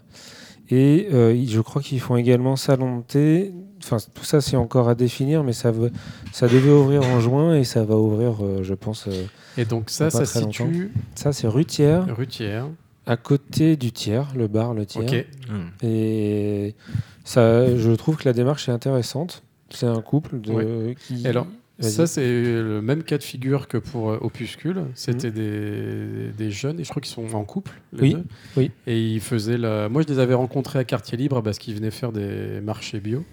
Et 0.71 1.09
euh, 1.13 1.45
je 1.47 1.61
crois 1.61 1.81
qu'ils 1.83 2.01
font 2.01 2.17
également 2.17 2.57
salon 2.57 2.99
de 2.99 3.03
thé. 3.03 3.53
Enfin, 3.83 3.99
tout 4.15 4.25
ça, 4.25 4.41
c'est 4.41 4.57
encore 4.57 4.89
à 4.89 4.95
définir, 4.95 5.45
mais 5.45 5.53
ça, 5.53 5.71
veut- 5.71 5.93
ça 6.33 6.49
devait 6.49 6.73
ouvrir 6.73 7.03
en 7.05 7.21
juin 7.21 7.55
et 7.55 7.63
ça 7.65 7.85
va 7.85 7.97
ouvrir, 7.97 8.37
euh, 8.43 8.63
je 8.63 8.75
pense. 8.75 9.07
euh, 9.07 9.25
Et 9.59 9.65
donc, 9.65 9.91
ça, 9.91 10.11
ça 10.11 10.25
situe 10.41 10.93
ça, 11.15 11.33
c'est 11.33 11.47
rue 11.47 11.65
Thiers. 11.65 12.01
à 13.07 13.17
côté 13.17 13.77
du 13.77 13.93
Tiers, 13.93 14.27
le 14.35 14.49
bar, 14.49 14.75
le 14.75 14.85
Tiers. 14.87 15.05
Ok. 15.05 15.27
Et 15.85 16.75
ça, 17.25 17.77
je 17.77 17.91
trouve 17.93 18.17
que 18.17 18.25
la 18.25 18.33
démarche 18.33 18.69
est 18.69 18.73
intéressante. 18.73 19.43
C'est 19.71 19.87
un 19.87 20.01
couple 20.01 20.41
de, 20.41 20.53
qui. 21.07 21.23
Et 21.25 21.29
alors. 21.29 21.47
Ça, 21.79 22.07
c'est 22.07 22.27
le 22.27 22.81
même 22.81 23.03
cas 23.03 23.19
de 23.19 23.23
figure 23.23 23.69
que 23.69 23.77
pour 23.77 24.11
euh, 24.11 24.19
Opuscule. 24.23 24.85
C'était 24.95 25.31
des, 25.31 26.31
des 26.37 26.51
jeunes, 26.51 26.81
et 26.81 26.85
je 26.85 26.89
crois 26.89 27.03
qu'ils 27.03 27.13
sont 27.13 27.35
en 27.35 27.45
couple, 27.45 27.73
les 27.93 28.01
Oui, 28.03 28.15
deux. 28.15 28.25
oui. 28.57 28.71
Et 28.87 28.99
ils 28.99 29.21
faisaient 29.21 29.59
la... 29.59 29.89
Moi, 29.91 30.01
je 30.03 30.09
les 30.13 30.19
avais 30.19 30.33
rencontrés 30.35 30.79
à 30.79 30.85
Quartier 30.85 31.19
Libre 31.19 31.43
parce 31.43 31.59
qu'ils 31.59 31.75
venaient 31.75 31.91
faire 31.91 32.13
des 32.13 32.61
marchés 32.63 32.99
bio. 33.01 33.25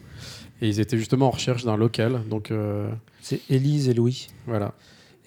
Et 0.62 0.68
ils 0.68 0.80
étaient 0.82 0.98
justement 0.98 1.28
en 1.28 1.32
recherche 1.32 1.64
d'un 1.64 1.78
local. 1.78 2.22
Donc, 2.30 2.52
euh, 2.52 2.90
C'est 3.22 3.40
Élise 3.50 3.88
et 3.90 3.94
Louis. 3.94 4.28
voilà. 4.46 4.74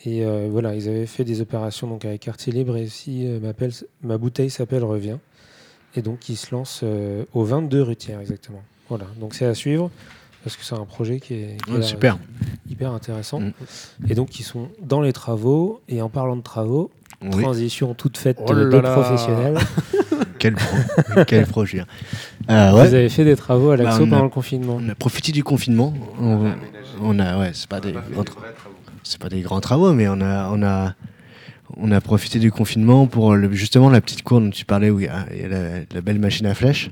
Et 0.04 0.24
euh, 0.24 0.48
voilà, 0.50 0.74
ils 0.74 0.86
avaient 0.88 1.06
fait 1.06 1.24
des 1.24 1.40
opérations 1.40 1.86
donc 1.88 2.04
avec 2.04 2.20
Quartier 2.20 2.52
Libre 2.52 2.76
et 2.76 2.86
si 2.86 3.26
euh, 3.26 3.40
ma 4.02 4.18
bouteille 4.18 4.50
s'appelle 4.50 4.84
Revient. 4.84 5.16
Et 5.96 6.02
donc 6.02 6.28
ils 6.28 6.36
se 6.36 6.54
lancent 6.54 6.84
au 7.32 7.44
22 7.44 7.82
rue 7.82 7.96
Thiers 7.96 8.18
exactement. 8.20 8.62
Voilà, 8.90 9.06
donc 9.18 9.34
c'est 9.34 9.46
à 9.46 9.54
suivre 9.54 9.90
parce 10.44 10.56
que 10.56 10.64
c'est 10.64 10.74
un 10.74 10.84
projet 10.84 11.18
qui 11.20 11.34
est, 11.34 11.56
qui 11.64 11.82
super. 11.82 12.18
hyper 12.70 12.92
intéressant. 12.92 13.40
Mm. 13.40 13.52
Et 14.08 14.14
donc 14.14 14.38
ils 14.38 14.44
sont 14.44 14.68
dans 14.82 15.00
les 15.00 15.12
travaux 15.12 15.80
et 15.88 16.00
en 16.02 16.08
parlant 16.08 16.36
de 16.36 16.42
travaux, 16.42 16.90
Oui. 17.22 17.42
transition 17.42 17.94
toute 17.94 18.16
faite 18.18 18.38
Oh 18.46 18.54
de 18.54 18.80
professionnels. 18.80 19.58
Quel 20.38 20.54
pro. 20.54 20.76
Quel 21.26 21.46
projet. 21.46 21.80
hein. 21.80 21.86
Euh, 22.50 22.70
Vous 22.72 22.76
ouais. 22.78 22.94
avez 22.94 23.08
fait 23.08 23.24
des 23.24 23.36
travaux 23.36 23.70
à 23.70 23.76
Bah, 23.76 23.84
l'Axo 23.84 24.02
a- 24.04 24.06
pendant 24.06 24.22
le 24.24 24.28
confinement. 24.28 24.78
On 24.80 24.88
a 24.88 24.94
profité 24.94 25.32
du 25.32 25.42
confinement. 25.42 25.94
On, 26.20 26.52
on 27.00 27.18
a, 27.18 27.38
ouais, 27.38 27.50
c'est 27.54 27.68
pas 27.68 27.80
des 27.80 27.94
c'est 29.02 29.18
pas 29.20 29.28
des 29.28 29.40
grands 29.40 29.60
travaux, 29.60 29.92
mais 29.92 30.08
on 30.08 30.20
a, 30.20 30.50
on 30.52 30.62
a, 30.62 30.94
on 31.76 31.90
a 31.92 32.00
profité 32.00 32.38
du 32.38 32.50
confinement 32.52 33.06
pour 33.06 33.34
le- 33.34 33.52
justement 33.52 33.88
la 33.88 34.00
petite 34.00 34.22
cour 34.22 34.40
dont 34.40 34.50
tu 34.50 34.64
parlais 34.64 34.90
où 34.90 35.00
il 35.00 35.06
y 35.06 35.08
a, 35.08 35.26
il 35.32 35.40
y 35.40 35.44
a 35.44 35.48
la, 35.48 35.60
la 35.94 36.00
belle 36.00 36.18
machine 36.18 36.46
à 36.46 36.54
flèches 36.54 36.90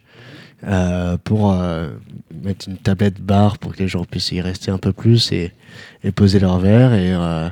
euh, 0.67 1.17
pour 1.23 1.53
euh, 1.53 1.91
mettre 2.43 2.69
une 2.69 2.79
tablette 2.79 3.21
bar 3.21 3.59
pour 3.59 3.75
que 3.75 3.79
les 3.79 3.89
gens 3.89 4.05
puissent 4.05 4.33
y 4.33 4.41
rester 4.41 4.71
un 4.71 4.79
peu 4.79 4.93
plus 4.93 5.31
et, 5.33 5.53
et 6.03 6.13
poser 6.13 6.39
leur 6.39 6.59
verre 6.59 6.95
et, 6.95 7.13
euh, 7.15 7.49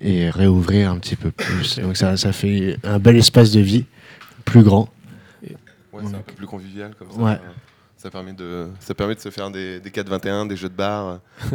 et 0.00 0.30
réouvrir 0.30 0.90
un 0.90 0.98
petit 0.98 1.16
peu 1.16 1.30
plus. 1.30 1.78
Et 1.78 1.82
donc 1.82 1.96
ça, 1.96 2.16
ça 2.16 2.32
fait 2.32 2.78
un 2.84 2.98
bel 2.98 3.16
espace 3.16 3.50
de 3.50 3.60
vie 3.60 3.84
plus 4.44 4.62
grand. 4.62 4.88
Ouais, 5.92 6.02
c'est 6.06 6.14
un 6.14 6.20
peu 6.20 6.34
plus 6.34 6.46
convivial 6.46 6.94
comme 6.94 7.10
ça. 7.10 7.18
Ouais. 7.18 7.38
Ça 7.96 8.10
permet 8.10 8.34
de, 8.34 8.68
ça 8.78 8.94
permet 8.94 9.14
de 9.14 9.20
se 9.20 9.30
faire 9.30 9.50
des, 9.50 9.80
des 9.80 9.90
4-21, 9.90 10.46
des 10.46 10.56
jeux 10.56 10.68
de 10.68 10.74
bar, 10.74 11.20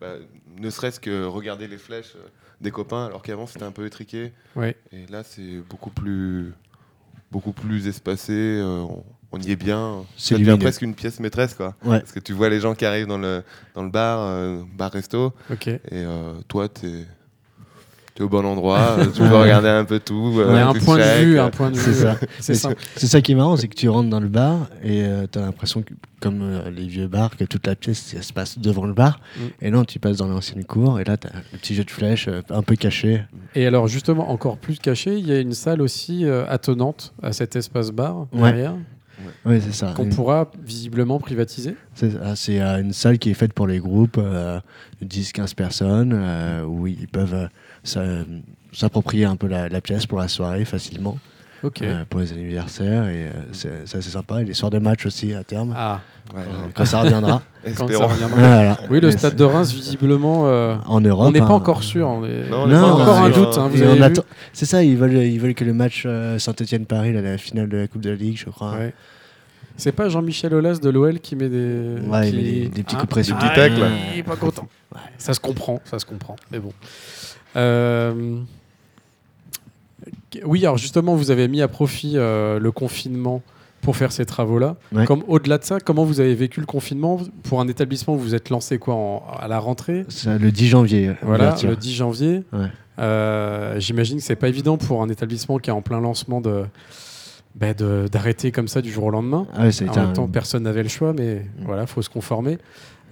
bah, 0.00 0.14
ne 0.58 0.70
serait-ce 0.70 1.00
que 1.00 1.24
regarder 1.24 1.66
les 1.66 1.78
flèches 1.78 2.14
des 2.60 2.70
copains, 2.70 3.06
alors 3.06 3.22
qu'avant 3.22 3.46
c'était 3.46 3.64
un 3.64 3.72
peu 3.72 3.86
étriqué. 3.86 4.32
Ouais. 4.54 4.76
Et 4.92 5.06
là 5.06 5.22
c'est 5.24 5.58
beaucoup 5.68 5.90
plus, 5.90 6.52
beaucoup 7.30 7.52
plus 7.52 7.86
espacé. 7.88 8.32
euh, 8.32 8.82
on, 8.82 9.04
on 9.32 9.38
y 9.40 9.50
est 9.50 9.56
bien. 9.56 10.04
C'est 10.16 10.30
Ça 10.30 10.34
devient 10.34 10.44
lumineux. 10.46 10.62
presque 10.64 10.82
une 10.82 10.94
pièce 10.94 11.20
maîtresse, 11.20 11.54
quoi. 11.54 11.74
Ouais. 11.84 12.00
Parce 12.00 12.12
que 12.12 12.20
tu 12.20 12.32
vois 12.32 12.48
les 12.48 12.60
gens 12.60 12.74
qui 12.74 12.84
arrivent 12.86 13.06
dans 13.06 13.18
le, 13.18 13.42
dans 13.74 13.82
le 13.82 13.90
bar, 13.90 14.18
euh, 14.22 14.62
bar-resto, 14.76 15.32
Ok. 15.52 15.68
et 15.68 15.80
euh, 15.92 16.32
toi 16.48 16.68
t'es 16.68 17.04
es 18.16 18.22
au 18.22 18.28
bon 18.28 18.44
endroit, 18.44 18.96
euh, 18.98 19.04
tu 19.14 19.20
peux 19.28 19.36
regarder 19.36 19.68
un 19.68 19.84
peu 19.84 20.00
tout. 20.00 20.34
Euh, 20.40 20.56
a 20.56 20.66
un 20.70 20.72
tu 20.72 20.80
point 20.80 20.96
de 20.98 21.02
check, 21.04 21.24
vue, 21.24 21.38
euh, 21.38 21.44
un 21.44 21.50
point 21.50 21.70
de 21.70 21.76
C'est 21.76 21.90
vue. 21.92 22.00
ça. 22.02 22.16
C'est 22.40 22.54
ça. 22.54 22.70
C'est 22.96 23.06
ça 23.06 23.20
qui 23.20 23.30
est 23.30 23.34
marrant, 23.36 23.56
c'est 23.56 23.68
que 23.68 23.76
tu 23.76 23.88
rentres 23.88 24.10
dans 24.10 24.18
le 24.18 24.26
bar 24.26 24.66
et 24.82 25.04
tu 25.30 25.38
as 25.38 25.42
l'impression, 25.42 25.82
que, 25.82 25.94
comme 26.20 26.40
euh, 26.42 26.68
les 26.68 26.88
vieux 26.88 27.06
bars, 27.06 27.36
que 27.36 27.44
toute 27.44 27.64
la 27.68 27.76
pièce 27.76 28.00
ça 28.16 28.22
se 28.22 28.32
passe 28.32 28.58
devant 28.58 28.86
le 28.86 28.92
bar. 28.92 29.20
Mm. 29.36 29.42
Et 29.62 29.70
non, 29.70 29.84
tu 29.84 30.00
passes 30.00 30.16
dans 30.16 30.26
l'ancienne 30.26 30.64
cour 30.64 30.98
et 30.98 31.04
là, 31.04 31.16
tu 31.16 31.28
as 31.28 31.32
le 31.52 31.58
petit 31.58 31.76
jeu 31.76 31.84
de 31.84 31.90
flèches 31.92 32.26
euh, 32.26 32.42
un 32.50 32.62
peu 32.62 32.74
caché. 32.74 33.22
Et 33.54 33.64
alors, 33.68 33.86
justement, 33.86 34.32
encore 34.32 34.56
plus 34.58 34.80
caché, 34.80 35.16
il 35.16 35.28
y 35.28 35.30
a 35.32 35.38
une 35.38 35.52
salle 35.54 35.80
aussi 35.80 36.24
euh, 36.24 36.44
attenante 36.48 37.14
à 37.22 37.32
cet 37.32 37.54
espace 37.54 37.92
bar 37.92 38.26
Ouais. 38.32 38.66
C'est 39.46 39.72
ça. 39.72 39.92
qu'on 39.96 40.08
pourra 40.08 40.50
visiblement 40.62 41.18
privatiser. 41.18 41.74
C'est 41.94 42.10
ça, 42.12 42.36
c'est, 42.36 42.60
euh, 42.60 42.80
une 42.80 42.92
salle 42.92 43.18
qui 43.18 43.30
est 43.30 43.34
faite 43.34 43.52
pour 43.52 43.66
les 43.66 43.78
groupes, 43.78 44.16
euh, 44.18 44.60
de 45.00 45.06
10-15 45.06 45.54
personnes, 45.54 46.12
euh, 46.14 46.64
où 46.64 46.86
ils 46.86 47.08
peuvent 47.08 47.34
euh, 47.34 47.46
s'a- 47.82 48.24
s'approprier 48.72 49.24
un 49.24 49.36
peu 49.36 49.46
la, 49.48 49.68
la 49.68 49.80
pièce 49.80 50.06
pour 50.06 50.18
la 50.18 50.28
soirée 50.28 50.64
facilement, 50.64 51.18
Euh, 51.82 52.04
pour 52.08 52.20
les 52.20 52.32
anniversaires. 52.32 53.08
Et 53.08 53.24
euh, 53.26 53.30
c'est 53.52 53.70
c'est 53.86 53.98
assez 53.98 54.10
sympa. 54.10 54.40
Et 54.42 54.44
les 54.44 54.54
soirs 54.54 54.70
de 54.70 54.78
match 54.78 55.04
aussi 55.06 55.34
à 55.34 55.42
terme, 55.44 55.74
Ah, 55.76 56.00
ouais, 56.34 56.40
euh, 56.40 56.44
ouais. 56.44 56.70
quand 56.74 56.84
ça 56.84 57.00
reviendra. 57.02 57.42
quand 57.64 57.86
ça 57.88 57.92
Espérons. 57.94 58.06
reviendra. 58.06 58.36
Voilà. 58.38 58.78
Oui, 58.90 59.00
le 59.00 59.10
stade 59.10 59.34
de 59.36 59.44
Reims, 59.44 59.72
visiblement, 59.72 60.42
euh, 60.46 60.76
En 60.86 61.00
Europe. 61.00 61.26
on 61.28 61.32
n'est 61.32 61.40
pas 61.40 61.46
hein. 61.46 61.50
encore 61.50 61.82
sûr. 61.82 62.06
On 62.08 62.24
est... 62.24 62.48
Non, 62.48 62.64
on 62.64 62.68
pas 62.70 62.82
encore 63.02 63.18
un 63.18 63.30
doute. 63.30 63.58
hein, 63.58 63.70
attend- 64.02 64.24
C'est 64.52 64.66
ça, 64.66 64.82
ils 64.84 64.96
veulent, 64.96 65.14
ils 65.14 65.40
veulent 65.40 65.54
que 65.54 65.64
le 65.64 65.72
match 65.74 66.06
Saint-Etienne-Paris, 66.38 67.12
la 67.12 67.38
finale 67.38 67.68
de 67.68 67.76
la 67.78 67.88
Coupe 67.88 68.02
de 68.02 68.10
la 68.10 68.16
Ligue, 68.16 68.36
je 68.38 68.50
crois. 68.50 68.72
Ouais. 68.74 68.94
C'est 69.76 69.92
pas 69.92 70.08
Jean-Michel 70.08 70.54
Aulas 70.54 70.78
de 70.80 70.90
l'OL 70.90 71.20
qui 71.20 71.36
met 71.36 71.48
des. 71.48 71.94
Ouais, 72.08 72.28
il 72.28 72.30
qui- 72.30 72.36
met 72.36 72.42
des- 72.42 72.68
des 72.68 72.82
petits 72.82 72.96
Ah, 72.96 73.00
coups 73.00 73.02
de 73.02 73.08
pression. 73.10 73.36
ah, 73.38 73.42
Des 73.42 73.48
petits 73.48 73.60
tacles. 73.80 73.92
Il 74.14 74.18
est 74.18 74.22
pas 74.24 74.34
content. 74.36 74.66
Ça 75.18 75.34
se 75.34 75.40
comprend, 75.40 75.80
ça 75.84 75.98
se 76.00 76.04
comprend. 76.06 76.34
Mais 76.50 76.58
bon. 76.58 76.72
Euh, 77.56 78.38
Oui, 80.44 80.64
alors 80.64 80.76
justement, 80.78 81.14
vous 81.14 81.30
avez 81.30 81.48
mis 81.48 81.62
à 81.62 81.68
profit 81.68 82.12
euh, 82.16 82.58
le 82.58 82.70
confinement 82.72 83.42
pour 83.80 83.96
faire 83.96 84.10
ces 84.12 84.26
travaux-là. 84.26 84.76
Ouais. 84.92 85.04
Comme 85.06 85.22
au-delà 85.28 85.58
de 85.58 85.64
ça, 85.64 85.78
comment 85.80 86.04
vous 86.04 86.20
avez 86.20 86.34
vécu 86.34 86.60
le 86.60 86.66
confinement? 86.66 87.20
Pour 87.44 87.60
un 87.60 87.68
établissement 87.68 88.14
où 88.14 88.18
vous 88.18 88.34
êtes 88.34 88.50
lancé 88.50 88.78
quoi 88.78 88.94
en- 88.94 89.22
à 89.40 89.46
la 89.48 89.58
rentrée? 89.60 90.04
Le 90.26 90.50
10 90.50 90.66
janvier. 90.68 91.12
Voilà, 91.22 91.44
ouverture. 91.44 91.70
le 91.70 91.76
10 91.76 91.94
janvier. 91.94 92.42
Ouais. 92.52 92.66
Euh, 92.98 93.78
J'imagine 93.78 94.18
que 94.18 94.24
c'est 94.24 94.36
pas 94.36 94.48
évident 94.48 94.76
pour 94.76 95.02
un 95.02 95.08
établissement 95.08 95.58
qui 95.58 95.70
est 95.70 95.72
en 95.72 95.82
plein 95.82 96.00
lancement 96.00 96.40
de 96.40 96.64
bah, 97.54 97.72
d'arrêter 97.74 98.52
comme 98.52 98.68
ça 98.68 98.82
du 98.82 98.90
jour 98.92 99.04
au 99.04 99.10
lendemain. 99.10 99.46
Ah 99.54 99.66
ouais, 99.66 99.88
En 99.88 99.94
même 99.94 100.04
un- 100.10 100.12
temps, 100.12 100.28
personne 100.28 100.64
n'avait 100.64 100.82
le 100.82 100.88
choix, 100.88 101.12
mais 101.12 101.46
voilà, 101.64 101.86
faut 101.86 102.02
se 102.02 102.10
conformer. 102.10 102.58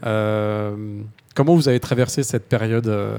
Euh, 0.04 0.74
comment 1.35 1.54
vous 1.54 1.68
avez 1.68 1.80
traversé 1.80 2.22
cette 2.22 2.48
période 2.48 2.87
euh, 2.88 3.18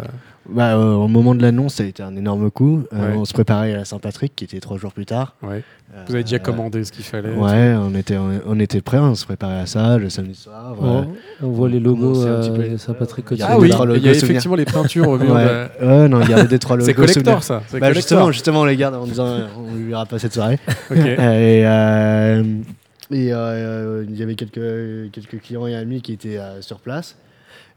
Bah, 0.50 0.76
euh, 0.76 0.94
au 0.94 1.08
moment 1.08 1.34
de 1.36 1.42
l'annonce, 1.42 1.76
ça 1.76 1.84
a 1.84 1.88
été 1.88 2.04
un 2.04 2.16
énorme 2.16 2.52
coup. 2.52 2.84
Euh, 2.94 3.12
Ouais. 3.12 3.18
On 3.18 3.26
se 3.26 3.34
préparait 3.34 3.74
à 3.74 3.78
la 3.78 3.86
Saint-Patrick, 3.86 4.36
qui 4.36 4.44
était 4.46 4.60
trois 4.60 4.78
jours 4.78 4.94
plus 4.94 5.06
tard. 5.06 5.36
ouais. 5.44 5.64
Vous 6.08 6.14
avez 6.16 6.24
déjà 6.24 6.36
Euh, 6.36 6.40
commandé 6.40 6.84
ce 6.84 6.92
qu'il 6.92 7.06
fallait 7.06 7.34
Ouais, 7.34 7.74
on 7.80 7.96
était, 7.96 8.18
on, 8.18 8.30
on 8.46 8.60
était 8.60 8.82
prêts, 8.82 9.00
on 9.00 9.16
se 9.16 9.26
préparait 9.26 9.62
à 9.62 9.66
ça 9.66 9.98
le 9.98 10.10
samedi 10.10 10.36
soir. 10.36 10.76
Ouais. 10.80 11.08
on 11.42 11.48
voit 11.50 11.70
les 11.70 11.80
logos 11.80 12.24
euh, 12.26 12.78
Saint-Patrick 12.78 13.26
Il 13.32 13.38
y 13.38 13.42
Ah 13.42 13.54
avait 13.54 13.62
oui, 13.62 13.72
il 13.96 14.04
y 14.06 14.10
a 14.10 14.12
effectivement 14.12 14.56
les 14.56 14.66
peintures 14.66 15.08
au 15.08 15.18
mur. 15.18 15.34
Ouais. 15.34 15.46
de- 15.46 15.86
Ouais, 15.86 16.08
non, 16.10 16.22
il 16.22 16.30
y 16.30 16.34
avait 16.34 16.48
des 16.48 16.60
trois 16.60 16.76
logos. 16.78 16.86
C'est 16.88 16.94
collector 16.94 17.42
ça. 17.42 17.64
c'est 17.68 17.80
Bah, 17.80 17.88
collector. 17.88 17.94
justement, 17.96 18.32
justement, 18.32 18.62
on 18.62 18.66
les 18.66 18.76
garde 18.76 18.96
en 18.96 19.06
disant 19.06 19.26
euh, 19.28 19.48
on 19.58 19.72
ne 19.72 19.88
verra 19.88 20.06
pas 20.06 20.20
cette 20.20 20.34
soirée. 20.34 20.60
Et 20.92 21.06
euh, 21.66 22.44
et, 23.12 23.34
euh, 23.34 24.06
il 24.08 24.18
y 24.18 24.24
avait 24.24 24.36
quelques, 24.36 25.12
quelques 25.12 25.42
clients 25.42 25.68
et 25.68 25.76
amis 25.76 26.02
qui 26.02 26.14
étaient 26.14 26.38
euh, 26.38 26.62
sur 26.62 26.80
place. 26.80 27.18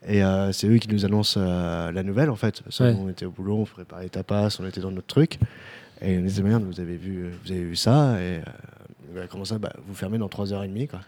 Et 0.06 0.24
euh, 0.24 0.50
c'est 0.52 0.66
eux 0.66 0.78
qui 0.78 0.88
nous 0.88 1.04
annoncent 1.04 1.38
euh, 1.38 1.92
la 1.92 2.02
nouvelle 2.02 2.30
en 2.30 2.36
fait. 2.36 2.62
Que 2.62 2.82
Ouais. 2.82 2.96
On 2.98 3.08
était 3.08 3.26
au 3.26 3.30
boulot, 3.30 3.58
on 3.60 3.64
préparait 3.64 4.08
tapas, 4.08 4.56
on 4.60 4.66
était 4.66 4.80
dans 4.80 4.90
notre 4.90 5.06
truc. 5.06 5.38
Et 6.02 6.16
on 6.16 6.22
disait, 6.22 6.42
merde, 6.42 6.64
vous 6.64 6.80
avez 6.80 6.96
vu, 6.96 7.28
vous 7.44 7.52
avez 7.52 7.62
vu 7.62 7.76
ça 7.76 8.14
Et 8.18 8.38
euh, 8.38 8.40
bah, 9.14 9.20
comment 9.28 9.44
ça 9.44 9.58
bah, 9.58 9.72
Vous 9.86 9.94
fermez 9.94 10.16
dans 10.16 10.28
3h30 10.28 10.88
quoi. 10.88 11.00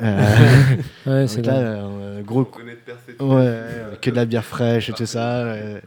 Euh, 0.00 0.36
Ouais, 1.06 1.20
donc 1.22 1.28
c'est 1.28 1.42
là, 1.44 1.54
euh, 1.56 2.22
gros 2.22 2.48
Ouais, 3.20 3.36
euh, 3.40 3.96
que 4.00 4.10
de 4.10 4.16
la 4.16 4.24
bière 4.24 4.44
fraîche 4.44 4.88
et 4.88 4.92
tout 4.92 5.06
ça. 5.06 5.38
euh, 5.40 5.80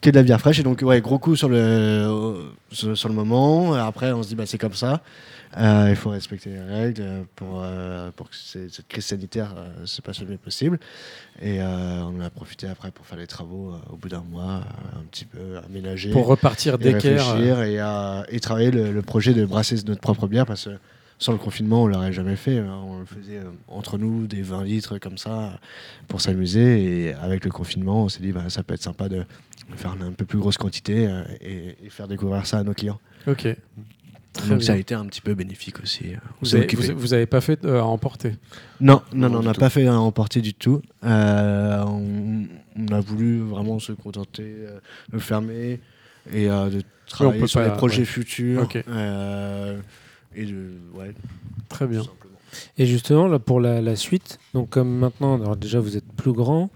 que 0.00 0.10
de 0.10 0.16
la 0.16 0.22
bière 0.24 0.40
fraîche. 0.40 0.58
Et 0.58 0.62
donc, 0.64 0.80
ouais, 0.82 1.00
gros 1.00 1.18
coup 1.20 1.36
sur 1.36 1.48
le, 1.48 2.50
sur, 2.72 2.96
sur 2.98 3.08
le 3.08 3.14
moment. 3.14 3.74
Après, 3.74 4.10
on 4.12 4.22
se 4.24 4.28
dit, 4.28 4.34
bah, 4.34 4.46
c'est 4.46 4.58
comme 4.58 4.74
ça. 4.74 5.00
Euh, 5.56 5.86
il 5.88 5.96
faut 5.96 6.10
respecter 6.10 6.50
les 6.50 6.60
règles 6.60 7.02
euh, 7.02 7.22
pour, 7.34 7.60
euh, 7.62 8.10
pour 8.14 8.28
que 8.28 8.36
cette 8.36 8.86
crise 8.86 9.06
sanitaire 9.06 9.54
se 9.86 10.02
passe 10.02 10.20
le 10.20 10.26
mieux 10.26 10.36
possible. 10.36 10.78
Et 11.40 11.60
on 11.62 12.16
en 12.16 12.20
a 12.20 12.30
profité 12.30 12.66
après 12.68 12.90
pour 12.90 13.06
faire 13.06 13.18
les 13.18 13.26
travaux 13.26 13.72
au 13.90 13.96
bout 13.96 14.08
d'un 14.08 14.22
mois, 14.28 14.62
un 14.94 15.02
petit 15.10 15.24
peu 15.24 15.56
aménager. 15.64 16.10
Pour 16.10 16.26
repartir 16.26 16.78
d'équerre. 16.78 17.62
et, 17.62 18.34
et 18.34 18.40
travailler 18.40 18.70
le, 18.70 18.92
le 18.92 19.02
projet 19.02 19.32
de 19.34 19.44
brasser 19.44 19.76
notre 19.86 20.00
propre 20.00 20.26
bière 20.26 20.44
parce 20.46 20.64
que 20.66 20.78
sans 21.20 21.32
le 21.32 21.38
confinement, 21.38 21.82
on 21.82 21.86
l'aurait 21.88 22.12
jamais 22.12 22.36
fait. 22.36 22.58
hein. 22.58 22.80
On 22.86 23.00
le 23.00 23.04
faisait 23.06 23.40
entre 23.66 23.98
nous, 23.98 24.26
des 24.28 24.42
20 24.42 24.62
litres 24.64 24.98
comme 24.98 25.18
ça, 25.18 25.58
pour 26.06 26.20
s'amuser. 26.20 27.06
Et 27.08 27.14
avec 27.14 27.44
le 27.44 27.50
confinement, 27.50 28.04
on 28.04 28.08
s'est 28.08 28.20
dit, 28.20 28.30
bah, 28.30 28.44
ça 28.50 28.62
peut 28.62 28.74
être 28.74 28.82
sympa 28.82 29.08
de 29.08 29.24
faire 29.76 29.94
une 29.94 30.02
un 30.02 30.12
peu 30.12 30.24
plus 30.24 30.38
grosse 30.38 30.58
quantité 30.58 31.10
et, 31.40 31.76
et 31.84 31.90
faire 31.90 32.06
découvrir 32.06 32.46
ça 32.46 32.58
à 32.58 32.62
nos 32.62 32.72
clients. 32.74 33.00
Ok. 33.26 33.48
Très 34.38 34.48
Donc 34.50 34.58
bien. 34.58 34.66
ça 34.66 34.72
a 34.72 34.76
été 34.76 34.94
un 34.94 35.04
petit 35.06 35.20
peu 35.20 35.34
bénéfique 35.34 35.80
aussi. 35.82 36.12
euh, 36.14 36.16
On 36.30 36.34
Vous 36.42 36.54
avez, 36.54 36.64
occupé. 36.64 36.92
vous- 36.92 36.98
vous 36.98 37.12
avez 37.14 37.26
pas 37.26 37.40
fait 37.40 37.64
euh, 37.64 37.80
à 37.80 37.84
emporter. 37.84 38.36
Non, 38.80 39.02
non, 39.12 39.34
on 39.34 39.42
n'a 39.42 39.52
pas 39.54 39.68
fait 39.68 39.86
un 39.86 39.98
emporter 39.98 40.40
du 40.40 40.54
tout. 40.54 40.80
Euh, 41.04 41.82
on, 41.84 42.46
on 42.78 42.86
a 42.94 43.00
voulu 43.00 43.40
vraiment 43.40 43.78
se 43.78 43.92
contenter 43.92 44.44
euh, 44.46 44.78
de 45.12 45.18
fermer 45.18 45.80
et 46.32 46.48
euh, 46.48 46.70
de 46.70 46.82
travailler 47.08 47.40
peut 47.40 47.46
sur 47.46 47.60
pas- 47.60 47.68
les 47.68 47.74
projets 47.76 47.98
ouais. 48.00 48.04
futurs. 48.04 48.62
Ok. 48.62 48.82
euh, 48.88 49.78
et 50.34 50.44
de, 50.44 50.72
ouais, 50.94 51.12
Très 51.68 51.86
bien. 51.86 52.02
Et 52.78 52.86
justement, 52.86 53.26
là, 53.28 53.38
pour 53.38 53.60
la, 53.60 53.82
la 53.82 53.94
suite, 53.96 54.38
donc 54.54 54.70
comme 54.70 54.88
maintenant, 54.98 55.34
alors 55.34 55.56
déjà 55.56 55.80
vous 55.80 55.96
êtes 55.98 56.10
plus 56.16 56.32
grand, 56.32 56.70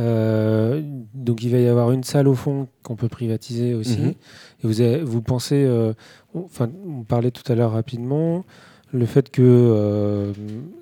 euh, 0.00 0.80
donc 1.14 1.42
il 1.44 1.50
va 1.52 1.58
y 1.58 1.66
avoir 1.68 1.92
une 1.92 2.02
salle 2.04 2.26
au 2.26 2.34
fond 2.34 2.66
qu'on 2.82 2.96
peut 2.96 3.08
privatiser 3.08 3.74
aussi. 3.74 4.00
Mhm. 4.00 4.08
Et 4.08 4.66
vous, 4.66 4.80
avez- 4.80 5.02
vous 5.02 5.20
pensez, 5.22 5.62
euh, 5.64 5.92
on- 6.34 6.40
enfin, 6.44 6.68
on 6.86 7.02
parlait 7.02 7.30
tout 7.30 7.50
à 7.52 7.54
l'heure 7.54 7.72
rapidement, 7.72 8.44
le 8.92 9.06
fait 9.06 9.30
que, 9.30 9.42
euh, 9.44 10.32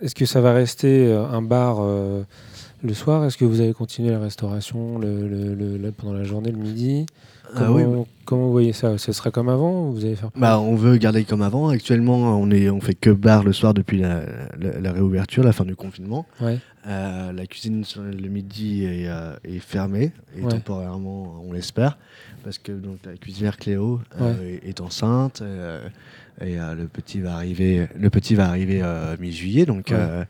est-ce 0.01 0.15
que 0.15 0.25
ça 0.27 0.41
va 0.41 0.53
rester 0.53 1.13
un 1.13 1.43
bar 1.43 1.81
le 2.83 2.95
soir? 2.95 3.25
Est-ce 3.25 3.37
que 3.37 3.45
vous 3.45 3.61
allez 3.61 3.75
continuer 3.75 4.11
la 4.11 4.21
restauration 4.21 4.99
le, 4.99 5.29
le- 5.29 5.55
le- 5.55 5.77
le- 5.77 5.93
pendant 5.93 6.13
la 6.15 6.25
journée, 6.25 6.51
le 6.51 6.59
midi? 6.59 7.07
Ah 7.55 7.67
comment, 8.27 8.45
vous 8.45 8.53
voyez 8.53 8.75
ça? 8.75 8.99
Ce 8.99 9.11
sera 9.13 9.31
comme 9.31 9.49
avant 9.49 9.89
ou 9.89 9.93
vous 9.93 10.05
allez 10.05 10.17
faire 10.17 10.29
Bah, 10.37 10.61
on 10.61 10.75
veut 10.75 10.99
garder 10.99 11.25
comme 11.25 11.41
avant. 11.41 11.69
Actuellement, 11.69 12.17
on 12.39 12.51
est, 12.51 12.69
on 12.69 12.79
fait 12.81 12.93
que 12.95 13.09
bar 13.09 13.43
le 13.43 13.55
soir 13.55 13.73
depuis 13.73 13.99
la, 14.01 14.21
la- 14.61 14.81
la 14.81 14.93
réouverture, 14.93 15.43
la 15.43 15.53
fin 15.53 15.65
du 15.65 15.75
confinement. 15.75 16.27
Ouais. 16.43 16.59
Euh, 16.87 17.33
la 17.33 17.47
cuisine 17.47 17.85
sur 17.85 18.03
le 18.03 18.29
midi 18.29 18.85
est, 18.85 19.09
euh, 19.09 19.37
est 19.45 19.59
fermée, 19.59 20.13
et 20.37 20.43
Ouais. 20.43 20.49
temporairement, 20.53 21.43
on 21.45 21.53
l'espère, 21.53 21.99
parce 22.45 22.59
que 22.59 22.73
donc, 22.73 22.99
la 23.05 23.15
cuisinière 23.17 23.57
Cléo 23.59 24.01
euh, 24.21 24.59
est, 24.63 24.69
est 24.69 24.81
enceinte, 24.81 25.43
euh, 25.43 25.87
et 26.41 26.59
euh, 26.59 26.75
le 26.75 26.87
petit 26.87 27.21
va 27.21 27.35
arriver, 27.35 27.89
le 27.99 28.11
petit 28.11 28.37
va 28.37 28.49
arriver 28.49 28.81
euh, 28.83 29.17
mi-juillet, 29.19 29.67
donc 29.67 29.89
Ouais. 29.91 29.97
euh, 29.99 30.25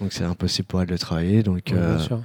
donc 0.00 0.12
c'est 0.12 0.24
impossible 0.24 0.66
pour 0.68 0.80
elle 0.80 0.88
de 0.88 0.96
travailler, 0.96 1.42
donc 1.42 1.64
Ouais, 1.72 1.76
euh, 1.76 1.96
bien 1.96 2.04
sûr. 2.04 2.22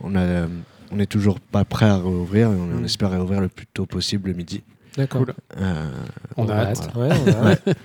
on 0.00 0.16
a, 0.16 0.46
on 0.90 0.98
est 0.98 1.06
toujours 1.10 1.38
pas 1.40 1.64
prêt 1.66 1.86
à 1.86 1.96
réouvrir, 1.98 2.50
et 2.50 2.54
on, 2.56 2.62
on 2.62 2.80
Mm. 2.80 2.84
espère 2.86 3.10
réouvrir 3.10 3.40
le 3.42 3.48
plus 3.48 3.66
tôt 3.66 3.84
possible 3.86 4.30
le 4.30 4.34
midi. 4.34 4.62
D'accord. 4.96 5.24
Cool. 5.26 5.34
Euh, 5.58 5.90
On 6.36 6.48
a 6.48 6.54
hâte. 6.54 6.90
Ouais, 6.96 7.10
on 7.12 7.26
a 7.28 7.50
hâte. 7.52 7.68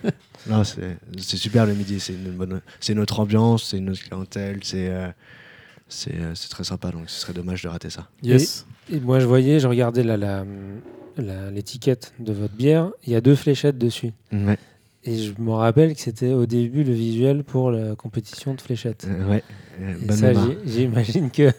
non, 0.48 0.64
c'est 0.64 1.38
super 1.38 1.66
le 1.66 1.74
midi, 1.74 2.00
c'est 2.00 2.14
une 2.14 2.32
bonne, 2.32 2.62
c'est 2.80 2.94
notre 2.94 3.20
ambiance, 3.20 3.66
c'est 3.72 3.80
notre 3.80 4.02
clientèle, 4.04 4.60
c'est 4.64 4.90
euh, 4.90 5.08
c'est 5.88 6.16
euh, 6.16 6.34
c'est 6.36 6.50
très 6.50 6.64
sympa, 6.64 6.92
donc 6.92 7.10
ce 7.10 7.20
serait 7.22 7.34
dommage 7.34 7.62
de 7.64 7.68
rater 7.70 7.90
ça. 7.90 8.08
Yes. 8.24 8.66
Et 8.92 9.00
moi, 9.00 9.20
je 9.20 9.26
voyais, 9.26 9.60
je 9.60 9.68
regardais 9.68 10.04
la- 10.04 10.18
la- 10.18 10.46
la- 11.18 11.50
l'étiquette 11.52 12.14
de 12.20 12.34
votre 12.34 12.54
bière. 12.54 12.92
Il 13.06 13.14
y 13.14 13.16
a 13.16 13.22
deux 13.22 13.36
fléchettes 13.36 13.78
dessus. 13.78 14.12
Ouais, 14.32 14.58
Et 15.08 15.18
je 15.18 15.34
me 15.40 15.52
rappelle 15.52 15.94
que 15.94 16.00
c'était 16.02 16.34
au 16.34 16.46
début 16.46 16.84
le 16.84 16.94
visuel 16.94 17.44
pour 17.44 17.70
la 17.72 17.96
compétition 17.96 18.54
de 18.56 18.62
fléchettes. 18.62 19.06
euh, 19.08 19.30
ouais. 19.30 19.44
euh, 19.80 19.94
ça, 20.12 20.32
j'imagine 20.66 21.30
que 21.30 21.52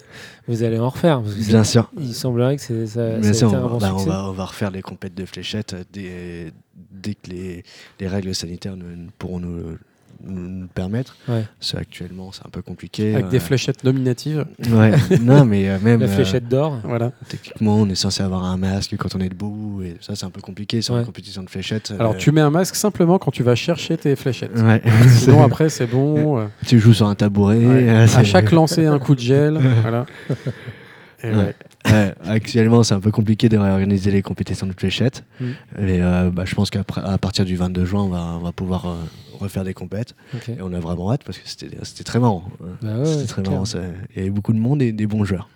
vous 0.49 0.63
allez 0.65 0.79
en 0.79 0.89
refaire. 0.89 1.23
parce 1.23 1.35
que 1.35 1.45
Bien 1.47 1.63
sûr. 1.65 1.91
Il 1.99 2.13
semblerait 2.15 2.57
que 2.57 2.63
c'est- 2.63 2.87
ça, 2.87 3.19
Bien 3.19 3.33
sûr, 3.33 3.53
on, 3.53 3.57
un 3.57 3.69
bon 3.69 3.79
bah, 3.79 3.93
on 3.95 3.99
va, 4.05 4.29
on 4.29 4.33
va 4.33 4.45
refaire 4.47 4.71
les 4.71 4.83
compètes 4.83 5.15
de 5.15 5.25
fléchettes 5.25 5.75
euh, 5.75 5.85
dès, 5.93 6.53
dès 6.91 7.15
que 7.15 7.31
les, 7.31 7.63
les 8.01 8.09
règles 8.09 8.35
sanitaires 8.35 8.77
ne 8.77 9.07
pourront 9.19 9.39
nous, 9.39 9.77
nous, 10.25 10.63
le 10.63 10.67
permettre. 10.67 11.17
Ouais. 11.29 11.45
Parce 11.61 11.73
qu'actuellement, 11.73 12.31
c'est 12.33 12.47
un 12.47 12.51
peu 12.51 12.63
compliqué. 12.63 13.15
Avec 13.15 13.29
des 13.29 13.37
euh, 13.37 13.41
fléchettes 13.41 13.85
nominatives. 13.85 14.45
Ouais, 14.71 14.93
non, 15.21 15.45
mais 15.45 15.69
euh, 15.69 15.79
même 15.83 16.01
La 16.01 16.07
euh, 16.07 16.09
fléchette 16.09 16.49
d'or. 16.49 16.79
Voilà. 16.85 17.13
techniquement, 17.29 17.77
on 17.77 17.89
est 17.89 17.95
censé 17.95 18.23
avoir 18.23 18.45
un 18.45 18.57
masque 18.57 18.95
quand 18.97 19.15
on 19.15 19.21
est 19.21 19.29
debout, 19.29 19.83
et 19.83 19.97
ça, 20.01 20.15
c'est 20.17 20.25
un 20.27 20.31
peu 20.31 20.41
compliqué 20.41 20.83
sur 20.83 20.95
Ouais. 20.95 21.01
une 21.01 21.07
compétition 21.07 21.43
de 21.43 21.51
fléchettes. 21.51 21.93
Alors 21.99 22.17
tu 22.17 22.33
mets 22.33 22.41
un 22.41 22.51
masque 22.51 22.77
simplement 22.77 23.19
quand 23.19 23.31
tu 23.31 23.43
vas 23.43 23.55
chercher 23.55 23.97
tes 23.97 24.17
fléchettes. 24.17 24.57
Ouais. 24.57 24.83
Sinon 25.09 25.43
après 25.45 25.69
c'est 25.69 25.87
bon. 25.87 26.49
tu 26.67 26.79
joues 26.79 26.95
sur 26.95 27.07
un 27.09 27.15
tabouret. 27.15 27.89
à 27.89 28.07
c'est- 28.07 28.25
chaque 28.37 28.51
lancer 28.53 28.87
un 28.87 28.99
coup 28.99 29.15
de 29.15 29.21
gel. 29.21 29.59
voilà. 29.83 30.07
Et 31.23 31.31
ouais. 31.31 31.55
Ouais. 31.93 32.15
Actuellement, 32.27 32.83
c'est 32.83 32.95
un 32.95 33.01
peu 33.01 33.11
compliqué 33.11 33.49
de 33.49 33.57
réorganiser 33.57 34.11
les 34.11 34.23
compétitions 34.23 34.67
de 34.67 34.73
fléchettes. 34.77 35.25
Mm. 35.41 35.45
Et 35.79 36.03
euh, 36.03 36.31
bah, 36.31 36.45
je 36.45 36.55
pense 36.55 36.71
qu'à 36.71 36.83
partir 36.85 37.45
du 37.45 37.57
22 37.57 37.85
juin, 37.85 38.03
on 38.03 38.09
va, 38.09 38.37
on 38.41 38.45
va 38.45 38.53
pouvoir 38.53 38.87
euh, 38.87 38.95
refaire 39.39 39.63
des 39.65 39.75
compètes. 39.75 40.15
Et 40.49 40.61
on 40.63 40.73
a 40.73 40.81
vraiment 40.81 41.13
hâte 41.13 41.23
parce 41.25 41.39
que 41.39 41.49
c'était 41.49 42.05
très 42.05 42.19
marrant. 42.19 42.45
Bah 42.83 42.99
ouais, 42.99 43.05
c'était 43.07 43.27
très 43.27 43.43
clair. 43.43 43.53
marrant. 43.53 43.65
ça- 43.65 43.79
Il 44.15 44.19
y 44.19 44.21
avait 44.23 44.31
beaucoup 44.31 44.53
de 44.53 44.59
monde 44.59 44.83
et 44.83 44.93
des 44.93 45.07
bons 45.07 45.25
joueurs. 45.25 45.49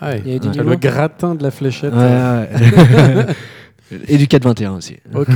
Ah, 0.00 0.10
ouais. 0.10 0.22
Il 0.24 0.32
y 0.32 0.36
a 0.36 0.38
du 0.38 0.48
le 0.58 0.76
gratin 0.76 1.34
de 1.34 1.42
la 1.42 1.50
fléchette. 1.50 1.92
Ouais, 1.92 1.98
euh, 2.00 2.46
ouais. 3.26 3.26
et 4.08 4.16
du 4.18 4.26
4-21 4.26 4.70
aussi. 4.76 4.96
Ok. 5.14 5.28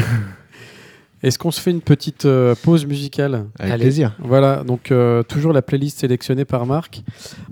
Est-ce 1.22 1.38
qu'on 1.38 1.50
se 1.50 1.58
fait 1.60 1.70
une 1.70 1.80
petite 1.80 2.26
euh, 2.26 2.54
pause 2.62 2.84
musicale? 2.84 3.46
Avec 3.58 3.72
Allez. 3.72 3.84
plaisir. 3.84 4.14
Voilà, 4.18 4.62
donc 4.62 4.92
euh, 4.92 5.22
toujours 5.22 5.54
la 5.54 5.62
playlist 5.62 6.00
sélectionnée 6.00 6.44
par 6.44 6.66
Marc. 6.66 7.02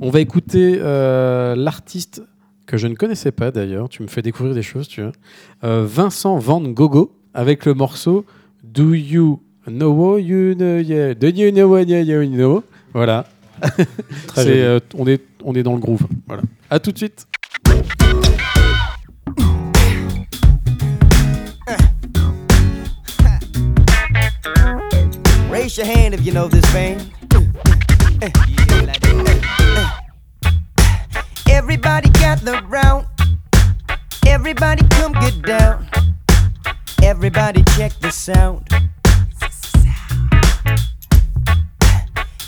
On 0.01 0.11
va 0.11 0.21
écouter 0.21 0.79
euh, 0.81 1.55
l'artiste 1.57 2.23
que 2.72 2.78
je 2.78 2.87
ne 2.87 2.94
connaissais 2.94 3.32
pas 3.32 3.50
d'ailleurs, 3.50 3.90
tu 3.90 4.02
me 4.02 4.08
fais 4.08 4.22
découvrir 4.22 4.54
des 4.54 4.62
choses, 4.62 4.88
tu 4.88 5.02
vois. 5.02 5.12
Euh, 5.62 5.85
Vincent 5.87 6.38
Van 6.38 6.58
Gogo 6.62 7.14
avec 7.35 7.66
le 7.66 7.74
morceau 7.74 8.24
Do 8.64 8.94
You 8.94 9.42
Know 9.66 9.92
What 9.92 10.20
You 10.20 10.54
Know? 10.54 10.78
Yeah. 10.78 11.12
Do 11.12 11.26
You 11.26 11.50
Know 11.50 11.68
What 11.68 11.82
You 11.82 12.24
Know? 12.24 12.64
Voilà. 12.94 13.26
Très 14.28 14.62
euh, 14.62 14.80
on, 14.96 15.06
est, 15.06 15.20
on 15.44 15.54
est 15.54 15.62
dans 15.62 15.74
le 15.74 15.80
groove. 15.80 16.06
Voilà. 16.26 16.44
À 16.70 16.78
tout 16.80 16.92
de 16.92 16.96
suite. 16.96 17.26
Raise 25.50 25.76
your 25.76 25.87
hand 25.87 26.14
if 26.14 26.24
you 26.24 26.32
know 26.32 26.48
this 26.48 26.64
band. 26.72 27.02
Everybody 31.62 32.11
gather 32.11 32.61
round. 32.66 33.07
Everybody 34.27 34.83
come 34.88 35.12
get 35.12 35.40
down. 35.42 35.87
Everybody 37.01 37.62
check 37.77 37.92
the 38.01 38.11
sound. 38.11 38.68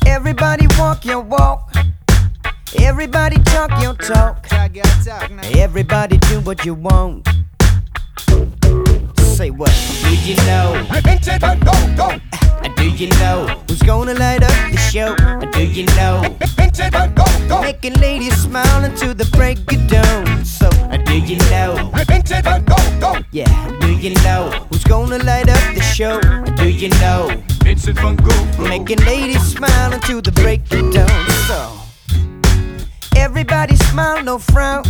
Everybody 0.04 0.66
walk 0.76 1.04
your 1.04 1.20
walk. 1.20 1.72
Everybody 2.76 3.36
talk 3.44 3.80
your 3.80 3.94
talk. 3.94 4.48
Everybody 5.54 6.18
do 6.18 6.40
what 6.40 6.64
you 6.64 6.74
want. 6.74 7.28
Say 9.20 9.50
what? 9.50 9.72
Do 10.02 10.16
you 10.16 10.34
know? 10.38 10.84
Do 12.76 12.88
you 12.88 13.08
know 13.20 13.46
who's 13.68 13.82
gonna 13.82 14.14
light 14.14 14.42
up 14.42 14.70
the 14.70 14.78
show? 14.78 15.14
Do 15.52 15.62
you 15.64 15.84
know? 15.96 16.36
Making 17.60 17.94
ladies 18.00 18.36
smile 18.36 18.84
until 18.84 19.14
the 19.14 19.26
break 19.36 19.58
of 19.72 19.86
dawn. 19.88 20.44
So, 20.44 20.70
do 21.04 21.18
you 21.18 21.36
know? 21.50 21.90
Yeah, 23.32 23.78
do 23.80 23.92
you 23.92 24.14
know 24.22 24.50
who's 24.70 24.84
gonna 24.84 25.18
light 25.18 25.48
up 25.48 25.74
the 25.74 25.82
show? 25.82 26.20
Do 26.56 26.68
you 26.68 26.88
know? 27.00 27.30
Vincent 27.62 27.98
van 27.98 28.16
Gogh. 28.16 28.68
Making 28.68 29.04
ladies 29.04 29.42
smile 29.42 29.92
until 29.92 30.20
the 30.20 30.32
break 30.32 30.60
of 30.72 30.92
dawn. 30.92 31.30
So, 31.48 31.72
everybody 33.16 33.76
smile, 33.76 34.22
no 34.22 34.38
frown. 34.38 34.84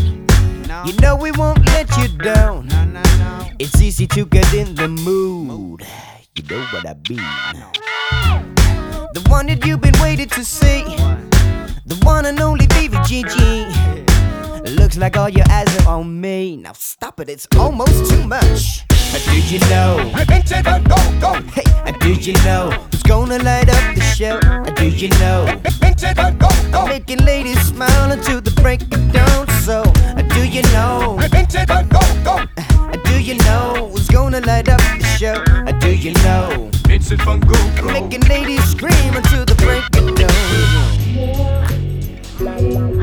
You 0.84 0.92
know 1.00 1.16
we 1.16 1.32
won't 1.32 1.64
let 1.66 1.88
you 1.98 2.08
down. 2.18 2.68
It's 3.58 3.80
easy 3.80 4.06
to 4.08 4.26
get 4.26 4.52
in 4.52 4.74
the 4.74 4.88
mood. 4.88 5.86
You 6.36 6.42
know 6.50 6.64
what 6.72 6.84
I 6.84 6.94
mean. 7.08 7.18
The 9.14 9.24
one 9.28 9.46
that 9.46 9.64
you've 9.64 9.80
been 9.80 9.94
waiting 10.02 10.28
to 10.30 10.44
see. 10.44 10.82
The 11.86 11.94
one 12.02 12.26
and 12.26 12.40
only 12.40 12.66
BVGG. 12.66 14.03
Looks 14.74 14.96
like 14.96 15.16
all 15.16 15.28
your 15.28 15.46
eyes 15.50 15.68
are 15.86 15.98
on 15.98 16.20
me. 16.20 16.56
Now 16.56 16.72
stop 16.72 17.20
it, 17.20 17.28
it's 17.28 17.46
almost 17.56 18.10
too 18.10 18.26
much. 18.26 18.86
Do 19.24 19.40
you 19.40 19.60
know? 19.70 19.98
Hey, 20.16 20.24
uh, 20.66 20.80
uh, 21.86 21.92
do 22.00 22.12
you 22.12 22.32
know 22.44 22.70
who's 22.90 23.02
gonna 23.04 23.38
light 23.38 23.68
up 23.68 23.94
the 23.94 24.00
show. 24.00 24.40
I 24.42 24.70
do 24.70 24.88
you 24.88 25.08
know? 25.20 25.46
Making 26.88 27.24
ladies 27.24 27.60
smile 27.60 28.10
until 28.10 28.40
the 28.40 28.50
break 28.62 28.82
of 28.82 29.12
dawn. 29.12 29.46
So, 29.62 29.84
do 30.34 30.44
you 30.48 30.62
know? 30.74 31.18
I 31.20 31.28
do 33.04 33.20
you 33.22 33.34
know 33.44 33.90
who's 33.92 34.08
gonna 34.08 34.40
light 34.40 34.68
up 34.68 34.80
the 34.80 35.04
show? 35.18 35.44
I 35.66 35.72
do 35.72 35.94
you 35.94 36.12
know? 36.24 36.70
Vincent 36.88 37.22
Van 37.22 37.38
Gogh. 37.38 37.92
Making 37.92 38.22
ladies 38.22 38.64
scream 38.64 39.14
until 39.14 39.44
the 39.44 39.54
break 39.54 39.84
of 39.96 40.14
dawn. 42.76 42.93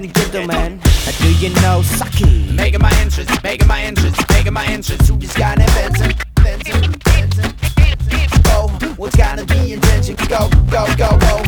Ladies 0.00 0.22
and 0.22 0.32
gentlemen, 0.32 0.80
do 1.18 1.30
you 1.34 1.54
know 1.60 1.82
Saki? 1.82 2.50
Making 2.52 2.80
my 2.80 2.90
entrance, 3.00 3.42
making 3.42 3.68
my 3.68 3.82
entrance, 3.82 4.16
making 4.30 4.54
my 4.54 4.64
entrance 4.64 5.06
to 5.06 5.12
this 5.12 5.36
guy 5.36 5.54
named 5.56 5.70
Benson. 5.74 6.14
Benson, 6.36 6.94
Benson. 7.04 7.52
Oh, 8.46 8.68
what's 8.96 9.14
gonna 9.14 9.44
be 9.44 9.74
intention? 9.74 10.16
Go, 10.26 10.48
go, 10.70 10.86
go, 10.96 11.18
go. 11.18 11.42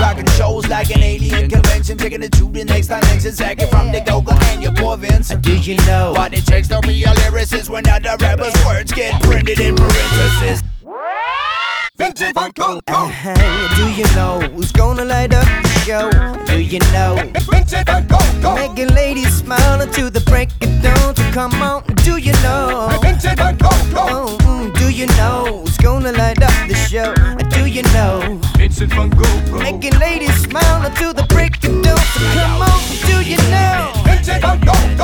Rocking 0.00 0.26
shows 0.28 0.66
like 0.68 0.90
an 0.96 1.02
alien 1.02 1.50
convention, 1.50 1.98
taking 1.98 2.22
it 2.22 2.32
to 2.32 2.50
the 2.50 2.64
next 2.64 2.86
dimension. 2.86 3.32
Second 3.32 3.68
from 3.68 3.92
the 3.92 4.00
go-go 4.00 4.32
and 4.32 4.62
your 4.62 4.72
poor 4.72 4.96
Vince. 4.96 5.28
Do 5.28 5.54
you 5.54 5.76
know? 5.84 6.12
What 6.12 6.32
it 6.32 6.46
takes 6.46 6.68
to 6.68 6.80
be 6.80 7.04
a 7.04 7.08
lyricist 7.08 7.68
when 7.68 7.86
other 7.86 8.16
rappers' 8.18 8.54
words 8.64 8.92
get 8.92 9.22
printed 9.22 9.60
in 9.60 9.76
parentheses. 9.76 10.62
Vincent 11.98 12.34
Van 12.34 12.50
Gogh. 12.54 12.80
Uh-huh. 12.86 13.76
Do 13.76 13.90
you 13.90 14.06
know 14.14 14.40
who's 14.54 14.72
gonna 14.72 15.04
light 15.04 15.34
up 15.34 15.67
the? 15.88 16.44
Do 16.46 16.60
you 16.60 16.80
know? 16.92 17.14
Making 18.54 18.94
ladies 18.94 19.34
smile 19.38 19.80
until 19.80 20.10
the 20.10 20.20
break 20.20 20.50
of 20.60 20.82
dawn. 20.82 21.16
So 21.16 21.22
come 21.32 21.62
on, 21.62 21.82
do 22.04 22.18
you 22.18 22.32
know? 22.44 22.90
Oh, 22.92 24.36
mm, 24.42 24.74
do 24.78 24.90
you 24.90 25.06
know 25.18 25.62
who's 25.64 25.78
gonna 25.78 26.12
light 26.12 26.42
up 26.42 26.52
the 26.68 26.74
show? 26.74 27.14
Do 27.56 27.66
you 27.66 27.82
know? 27.94 28.38
Vincent 28.58 28.92
Van 28.92 29.08
Gogh. 29.08 29.58
Making 29.60 29.98
ladies 29.98 30.36
smile 30.42 30.84
until 30.84 31.14
the 31.14 31.24
break 31.34 31.56
of 31.64 31.82
dawn. 31.82 31.96
So 31.96 32.20
come 32.36 32.62
on, 32.68 32.80
do 33.08 33.16
you 33.24 33.38
know? 33.48 33.92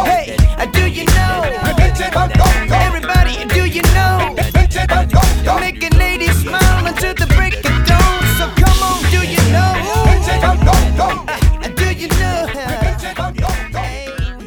Hey, 0.04 0.36
do 0.72 0.84
you 0.90 1.04
know? 1.16 1.74
Vincent 1.78 2.12
Van 2.12 2.28
Gogh. 2.36 2.43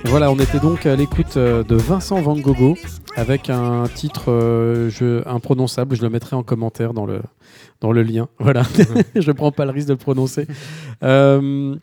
Voilà, 0.09 0.31
on 0.31 0.37
était 0.37 0.59
donc 0.59 0.85
à 0.85 0.95
l'écoute 0.95 1.35
euh, 1.35 1.63
de 1.63 1.75
Vincent 1.75 2.21
Van 2.21 2.37
Gogo 2.37 2.77
avec 3.17 3.49
un 3.49 3.83
titre 3.93 4.31
euh, 4.31 4.89
je, 4.89 5.27
imprononçable. 5.27 5.97
Je 5.97 6.01
le 6.01 6.09
mettrai 6.09 6.35
en 6.37 6.43
commentaire 6.43 6.93
dans 6.93 7.05
le, 7.05 7.21
dans 7.81 7.91
le 7.91 8.03
lien. 8.03 8.29
Voilà, 8.39 8.63
je 9.15 9.31
prends 9.33 9.51
pas 9.51 9.65
le 9.65 9.71
risque 9.71 9.87
de 9.87 9.93
le 9.93 9.97
prononcer. 9.97 10.47
Euh, 11.03 11.75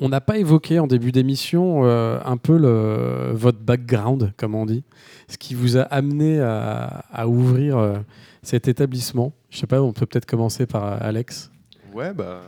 on 0.00 0.08
n'a 0.08 0.22
pas 0.22 0.38
évoqué 0.38 0.78
en 0.78 0.86
début 0.86 1.12
d'émission 1.12 1.84
euh, 1.84 2.18
un 2.24 2.38
peu 2.38 2.56
le, 2.56 3.32
votre 3.34 3.60
background, 3.60 4.32
comme 4.38 4.54
on 4.54 4.64
dit, 4.64 4.82
ce 5.28 5.36
qui 5.36 5.54
vous 5.54 5.76
a 5.76 5.82
amené 5.82 6.40
à, 6.40 7.04
à 7.12 7.28
ouvrir 7.28 7.76
euh, 7.76 7.98
cet 8.42 8.68
établissement. 8.68 9.34
Je 9.50 9.58
sais 9.58 9.66
pas, 9.66 9.82
on 9.82 9.92
peut 9.92 10.06
peut-être 10.06 10.26
commencer 10.26 10.66
par 10.66 11.02
Alex. 11.02 11.50
Ouais, 11.92 12.14
bah. 12.14 12.40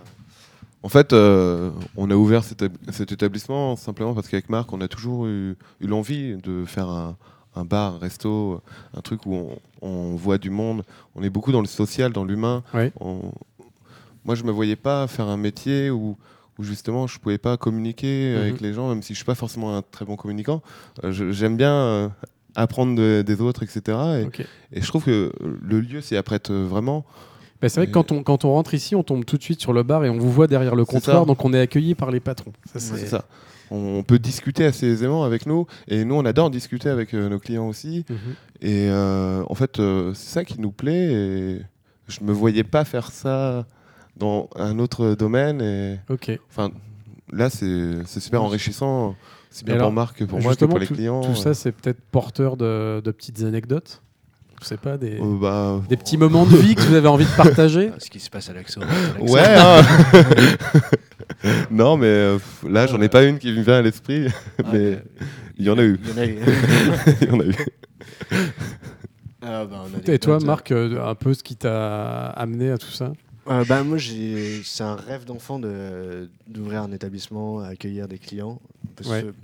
En 0.85 0.89
fait, 0.91 1.13
euh, 1.15 1.71
on 1.97 2.11
a 2.11 2.15
ouvert 2.15 2.45
cet, 2.45 2.63
étab- 2.63 2.93
cet 2.93 3.11
établissement 3.11 3.75
simplement 3.75 4.13
parce 4.15 4.29
qu'avec 4.29 4.49
Marc, 4.51 4.71
on 4.73 4.81
a 4.83 4.87
toujours 4.89 5.27
eu, 5.27 5.57
eu 5.81 5.87
l'envie 5.87 6.37
de 6.37 6.65
faire 6.67 6.89
un, 6.91 7.17
un 7.57 7.65
bar, 7.65 7.95
un 7.95 7.99
resto, 7.99 8.61
un 8.95 9.01
truc 9.01 9.25
où 9.25 9.35
on, 9.35 9.59
on 9.81 10.15
voit 10.15 10.37
du 10.39 10.51
monde. 10.51 10.83
On 11.15 11.23
est 11.23 11.31
beaucoup 11.31 11.53
dans 11.53 11.63
le 11.63 11.67
social, 11.67 12.13
dans 12.13 12.25
l'humain. 12.25 12.63
Oui. 12.75 12.91
On- 13.01 13.33
Moi, 14.27 14.35
je 14.35 14.45
me 14.45 14.53
voyais 14.53 14.77
pas 14.77 15.07
faire 15.07 15.27
un 15.27 15.39
métier 15.39 15.89
où, 15.91 16.17
où 16.59 16.63
justement 16.63 17.07
je 17.07 17.19
pouvais 17.19 17.39
pas 17.39 17.57
communiquer 17.57 18.35
Mhm. 18.35 18.41
avec 18.43 18.61
les 18.61 18.75
gens, 18.75 18.89
même 18.91 19.03
si 19.03 19.15
je 19.15 19.19
suis 19.19 19.25
pas 19.25 19.35
forcément 19.35 19.75
un 19.77 19.83
très 19.83 20.05
bon 20.05 20.17
communicant. 20.17 20.63
Euh, 21.03 21.13
J'aime 21.33 21.57
bien 21.57 21.73
euh, 21.75 22.09
apprendre 22.57 22.95
de- 22.95 23.23
des 23.27 23.41
autres, 23.41 23.63
etc. 23.63 23.99
Et, 24.21 24.79
et 24.79 24.81
je 24.83 24.87
trouve 24.87 25.05
que 25.05 25.33
le 25.63 25.81
lieu 25.81 26.01
s'y 26.03 26.15
apprête 26.17 26.51
vraiment. 26.51 27.05
Bah, 27.61 27.69
c'est 27.69 27.81
vrai 27.81 27.87
que 27.87 27.93
quand 27.93 28.13
on, 28.13 28.23
quand 28.23 28.45
on 28.45 28.53
rentre 28.53 28.75
ici, 28.75 28.95
on 28.95 29.03
tombe 29.03 29.25
tout 29.25 29.39
de 29.39 29.43
suite 29.43 29.61
sur 29.61 29.73
le 29.73 29.83
bar 29.83 30.05
et 30.05 30.11
on 30.11 30.19
vous 30.19 30.31
voit 30.31 30.47
derrière 30.47 30.75
le 30.75 30.85
C'est 30.85 30.93
comptoir, 30.93 31.25
donc 31.27 31.45
on 31.45 31.53
est 31.55 31.61
accueilli 31.61 31.95
par 31.95 32.11
les 32.11 32.21
patrons. 32.21 32.53
Ça, 32.73 32.79
C'est 32.81 33.07
ça. 33.07 33.25
On 33.71 34.03
peut 34.03 34.19
discuter 34.19 34.67
assez 34.67 34.87
aisément 34.87 35.25
avec 35.25 35.47
nous 35.47 35.67
et 35.89 36.05
nous 36.05 36.15
on 36.15 36.25
adore 36.27 36.51
discuter 36.51 36.91
avec 36.91 37.15
euh, 37.15 37.31
nos 37.31 37.39
clients 37.39 37.67
aussi. 37.67 38.05
Mhm. 38.11 38.17
Et 38.61 38.89
euh, 38.91 39.43
en 39.49 39.55
fait, 39.55 39.79
euh, 39.81 40.13
c'est 40.15 40.29
ça 40.31 40.45
qui 40.45 40.61
nous 40.61 40.71
plaît. 40.71 41.13
Et 41.13 41.63
je 42.07 42.23
me 42.23 42.33
voyais 42.33 42.65
pas 42.65 42.85
faire 42.85 43.11
ça 43.11 43.67
dans 44.17 44.49
un 44.57 44.79
autre 44.79 45.15
domaine. 45.15 45.63
Et 45.63 45.99
Ok. 46.11 46.39
enfin, 46.51 46.71
là, 47.33 47.49
c'est 47.49 48.05
c'est 48.05 48.21
super 48.21 48.43
enrichissant, 48.43 49.17
aussi 49.51 49.65
bien 49.65 49.79
pour 49.79 49.93
Marc 49.93 50.19
que 50.19 50.25
pour 50.25 50.41
moi 50.41 50.55
que 50.55 50.65
pour 50.67 50.79
les 50.79 50.87
clients. 50.87 51.23
tout 51.23 51.35
ça, 51.35 51.55
c'est 51.55 51.73
peut-être 51.73 52.01
porteur 52.13 52.57
de, 52.59 53.01
de 53.03 53.11
petites 53.11 53.43
anecdotes? 53.43 54.03
Je 54.65 54.69
sais 54.71 54.77
pas, 54.79 54.97
des, 54.97 55.21
Euh, 55.21 55.39
bah, 55.39 55.83
des 55.91 55.97
petits 55.99 56.17
moments 56.17 56.47
de 56.47 56.57
vie 56.57 56.75
que 56.75 56.81
vous 56.81 56.95
avez 56.95 57.07
envie 57.09 57.27
de 57.27 57.37
partager. 57.37 57.91
Ce 57.99 58.09
qui 58.09 58.19
se 58.19 58.31
passe 58.31 58.49
à 58.49 58.55
l'Axo. 58.55 58.81
Ouais. 59.21 59.43
hein. 59.45 59.83
non, 61.71 61.99
mais 61.99 62.07
euh, 62.07 62.39
là, 62.67 62.87
j'en 62.87 63.01
ai 63.03 63.11
pas 63.11 63.25
une 63.25 63.39
qui 63.39 63.53
me 63.53 63.61
vient 63.63 63.75
à 63.75 63.83
l'esprit, 63.83 64.27
mais 64.73 64.99
il 65.59 65.67
y 65.67 65.71
en 65.71 65.77
a 65.77 65.83
eu. 65.83 66.01
Il 66.03 66.09
y 66.09 66.13
en 66.13 66.19
a 66.19 66.25
eu. 66.27 66.39
Il 67.21 67.29
y 67.29 67.31
en 67.31 67.41
a 67.41 67.45
eu. 67.45 67.55
Ah, 69.43 69.67
bah, 69.67 69.85
on 69.85 69.97
a 69.99 70.01
des 70.01 70.15
Et 70.15 70.19
toi, 70.19 70.39
Marc, 70.41 70.73
euh, 70.73 71.05
un 71.07 71.15
peu 71.15 71.35
ce 71.35 71.43
qui 71.43 71.57
t'a 71.57 72.29
amené 72.31 72.71
à 72.71 72.79
tout 72.79 72.91
ça 72.91 73.13
Euh, 73.51 73.63
bah, 73.69 73.83
moi, 73.85 73.99
c'est 73.99 74.83
un 74.85 74.95
rêve 74.97 75.27
d'enfant 75.27 75.59
de- 75.59 76.31
d'ouvrir 76.49 76.81
un 76.83 76.93
établissement, 76.93 77.59
accueillir 77.61 78.09
des 78.09 78.19
clients. 78.19 78.59
Parce 78.97 79.11
Ouais. 79.11 79.23
que 79.25 79.35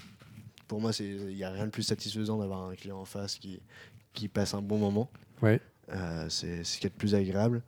pour 0.68 0.80
moi, 0.80 0.94
c'est- 0.94 1.04
il 1.04 1.36
n'y 1.36 1.44
a 1.44 1.50
rien 1.50 1.66
de 1.66 1.70
plus 1.70 1.82
satisfaisant 1.82 2.38
d'avoir 2.38 2.70
un 2.70 2.74
client 2.74 2.98
en 2.98 3.04
face 3.04 3.34
qui, 3.34 3.60
qui 4.12 4.28
passe 4.28 4.54
un 4.54 4.62
bon 4.62 4.78
moment. 4.78 5.10
Ouais. 5.42 5.60
Euh, 5.92 6.28
c'est 6.28 6.64
ce 6.64 6.78
qui 6.78 6.86
est 6.86 6.90
le 6.90 6.96
plus 6.96 7.14
agréable. 7.14 7.62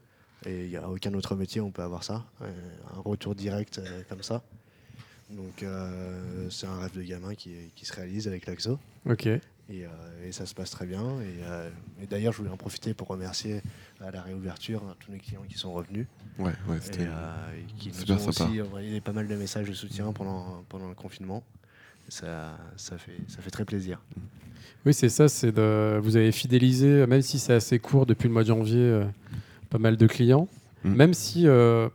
Et 0.44 0.64
il 0.64 0.70
n'y 0.70 0.76
a 0.76 0.88
aucun 0.88 1.14
autre 1.14 1.36
métier 1.36 1.60
où 1.60 1.66
on 1.66 1.70
peut 1.70 1.82
avoir 1.82 2.02
ça. 2.04 2.24
euh, 2.42 2.50
un 2.96 3.00
retour 3.00 3.34
direct 3.34 3.78
euh, 3.78 4.02
comme 4.08 4.22
ça. 4.22 4.42
Donc, 5.30 5.62
euh, 5.62 6.48
c'est 6.50 6.66
un 6.66 6.78
rêve 6.80 6.92
de 6.92 7.02
gamin 7.02 7.34
qui, 7.34 7.54
qui 7.74 7.86
se 7.86 7.92
réalise 7.94 8.28
avec 8.28 8.46
l'AXO. 8.46 8.78
Ok. 9.06 9.26
Et, 9.26 9.40
euh, 9.70 9.88
et 10.26 10.32
ça 10.32 10.44
se 10.44 10.54
passe 10.54 10.70
très 10.70 10.84
bien. 10.84 11.20
Et, 11.22 11.42
euh, 11.44 11.70
et 12.02 12.06
d'ailleurs, 12.06 12.32
je 12.32 12.38
voulais 12.38 12.50
en 12.50 12.56
profiter 12.56 12.92
pour 12.92 13.06
remercier 13.08 13.62
à 14.00 14.10
la 14.10 14.20
réouverture 14.20 14.82
hein, 14.84 14.96
tous 14.98 15.10
mes 15.12 15.18
clients 15.18 15.44
qui 15.48 15.56
sont 15.56 15.72
revenus 15.72 16.06
Ouais, 16.38 16.52
ouais, 16.68 16.76
et, 16.76 16.80
c'était. 16.80 17.06
euh, 17.06 17.56
et 17.58 17.64
qui 17.78 17.88
nous 17.90 18.12
ont 18.12 18.18
sympa. 18.18 18.44
aussi 18.50 18.60
envoyé 18.60 19.00
pas 19.00 19.12
mal 19.12 19.28
de 19.28 19.36
messages 19.36 19.68
de 19.68 19.72
soutien 19.74 20.12
pendant, 20.12 20.64
pendant 20.68 20.88
le 20.88 20.94
confinement. 20.94 21.42
Ça, 22.08 22.56
ça, 22.76 22.98
fait, 22.98 23.12
ça 23.28 23.38
fait 23.40 23.50
très 23.50 23.64
plaisir. 23.64 24.00
Oui, 24.84 24.92
c'est 24.94 25.08
ça. 25.08 25.28
C'est 25.28 25.52
de... 25.52 25.98
Vous 26.02 26.16
avez 26.16 26.32
fidélisé, 26.32 27.06
même 27.06 27.22
si 27.22 27.38
c'est 27.38 27.54
assez 27.54 27.78
court 27.78 28.04
depuis 28.06 28.28
le 28.28 28.34
mois 28.34 28.42
de 28.42 28.48
janvier, 28.48 28.78
euh, 28.80 29.04
pas 29.70 29.78
mal 29.78 29.96
de 29.96 30.06
clients. 30.06 30.48
Mm. 30.84 30.94
Même 30.94 31.14
si, 31.14 31.46
euh, 31.46 31.88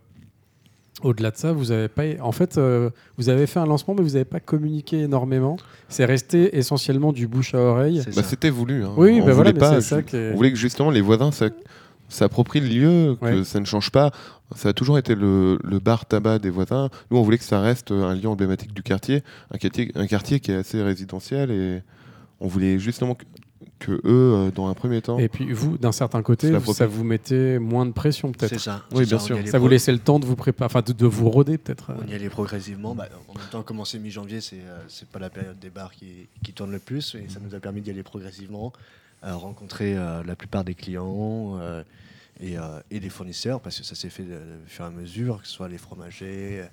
au-delà 1.04 1.32
de 1.32 1.38
ça, 1.38 1.52
vous 1.52 1.72
avez 1.72 1.88
pas. 1.90 2.04
En 2.22 2.32
fait, 2.32 2.58
euh, 2.58 2.90
vous 3.18 3.30
avez 3.30 3.46
fait 3.46 3.60
un 3.60 3.66
lancement, 3.66 3.94
mais 3.94 4.02
vous 4.02 4.12
n'avez 4.12 4.26
pas 4.26 4.40
communiqué 4.40 5.02
énormément. 5.02 5.58
C'est 5.90 6.06
resté 6.06 6.58
essentiellement 6.58 7.12
du 7.14 7.28
bouche 7.28 7.54
à 7.54 7.60
oreille. 7.60 8.02
Bah, 8.16 8.24
c'était 8.24 8.50
voulu. 8.50 8.84
hein. 8.86 8.94
Oui, 8.98 9.20
on 9.22 9.26
bah 9.26 9.34
voilà, 9.34 9.52
voulait 9.52 9.54
mais 9.54 9.60
pas. 9.60 9.82
c'est 9.82 9.82
ça 9.96 10.02
qui 10.02 10.16
est- 10.16 10.32
On 10.32 10.38
voulait 10.38 10.52
que 10.52 10.58
justement 10.58 10.90
les 10.90 11.02
voisins 11.02 11.32
s'approprient 12.10 12.62
le 12.62 12.68
lieu, 12.68 13.18
que 13.20 13.26
Ouais. 13.40 13.44
ça 13.44 13.60
ne 13.60 13.66
change 13.66 13.92
pas. 13.92 14.12
Ça 14.56 14.70
a 14.70 14.74
toujours 14.74 14.98
été 14.98 15.14
le, 15.16 15.60
le 15.64 15.80
bar 15.80 16.06
tabac 16.06 16.40
des 16.40 16.50
voisins. 16.50 16.90
Nous, 17.12 17.18
on 17.18 17.22
voulait 17.22 17.38
que 17.38 17.44
ça 17.44 17.60
reste 17.60 17.92
un 17.92 18.16
lieu 18.16 18.30
emblématique 18.30 18.74
du 18.74 18.82
quartier, 18.84 19.24
un 19.52 19.58
quartier, 19.58 19.92
un 19.96 20.08
quartier 20.08 20.40
qui 20.40 20.52
est 20.52 20.56
assez 20.56 20.82
résidentiel 20.82 21.52
et 21.52 21.82
on 22.40 22.48
voulait 22.48 22.80
justement 22.80 23.16
que- 23.16 23.26
que 23.80 23.92
eux, 23.92 24.02
euh, 24.06 24.52
dans 24.52 24.68
un 24.70 24.74
premier 24.74 25.02
temps. 25.04 25.20
Et 25.20 25.28
puis 25.30 25.52
vous, 25.52 25.78
d'un 25.78 25.92
certain 25.92 26.22
côté, 26.24 26.50
vous- 26.52 26.74
ça 26.74 26.88
vous 26.88 27.04
mettait 27.04 27.60
moins 27.60 27.86
de 27.86 27.92
pression 27.92 28.32
peut-être. 28.32 28.50
C'est 28.50 28.60
ça. 28.60 28.84
Oui, 28.92 29.00
c'est 29.04 29.10
bien 29.10 29.20
ça, 29.20 29.26
sûr. 29.26 29.38
Ça 29.48 29.60
vous 29.60 29.68
laissait 29.68 29.92
le 29.92 30.00
temps 30.00 30.18
de 30.20 30.26
vous 30.26 30.36
préparer, 30.36 30.66
enfin 30.66 30.82
de, 30.82 30.94
de 30.94 31.06
vous 31.06 31.30
roder 31.30 31.58
peut-être. 31.60 31.92
On 32.04 32.10
y 32.10 32.16
allait 32.16 32.30
progressivement. 32.30 32.96
Bah, 32.96 33.08
en 33.28 33.38
même 33.38 33.48
temps, 33.52 33.62
commencer 33.64 34.00
mi-janvier, 34.00 34.42
c'est 34.42 34.56
euh, 34.62 34.80
c'est 34.88 35.08
pas 35.10 35.20
la 35.20 35.30
période 35.30 35.60
des 35.60 35.70
bars 35.70 35.92
qui, 35.92 36.28
qui 36.44 36.54
tourne 36.54 36.72
le 36.72 36.80
plus, 36.80 37.16
et 37.16 37.26
ça 37.30 37.40
nous 37.46 37.54
a 37.54 37.60
permis 37.60 37.82
d'y 37.82 37.90
aller 37.92 38.02
progressivement, 38.04 38.72
euh, 38.76 38.80
rencontrer 39.24 39.98
euh, 39.98 40.24
la 40.24 40.36
plupart 40.36 40.64
des 40.64 40.76
clients 40.76 41.58
euh, 41.60 41.84
et, 42.40 42.58
euh, 42.58 42.80
et 42.92 43.00
des 43.00 43.10
fournisseurs, 43.10 43.62
parce 43.62 43.78
que 43.78 43.84
ça 43.84 43.96
s'est 43.96 44.10
fait 44.10 44.24
de 44.24 44.40
fur 44.68 44.86
et 44.86 44.88
à 44.88 44.92
mesure, 44.92 45.42
que 45.42 45.48
ce 45.48 45.54
soit 45.54 45.70
les 45.70 45.78
fromagers, 45.78 46.66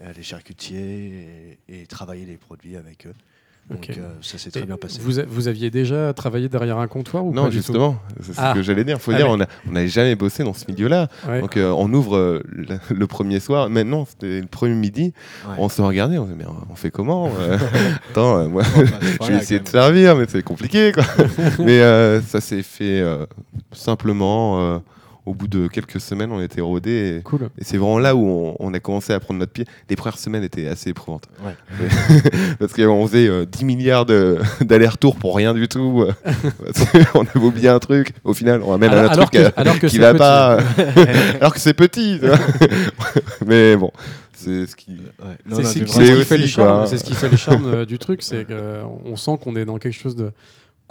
euh, 0.00 0.12
les 0.16 0.22
charcutiers, 0.22 1.58
et, 1.68 1.82
et 1.82 1.86
travailler 1.86 2.26
les 2.26 2.36
produits 2.36 2.76
avec 2.76 3.06
eux. 3.06 3.14
Donc 3.70 3.88
euh, 3.90 3.94
ça 4.20 4.36
s'est 4.38 4.50
très 4.50 4.62
bien 4.66 4.76
passé. 4.76 4.98
Vous, 5.00 5.18
a- 5.18 5.24
vous 5.26 5.48
aviez 5.48 5.70
déjà 5.70 6.12
travaillé 6.12 6.48
derrière 6.48 6.78
un 6.78 6.88
comptoir 6.88 7.24
ou 7.24 7.32
Non, 7.32 7.44
pas 7.44 7.50
justement, 7.50 7.96
c'est 8.20 8.32
ce 8.34 8.38
Ah. 8.40 8.52
que 8.54 8.62
j'allais 8.62 8.84
dire. 8.84 9.00
Faut 9.00 9.12
Ah, 9.12 9.16
dire, 9.16 9.30
on 9.30 9.38
n'avait 9.72 9.88
jamais 9.88 10.14
bossé 10.14 10.44
dans 10.44 10.52
ce 10.52 10.64
milieu-là. 10.70 11.08
Ouais. 11.26 11.40
Donc 11.40 11.56
euh, 11.56 11.70
on 11.70 11.90
ouvre 11.94 12.16
euh, 12.16 12.42
le, 12.50 12.66
le 12.94 13.06
premier 13.06 13.40
soir. 13.40 13.70
Maintenant, 13.70 14.04
c'était 14.04 14.40
le 14.40 14.46
premier 14.46 14.74
midi. 14.74 15.14
Ouais. 15.48 15.54
On 15.58 15.68
se 15.68 15.80
regardait. 15.80 16.18
On 16.18 16.26
se 16.26 16.32
dit, 16.32 16.36
mais 16.38 16.44
on 16.70 16.74
fait 16.74 16.90
comment 16.90 17.30
Attends, 18.10 18.38
euh, 18.38 18.48
moi, 18.48 18.62
Bon, 18.74 18.82
bah, 18.82 18.98
je 19.22 19.32
vais 19.32 19.38
essayer 19.38 19.60
de 19.60 19.68
servir, 19.68 20.16
mais 20.16 20.26
c'est 20.28 20.42
compliqué. 20.42 20.92
Quoi. 20.92 21.04
mais 21.60 21.80
euh, 21.80 22.20
ça 22.20 22.40
s'est 22.40 22.62
fait 22.62 23.00
euh, 23.00 23.24
simplement. 23.72 24.80
Euh, 25.26 25.30
au 25.30 25.34
bout 25.34 25.46
de 25.48 25.68
quelques 25.68 26.00
semaines, 26.00 26.32
on 26.32 26.40
était 26.40 26.60
rodés. 26.60 27.18
Et, 27.18 27.22
Cool. 27.22 27.48
et 27.58 27.64
c'est 27.64 27.76
vraiment 27.76 27.98
là 27.98 28.14
où 28.16 28.26
on, 28.26 28.56
on 28.58 28.74
a 28.74 28.80
commencé 28.80 29.12
à 29.12 29.20
prendre 29.20 29.38
notre 29.40 29.52
pied. 29.52 29.64
Les 29.88 29.96
premières 29.96 30.18
semaines 30.18 30.42
étaient 30.42 30.66
assez 30.68 30.90
éprouvantes. 30.90 31.24
Ouais. 31.44 31.54
Parce 32.58 32.72
qu'on 32.72 33.06
faisait 33.06 33.28
euh, 33.28 33.44
10 33.46 33.64
milliards 33.64 34.06
d'allers-retours 34.60 35.16
pour 35.16 35.36
rien 35.36 35.54
du 35.54 35.68
tout. 35.68 36.04
euh, 36.06 36.12
qu'on 37.12 37.20
avait 37.22 37.40
oublié 37.44 37.68
un 37.68 37.78
truc. 37.78 38.12
Au 38.24 38.34
final, 38.34 38.62
on 38.64 38.70
ramène 38.70 38.90
Alors, 38.90 39.04
un 39.04 39.14
alors 39.14 39.30
truc 39.30 39.40
que, 39.42 39.46
euh, 39.48 39.50
alors 39.56 39.78
que 39.78 39.86
qui 39.86 39.98
va 39.98 40.12
petit. 40.12 40.18
pas. 40.18 40.58
alors 41.40 41.52
que 41.54 41.60
c'est 41.60 41.74
petit. 41.74 42.20
Mais 43.46 43.76
bon, 43.76 43.90
c'est 44.34 44.66
ce 44.66 44.76
qui. 44.76 44.92
Ouais. 44.92 45.36
Non, 45.46 45.56
C'est 45.56 45.62
non, 45.62 45.68
ce 45.68 45.98
qui- 46.00 46.24
fait 46.24 46.36
le 46.38 46.42
quoi. 46.44 46.46
charme. 46.48 46.86
C'est 46.86 46.98
ce 46.98 47.04
qui 47.04 47.14
fait 47.14 47.28
le 47.28 47.36
charme 47.36 47.66
euh, 47.66 47.84
du 47.84 47.98
truc, 47.98 48.22
c'est 48.22 48.46
qu'on 48.46 49.16
sent 49.16 49.38
qu'on 49.42 49.56
est 49.56 49.64
dans 49.64 49.78
quelque 49.78 49.98
chose 49.98 50.16
de 50.16 50.30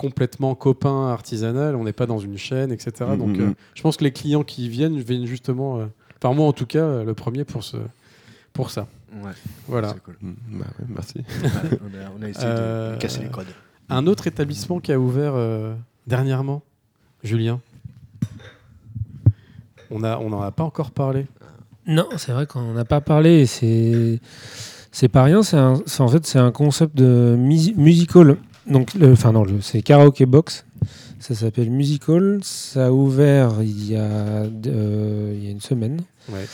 complètement 0.02 0.56
copain, 0.56 1.10
artisanal. 1.10 1.76
On 1.76 1.84
n'est 1.84 1.94
pas 1.94 2.08
dans 2.08 2.18
une 2.20 2.38
chaîne, 2.38 2.72
etc. 2.72 2.92
Mhm, 3.12 3.18
Donc, 3.18 3.38
euh, 3.38 3.46
mhm. 3.48 3.54
je 3.76 3.82
pense 3.84 3.98
que 3.98 4.04
les 4.04 4.12
clients 4.12 4.44
qui 4.44 4.68
viennent 4.68 4.98
viennent 5.00 5.26
justement. 5.28 5.78
euh, 5.80 5.86
Enfin, 6.24 6.36
moi 6.36 6.48
en 6.48 6.54
tout 6.54 6.66
cas, 6.68 6.80
euh, 6.84 7.04
le 7.04 7.14
premier 7.16 7.44
pour 7.46 7.64
ce, 7.64 7.78
pour 8.54 8.70
ça. 8.72 8.88
Ouais, 9.24 9.32
Voilà. 9.68 9.90
c'est 9.94 10.04
cool. 10.04 10.16
Mm, 10.22 10.32
bah 10.60 10.66
ouais, 10.80 10.86
merci. 10.90 11.18
Ouais, 11.18 11.80
on, 11.82 11.98
a, 11.98 12.12
on 12.20 12.22
a 12.24 12.30
essayé 12.30 12.46
de- 12.48 12.52
Euh, 12.60 12.96
de 12.96 13.02
casser 13.02 13.22
les 13.24 13.30
codes. 13.30 13.48
Un 13.90 14.06
autre 14.08 14.28
établissement 14.28 14.80
qui 14.80 14.92
a 14.92 15.00
ouvert 15.00 15.34
euh, 15.36 15.74
dernièrement, 16.08 16.62
Julien? 17.24 17.60
On 19.90 20.04
a, 20.04 20.18
on 20.20 20.30
n'en 20.30 20.42
a 20.42 20.52
pas 20.52 20.64
encore 20.64 20.92
parlé. 20.92 21.26
Non, 21.88 22.08
c'est 22.18 22.32
vrai 22.32 22.46
qu'on 22.46 22.74
n'a 22.74 22.86
pas 22.86 23.02
parlé. 23.02 23.42
et 23.42 23.46
C'est 23.46 24.20
c'est 24.92 25.10
pas 25.10 25.24
rien. 25.24 25.42
C'est 25.44 25.58
un- 25.58 25.82
c'est- 25.86 26.02
en 26.02 26.08
fait 26.08 26.26
c'est 26.26 26.40
un 26.40 26.52
concept 26.52 26.96
de 26.96 27.36
musi- 27.38 27.76
musical. 27.76 28.38
Donc, 28.68 28.92
enfin 29.04 29.32
non, 29.32 29.44
c'est 29.62 29.82
karaoke 29.82 30.24
box. 30.26 30.66
Ça 31.20 31.36
s'appelle 31.36 31.70
musical. 31.70 32.40
Ça 32.44 32.88
a 32.88 32.92
ouvert 32.92 33.62
il 33.62 33.92
y 33.92 33.96
a 33.96 34.02
euh, 34.02 35.34
il 35.38 35.44
y 35.46 35.48
a 35.48 35.52
une 35.52 35.62
semaine, 35.62 36.02
Ouais. 36.32 36.46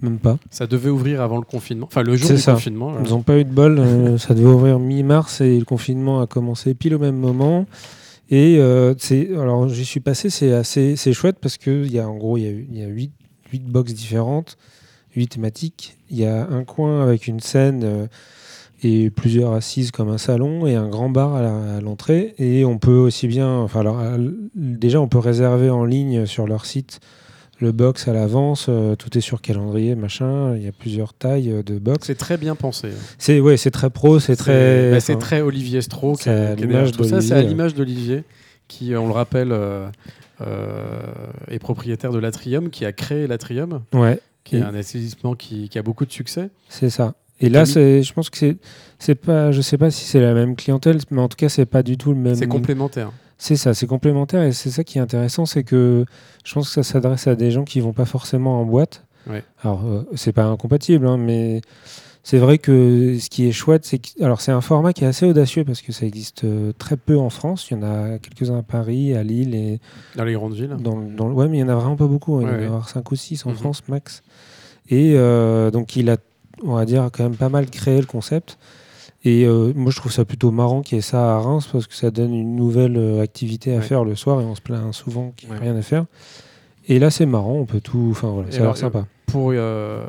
même 0.00 0.18
pas. 0.18 0.38
Ça 0.50 0.66
devait 0.66 0.90
ouvrir 0.90 1.20
avant 1.22 1.36
le 1.38 1.42
confinement. 1.44 1.86
Enfin, 1.86 2.02
le 2.02 2.14
jour 2.16 2.30
du 2.30 2.38
ça. 2.38 2.52
confinement. 2.54 2.92
Ils 3.04 3.10
n'ont 3.10 3.22
pas 3.22 3.38
eu 3.38 3.44
de 3.44 3.50
bol. 3.50 3.78
euh, 3.78 4.18
ça 4.18 4.34
devait 4.34 4.48
ouvrir 4.48 4.78
mi-mars 4.78 5.40
et 5.40 5.58
le 5.58 5.64
confinement 5.64 6.20
a 6.20 6.26
commencé 6.26 6.74
pile 6.74 6.94
au 6.94 6.98
même 7.00 7.16
moment. 7.16 7.66
Et 8.30 8.58
euh, 8.58 8.94
c'est 8.98 9.28
alors 9.36 9.68
j'y 9.68 9.84
suis 9.84 10.00
passé, 10.00 10.30
c'est 10.30 10.52
assez 10.52 10.94
c'est 10.96 11.12
chouette 11.12 11.36
parce 11.40 11.58
que 11.58 11.84
il 11.84 11.92
y 11.92 11.98
a 11.98 12.08
en 12.08 12.16
gros 12.16 12.38
il 12.38 12.44
y 12.44 12.80
a 12.80 12.82
y 12.82 12.84
a 12.84 12.88
huit 12.88 13.12
huit 13.52 13.64
box 13.64 13.92
différentes, 13.92 14.56
huit 15.16 15.26
thématiques. 15.28 15.96
Il 16.10 16.16
y 16.18 16.24
a 16.26 16.46
un 16.48 16.64
coin 16.64 17.02
avec 17.02 17.26
une 17.26 17.40
scène 17.40 17.82
euh, 17.84 18.06
et 18.82 19.10
plusieurs 19.10 19.52
assises 19.52 19.90
comme 19.92 20.08
un 20.08 20.18
salon 20.18 20.66
et 20.66 20.74
un 20.74 20.88
grand 20.88 21.08
bar 21.10 21.34
à 21.36 21.80
l'entrée. 21.80 22.34
Et 22.38 22.64
on 22.64 22.78
peut 22.78 22.96
aussi 22.96 23.28
bien, 23.28 23.48
enfin 23.58 23.80
alors 23.80 24.00
déjà 24.54 25.00
on 25.00 25.08
peut 25.08 25.18
réserver 25.18 25.70
en 25.70 25.84
ligne 25.84 26.26
sur 26.26 26.46
leur 26.46 26.66
site 26.66 27.00
le 27.60 27.70
box 27.70 28.08
à 28.08 28.12
l'avance. 28.12 28.66
euh, 28.68 28.96
tout 28.96 29.16
est 29.16 29.20
sur 29.20 29.40
calendrier 29.40 29.94
machin. 29.94 30.56
Il 30.56 30.64
y 30.64 30.66
a 30.68 30.72
plusieurs 30.72 31.14
tailles 31.14 31.52
euh, 31.52 31.62
de 31.62 31.78
box. 31.78 32.06
C'est 32.08 32.16
très 32.18 32.36
bien 32.36 32.56
pensé. 32.56 32.88
C'est 33.18 33.38
ouais, 33.38 33.56
c'est 33.56 33.70
très 33.70 33.88
pro, 33.90 34.18
c'est 34.18 34.34
très. 34.34 34.90
bah, 34.90 34.98
c'est 35.00 35.16
très 35.18 35.42
Olivier 35.42 35.80
Stro 35.80 36.14
qui 36.16 36.28
est, 36.28 36.56
qui 36.58 36.92
tout 36.92 37.04
ça. 37.04 37.20
C'est 37.20 37.34
à 37.34 37.42
l'image 37.42 37.74
d'Olivier, 37.74 38.24
qui, 38.66 38.92
euh, 38.94 39.00
on 39.00 39.06
le 39.06 39.12
rappelle, 39.12 39.52
euh, 39.52 39.86
euh, 40.40 41.02
est 41.48 41.58
propriétaire 41.60 42.10
de 42.10 42.18
l'Atrium, 42.18 42.68
qui 42.70 42.84
a 42.84 42.92
créé 42.92 43.28
l'Atrium, 43.28 43.82
Ouais, 43.94 44.18
qui 44.42 44.56
est 44.56 44.58
Et- 44.58 44.62
un 44.62 44.74
établissement 44.74 45.34
qui, 45.36 45.68
qui 45.68 45.78
a 45.78 45.82
beaucoup 45.82 46.04
de 46.06 46.10
succès. 46.12 46.50
c'est 46.68 46.90
ça. 46.90 47.14
Et 47.42 47.48
là, 47.50 47.66
c'est, 47.66 48.02
je 48.02 48.12
pense 48.12 48.30
que 48.30 48.38
c'est, 48.38 48.56
c'est 48.98 49.14
pas, 49.14 49.52
je 49.52 49.60
sais 49.60 49.76
pas 49.78 49.90
si 49.90 50.04
c'est 50.04 50.20
la 50.20 50.32
même 50.34 50.56
clientèle, 50.56 50.98
mais 51.10 51.20
en 51.20 51.28
tout 51.28 51.36
cas, 51.36 51.48
c'est 51.48 51.66
pas 51.66 51.82
du 51.82 51.96
tout 51.96 52.10
le 52.12 52.18
même. 52.18 52.34
C'est 52.34 52.46
complémentaire. 52.46 53.10
C'est 53.38 53.56
ça, 53.56 53.74
c'est 53.74 53.86
complémentaire 53.88 54.42
et 54.44 54.52
c'est 54.52 54.70
ça 54.70 54.84
qui 54.84 54.98
est 54.98 55.00
intéressant, 55.00 55.46
c'est 55.46 55.64
que 55.64 56.04
je 56.44 56.54
pense 56.54 56.68
que 56.68 56.74
ça 56.74 56.84
s'adresse 56.84 57.26
à 57.26 57.34
des 57.34 57.50
gens 57.50 57.64
qui 57.64 57.80
vont 57.80 57.92
pas 57.92 58.04
forcément 58.04 58.60
en 58.60 58.64
boîte. 58.64 59.04
Ouais. 59.28 59.42
Alors, 59.62 59.84
euh, 59.84 60.06
c'est 60.14 60.32
pas 60.32 60.44
incompatible, 60.44 61.06
hein, 61.08 61.16
mais 61.16 61.60
c'est 62.22 62.38
vrai 62.38 62.58
que 62.58 63.16
ce 63.18 63.28
qui 63.28 63.48
est 63.48 63.52
chouette, 63.52 63.84
c'est 63.84 63.98
que, 63.98 64.22
alors 64.22 64.40
c'est 64.40 64.52
un 64.52 64.60
format 64.60 64.92
qui 64.92 65.02
est 65.02 65.08
assez 65.08 65.26
audacieux 65.26 65.64
parce 65.64 65.82
que 65.82 65.90
ça 65.90 66.06
existe 66.06 66.44
euh, 66.44 66.72
très 66.78 66.96
peu 66.96 67.18
en 67.18 67.30
France. 67.30 67.68
Il 67.70 67.74
y 67.74 67.80
en 67.80 67.82
a 67.82 68.18
quelques-uns 68.20 68.58
à 68.58 68.62
Paris, 68.62 69.12
à 69.16 69.24
Lille 69.24 69.56
et 69.56 69.80
Dans 70.14 70.24
les 70.24 70.34
grandes 70.34 70.54
villes. 70.54 70.76
Dans, 70.78 71.00
dans 71.00 71.32
ouais, 71.32 71.48
mais 71.48 71.56
il 71.58 71.60
y 71.60 71.64
en 71.64 71.68
a 71.68 71.74
vraiment 71.74 71.96
pas 71.96 72.06
beaucoup. 72.06 72.36
hein. 72.36 72.42
Il 72.42 72.46
Ouais, 72.46 72.52
y 72.52 72.56
ouais. 72.58 72.62
en 72.64 72.66
avoir 72.68 72.88
5 72.88 73.10
ou 73.10 73.16
6 73.16 73.44
en 73.46 73.50
Mhm. 73.50 73.56
France 73.56 73.82
max. 73.88 74.22
Et 74.88 75.14
euh, 75.16 75.72
donc, 75.72 75.96
il 75.96 76.10
a, 76.10 76.16
on 76.64 76.74
va 76.74 76.84
dire, 76.84 77.08
quand 77.12 77.22
même 77.24 77.36
pas 77.36 77.48
mal 77.48 77.68
créé 77.70 78.00
le 78.00 78.06
concept. 78.06 78.58
Et 79.24 79.44
euh, 79.46 79.72
moi, 79.76 79.92
je 79.92 79.96
trouve 79.98 80.10
ça 80.12 80.24
plutôt 80.24 80.50
marrant 80.50 80.82
qu'il 80.82 80.96
y 80.96 80.98
ait 80.98 81.02
ça 81.02 81.36
à 81.36 81.38
Reims 81.38 81.68
parce 81.70 81.86
que 81.86 81.94
ça 81.94 82.10
donne 82.10 82.34
une 82.34 82.56
nouvelle 82.56 82.96
euh, 82.96 83.22
activité 83.22 83.72
à 83.72 83.76
Ouais. 83.76 83.82
faire 83.82 84.04
le 84.04 84.16
soir 84.16 84.40
et 84.40 84.44
on 84.44 84.54
se 84.56 84.60
plaint 84.60 84.92
souvent 84.92 85.32
qu'il 85.36 85.48
n'y 85.48 85.54
a 85.54 85.58
Ouais. 85.58 85.64
rien 85.64 85.76
à 85.76 85.82
faire. 85.82 86.06
Et 86.88 86.98
là, 86.98 87.10
c'est 87.10 87.26
marrant, 87.26 87.52
on 87.54 87.64
peut 87.66 87.80
tout. 87.80 88.08
Enfin, 88.10 88.28
voilà, 88.30 88.50
ça 88.50 88.56
a 88.56 88.58
l'air 88.58 88.62
alors, 88.66 88.76
sympa. 88.76 89.06
Pour, 89.26 89.50
euh, 89.52 90.04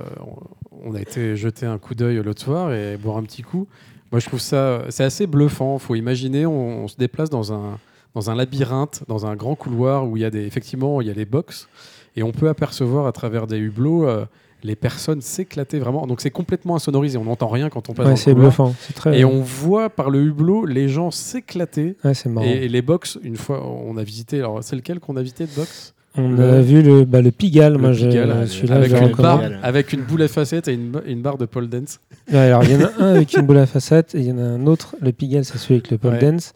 on 0.83 0.95
a 0.95 1.01
été 1.01 1.35
jeter 1.35 1.67
un 1.67 1.77
coup 1.77 1.93
d'œil 1.93 2.17
l'autre 2.23 2.41
soir 2.41 2.73
et 2.73 2.97
boire 2.97 3.17
un 3.17 3.23
petit 3.23 3.43
coup. 3.43 3.67
Moi, 4.11 4.19
je 4.19 4.25
trouve 4.27 4.39
ça, 4.39 4.81
c'est 4.89 5.03
assez 5.03 5.27
bluffant. 5.27 5.77
faut 5.77 5.93
imaginer, 5.95 6.45
on, 6.47 6.83
on 6.83 6.87
se 6.87 6.97
déplace 6.97 7.29
dans 7.29 7.53
un, 7.53 7.77
dans 8.15 8.31
un 8.31 8.35
labyrinthe, 8.35 9.03
dans 9.07 9.27
un 9.27 9.35
grand 9.35 9.55
couloir 9.55 10.07
où 10.07 10.17
il 10.17 10.21
y 10.21 10.25
a 10.25 10.29
des, 10.31 10.45
effectivement, 10.45 11.01
il 11.01 11.07
y 11.07 11.11
a 11.11 11.13
des 11.15 11.25
box 11.25 11.67
et 12.15 12.23
on 12.23 12.31
peut 12.31 12.49
apercevoir 12.49 13.05
à 13.07 13.11
travers 13.11 13.45
des 13.47 13.57
hublots 13.57 14.07
euh, 14.07 14.25
les 14.63 14.75
personnes 14.75 15.21
s'éclater 15.21 15.79
vraiment. 15.79 16.05
Donc, 16.07 16.21
c'est 16.21 16.29
complètement 16.31 16.75
insonorisé. 16.75 17.17
On 17.17 17.25
n'entend 17.25 17.47
rien 17.47 17.69
quand 17.69 17.89
on 17.89 17.93
passe 17.93 18.07
Ouais, 18.07 18.15
c'est 18.15 18.33
bluffant. 18.33 18.73
C'est 18.79 18.93
très. 18.93 19.19
Et 19.19 19.25
on 19.25 19.41
voit 19.41 19.89
par 19.89 20.09
le 20.09 20.21
hublot 20.21 20.65
les 20.65 20.87
gens 20.89 21.11
s'éclater. 21.11 21.95
Ouais, 22.03 22.13
c'est 22.13 22.29
marrant. 22.29 22.47
Et, 22.47 22.65
et 22.65 22.69
les 22.69 22.81
box, 22.81 23.19
une 23.23 23.35
fois, 23.37 23.65
on 23.65 23.97
a 23.97 24.03
visité. 24.03 24.39
Alors, 24.39 24.63
c'est 24.63 24.75
lequel 24.75 24.99
qu'on 24.99 25.17
a 25.17 25.21
visité 25.21 25.45
de 25.45 25.51
box? 25.55 25.93
On 26.15 26.29
le- 26.29 26.43
a 26.43 26.61
vu 26.61 26.83
le, 26.83 27.05
bah, 27.05 27.21
le 27.21 27.31
Pigalle. 27.31 27.73
Le 27.73 27.79
moi, 27.79 27.91
je- 27.93 28.05
Pigalle, 28.07 28.47
celui-là, 28.47 28.75
avec, 28.75 28.91
je 28.91 28.97
une 28.97 29.11
barre, 29.15 29.41
avec 29.63 29.93
une 29.93 30.01
boule 30.01 30.21
à 30.21 30.27
facettes 30.27 30.67
et 30.67 30.73
une, 30.73 31.01
une 31.07 31.21
barre 31.23 31.39
de 31.39 31.45
pole 31.45 31.67
dance. 31.67 31.99
Ouais, 32.31 32.37
alors, 32.37 32.63
il 32.63 32.71
y 32.71 32.75
en 32.75 32.85
a 32.85 32.91
un 32.99 33.13
avec 33.15 33.33
une 33.33 33.41
boule 33.47 33.57
à 33.57 33.65
facettes 33.65 34.13
et 34.13 34.19
il 34.19 34.25
y 34.25 34.31
en 34.31 34.37
a 34.37 34.43
un 34.43 34.67
autre. 34.67 34.95
Le 35.01 35.11
Pigalle, 35.11 35.43
c'est 35.43 35.57
celui 35.57 35.75
avec 35.75 35.89
le 35.89 35.97
pole 35.97 36.19
dance. 36.19 36.53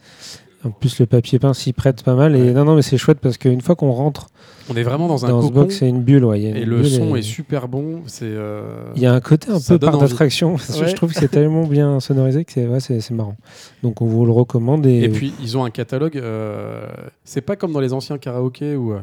En 0.68 0.72
plus, 0.72 1.00
le 1.00 1.06
papier 1.06 1.40
peint 1.40 1.54
s'y 1.54 1.72
prête 1.74 2.04
pas 2.04 2.16
mal. 2.16 2.36
Et 2.36 2.52
non, 2.54 2.66
non, 2.66 2.76
mais 2.76 2.82
c'est 2.82 2.98
chouette 2.98 3.20
parce 3.20 3.38
qu'une 3.38 3.62
fois 3.62 3.76
qu'on 3.76 3.92
rentre 3.92 4.28
On 4.70 4.76
est 4.76 4.84
vraiment 4.84 5.08
dans 5.08 5.26
un 5.26 5.30
dans 5.30 5.42
ce 5.42 5.52
box, 5.52 5.78
c'est 5.80 5.88
une 5.88 6.02
bulle. 6.02 6.26
Ouais, 6.26 6.40
il 6.40 6.44
y 6.44 6.48
a 6.48 6.50
une 6.50 6.58
et 6.58 6.66
le 6.66 6.84
son 6.84 7.16
et- 7.16 7.20
est 7.20 7.22
super 7.22 7.68
bon. 7.68 8.02
C'est 8.08 8.26
euh, 8.26 8.62
Il 8.96 9.02
y 9.02 9.06
a 9.06 9.14
un 9.14 9.20
côté 9.22 9.50
un 9.52 9.60
Ça 9.60 9.74
peu 9.76 9.80
par 9.80 9.98
d'attraction. 9.98 10.56
Ouais. 10.56 10.88
Je 10.90 10.94
trouve 10.96 11.14
que 11.14 11.20
c'est 11.20 11.28
tellement 11.30 11.66
bien 11.66 12.00
sonorisé 12.00 12.44
que 12.46 12.52
c'est 12.52 12.68
ouais, 12.68 13.00
marrant. 13.12 13.38
Donc 13.84 14.02
on 14.02 14.06
vous 14.06 14.26
le 14.26 14.32
recommande. 14.32 14.86
Et, 14.86 15.04
Et 15.04 15.10
puis 15.10 15.34
ils 15.42 15.58
ont 15.58 15.64
un 15.64 15.70
catalogue. 15.70 16.18
euh, 16.18 16.86
c'est 17.24 17.42
pas 17.42 17.56
comme 17.56 17.72
dans 17.72 17.80
les 17.80 17.94
anciens 17.94 18.18
karaokés 18.18 18.76
où 18.76 18.94
euh, 18.94 19.00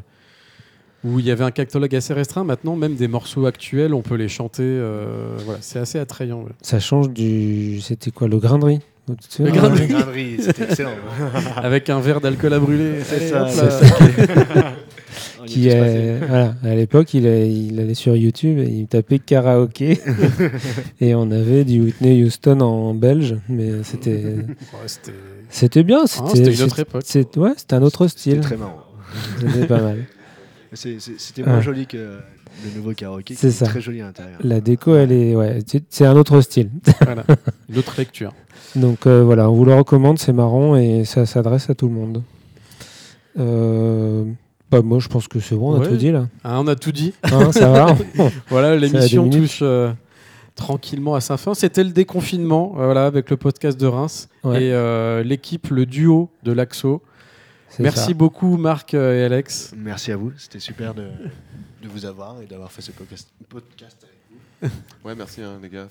où 1.05 1.19
il 1.19 1.27
y 1.27 1.31
avait 1.31 1.45
un 1.45 1.51
catalogue 1.51 1.95
assez 1.95 2.15
restreint. 2.15 2.45
Maintenant, 2.45 2.77
même 2.77 2.95
des 2.95 3.09
morceaux 3.09 3.45
actuels, 3.47 3.93
on 3.93 4.01
peut 4.03 4.15
les 4.15 4.29
chanter. 4.29 4.62
euh, 4.62 5.37
voilà, 5.45 5.59
c'est 5.62 5.79
assez 5.79 5.99
attrayant. 5.99 6.41
ouais. 6.43 6.53
ça 6.62 6.81
change 6.81 7.11
du. 7.11 7.81
C'était 7.81 8.11
quoi 8.11 8.27
le 8.29 8.39
grain 8.39 8.59
de 8.59 8.65
riz 8.65 8.81
Tu 9.29 9.43
Le 9.45 9.51
grain 9.51 9.69
de 9.69 9.75
riz. 9.75 9.87
Grainerie, 9.89 10.37
c'était 10.41 10.65
excellent. 10.65 10.95
Avec 11.57 11.91
un 11.91 12.01
verre 12.01 12.21
d'alcool 12.23 12.55
à 12.55 12.59
brûler. 12.59 13.01
C'est 13.05 13.29
ça, 13.29 13.47
qui 15.47 15.69
est, 15.69 16.19
voilà, 16.27 16.55
à 16.65 16.75
l'époque, 16.75 17.13
il, 17.15 17.27
allait 17.27 17.95
sur 17.95 18.17
YouTube 18.17 18.59
et 18.59 18.67
il 18.69 18.87
tapait 18.87 19.19
karaoké 19.19 20.01
et 21.01 21.15
on 21.15 21.31
avait 21.31 21.65
du 21.65 21.83
Whitney 21.83 22.25
Houston 22.25 22.61
en 22.61 22.95
belge, 22.95 23.37
mais 23.49 23.83
c'était 23.83 24.37
Ouais, 24.37 24.47
c'était 24.87 25.13
c'était 25.51 25.83
bien. 25.83 26.01
Ah, 26.05 26.07
C'était 26.07 26.37
c'était 26.37 26.55
une 26.55 26.63
autre 26.63 26.79
époque. 26.81 27.03
ouais, 27.37 27.53
c'était 27.57 27.75
un 27.75 27.83
autre 27.83 28.09
C'était 28.09 28.21
style. 28.21 28.41
très 28.41 28.57
marrant. 28.57 28.83
C'était 29.39 29.67
pas 29.67 29.81
mal. 29.81 29.99
C'était 30.73 31.43
moins 31.45 31.61
joli 31.61 31.87
que 31.87 31.97
le 32.65 32.77
nouveau 32.77 32.93
karaoké. 32.95 33.35
C'est 33.37 33.49
est 33.49 33.51
ça. 33.51 33.67
Très 33.67 33.81
joli 33.81 34.01
à 34.01 34.07
l'intérieur. 34.07 34.39
La 34.43 34.61
déco, 34.61 34.97
elle 34.97 35.13
est, 35.13 35.37
ouais, 35.37 35.59
c'est- 35.67 35.85
c'est 35.91 36.07
un 36.07 36.17
autre 36.17 36.41
style. 36.41 36.71
voilà. 37.03 37.25
Une 37.75 37.79
autre 37.81 37.95
lecture. 37.99 38.33
Donc 38.77 39.07
euh, 39.07 39.22
voilà, 39.25 39.51
on 39.51 39.55
vous 39.55 39.64
le 39.64 39.75
recommande, 39.75 40.18
c'est 40.18 40.33
marrant 40.33 40.77
et 40.77 41.05
ça 41.05 41.27
s'adresse 41.27 41.68
à 41.70 41.75
tout 41.75 41.89
le 41.89 41.95
monde. 41.95 42.22
Euh, 43.39 44.25
bah, 44.70 44.81
moi, 44.83 44.99
je 45.01 45.09
pense 45.09 45.27
que 45.29 45.41
c'est 45.41 45.57
bon, 45.57 45.75
on 45.75 45.79
Ouais. 45.81 45.87
a 45.87 45.89
tout 45.91 45.97
dit 45.97 46.12
là. 46.12 46.29
Hein, 46.45 46.59
on 46.61 46.66
a 46.68 46.77
tout 46.77 46.93
dit. 46.93 47.12
Hein, 47.25 47.53
ça 47.53 47.68
va 47.70 47.97
Voilà, 48.49 48.77
l'émission 48.77 49.29
touche 49.29 49.59
euh, 49.62 49.93
tranquillement 50.55 51.14
à 51.16 51.20
sa 51.20 51.37
fin. 51.37 51.55
C'était 51.55 51.83
le 51.85 51.91
déconfinement, 51.91 52.75
euh, 52.79 52.85
voilà, 52.87 53.07
avec 53.07 53.29
le 53.31 53.37
podcast 53.37 53.79
de 53.81 53.87
Reims 53.87 54.29
Ouais. 54.45 54.64
et 54.66 54.72
euh, 54.72 55.22
l'équipe, 55.25 55.68
le 55.70 55.85
duo 55.87 56.31
de 56.45 56.53
l'Axo. 56.53 57.03
Merci 57.81 58.09
ça. 58.09 58.14
beaucoup 58.14 58.57
Marc 58.57 58.95
et 58.95 59.25
Alex. 59.25 59.72
Merci 59.77 60.12
à 60.12 60.16
vous, 60.16 60.31
c'était 60.39 60.61
super 60.61 60.95
de, 60.95 61.03
de 61.83 61.89
vous 61.89 62.05
avoir 62.07 62.41
et 62.41 62.47
d'avoir 62.47 62.70
fait 62.70 62.83
ce 62.83 62.93
podcast, 62.93 63.29
podcast 63.49 63.97
avec 64.03 64.12
vous. 64.12 64.14
Ouais, 65.05 65.15
merci 65.15 65.43
hein, 65.43 65.59
les 65.62 65.69
gars. 65.69 65.89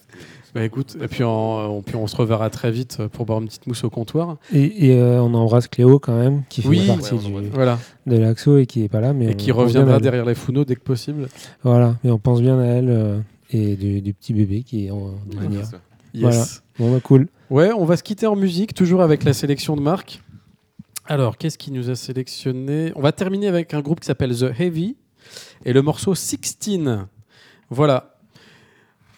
Bah 0.55 0.63
écoute, 0.63 0.97
et 0.99 1.07
puis 1.07 1.23
on, 1.23 1.77
on- 1.77 1.81
puis 1.83 1.95
on 1.95 2.07
se 2.07 2.15
reverra 2.15 2.49
très 2.49 2.71
vite 2.71 3.05
pour 3.11 3.25
boire 3.25 3.39
une 3.39 3.47
petite 3.47 3.67
mousse 3.67 3.83
au 3.83 3.89
comptoir. 3.91 4.37
Et, 4.51 4.87
et, 4.87 4.93
euh, 4.97 5.21
on 5.21 5.33
embrasse 5.35 5.67
Cléo 5.67 5.99
quand 5.99 6.17
même, 6.17 6.43
qui 6.49 6.61
fait 6.63 6.67
Oui. 6.67 6.87
partie 6.87 7.13
Ouais, 7.13 7.41
du-. 7.41 7.49
Voilà, 7.49 7.77
de 8.07 8.17
l'Axo 8.17 8.57
et 8.57 8.65
qui 8.65 8.83
est 8.83 8.89
pas 8.89 9.01
là. 9.01 9.13
Mais 9.13 9.31
et 9.31 9.35
qui 9.35 9.51
reviendra 9.51 9.99
derrière 9.99 10.25
les 10.25 10.33
fourneaux 10.35 10.65
dès 10.65 10.75
que 10.75 10.81
possible. 10.81 11.27
Voilà, 11.63 11.95
mais 12.03 12.09
on 12.11 12.17
pense 12.19 12.41
bien 12.41 12.59
à 12.59 12.65
elle 12.65 12.89
euh, 12.89 13.19
et 13.51 13.75
du, 13.75 14.01
du 14.01 14.13
petit 14.15 14.33
bébé 14.33 14.63
qui 14.63 14.87
est 14.87 14.91
en 14.91 14.97
Ouais, 15.05 15.13
venir. 15.41 15.59
c'est 15.65 15.71
ça. 15.71 15.81
Yes. 16.15 16.21
Voilà. 16.23 16.45
Bon, 16.79 16.91
bah, 16.93 16.99
cool. 17.03 17.27
Ouais, 17.51 17.71
on 17.71 17.85
va 17.85 17.97
se 17.97 18.03
quitter 18.03 18.25
en 18.25 18.35
musique, 18.35 18.73
toujours 18.73 19.01
avec 19.03 19.23
la 19.23 19.33
sélection 19.33 19.75
de 19.75 19.81
Marc. 19.81 20.21
Alors, 21.05 21.37
qu'est-ce 21.37 21.57
qui 21.59 21.71
nous 21.71 21.89
a 21.89 21.95
sélectionné? 21.95 22.91
On 22.95 23.01
va 23.01 23.11
terminer 23.11 23.47
avec 23.47 23.73
un 23.75 23.81
groupe 23.81 23.99
qui 23.99 24.07
s'appelle 24.07 24.35
The 24.35 24.59
Heavy 24.59 24.95
et 25.65 25.73
le 25.73 25.81
morceau 25.81 26.15
16. 26.15 26.47
Voilà. 27.69 28.12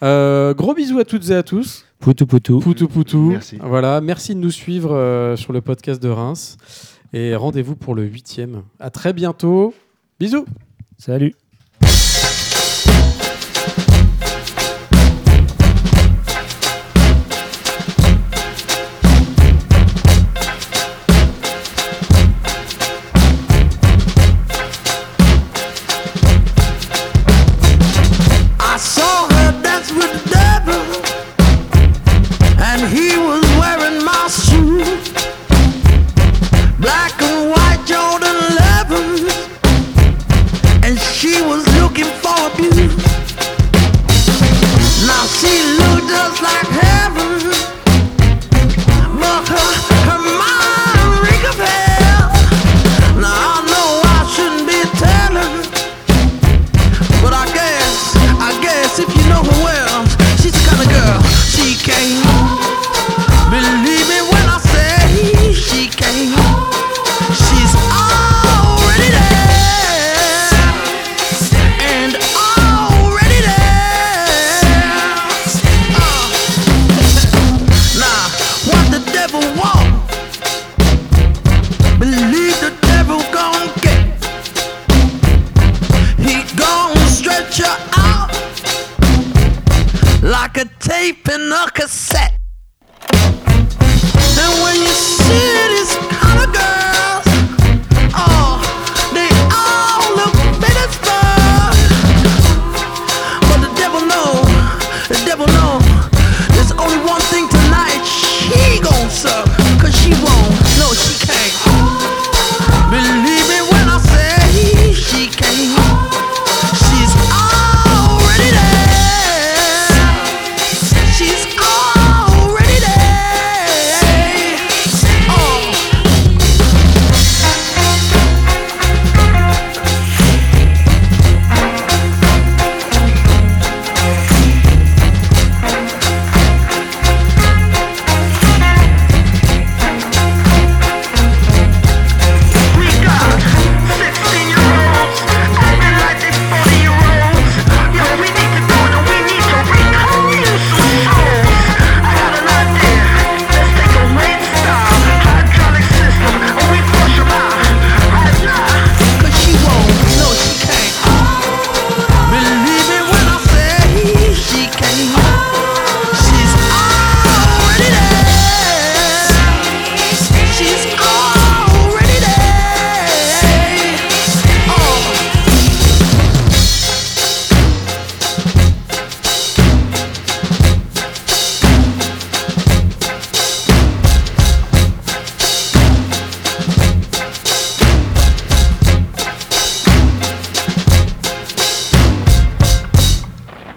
Euh, 0.02 0.54
gros 0.54 0.74
bisous 0.74 0.98
à 0.98 1.04
toutes 1.04 1.30
et 1.30 1.34
à 1.34 1.42
tous. 1.42 1.84
Poutou 1.98 2.26
poutou. 2.26 2.60
Poutou 2.60 2.88
poutou. 2.88 3.30
Merci. 3.30 3.58
Voilà, 3.62 4.00
merci 4.00 4.34
de 4.34 4.40
nous 4.40 4.50
suivre 4.50 4.94
euh, 4.94 5.36
sur 5.36 5.52
le 5.52 5.60
podcast 5.60 6.02
de 6.02 6.08
Reims. 6.08 6.56
Et 7.12 7.34
rendez-vous 7.34 7.76
pour 7.76 7.94
le 7.94 8.04
huitième. 8.04 8.62
À 8.78 8.90
très 8.90 9.12
bientôt. 9.12 9.72
Bisous. 10.20 10.44
Salut. 10.98 11.34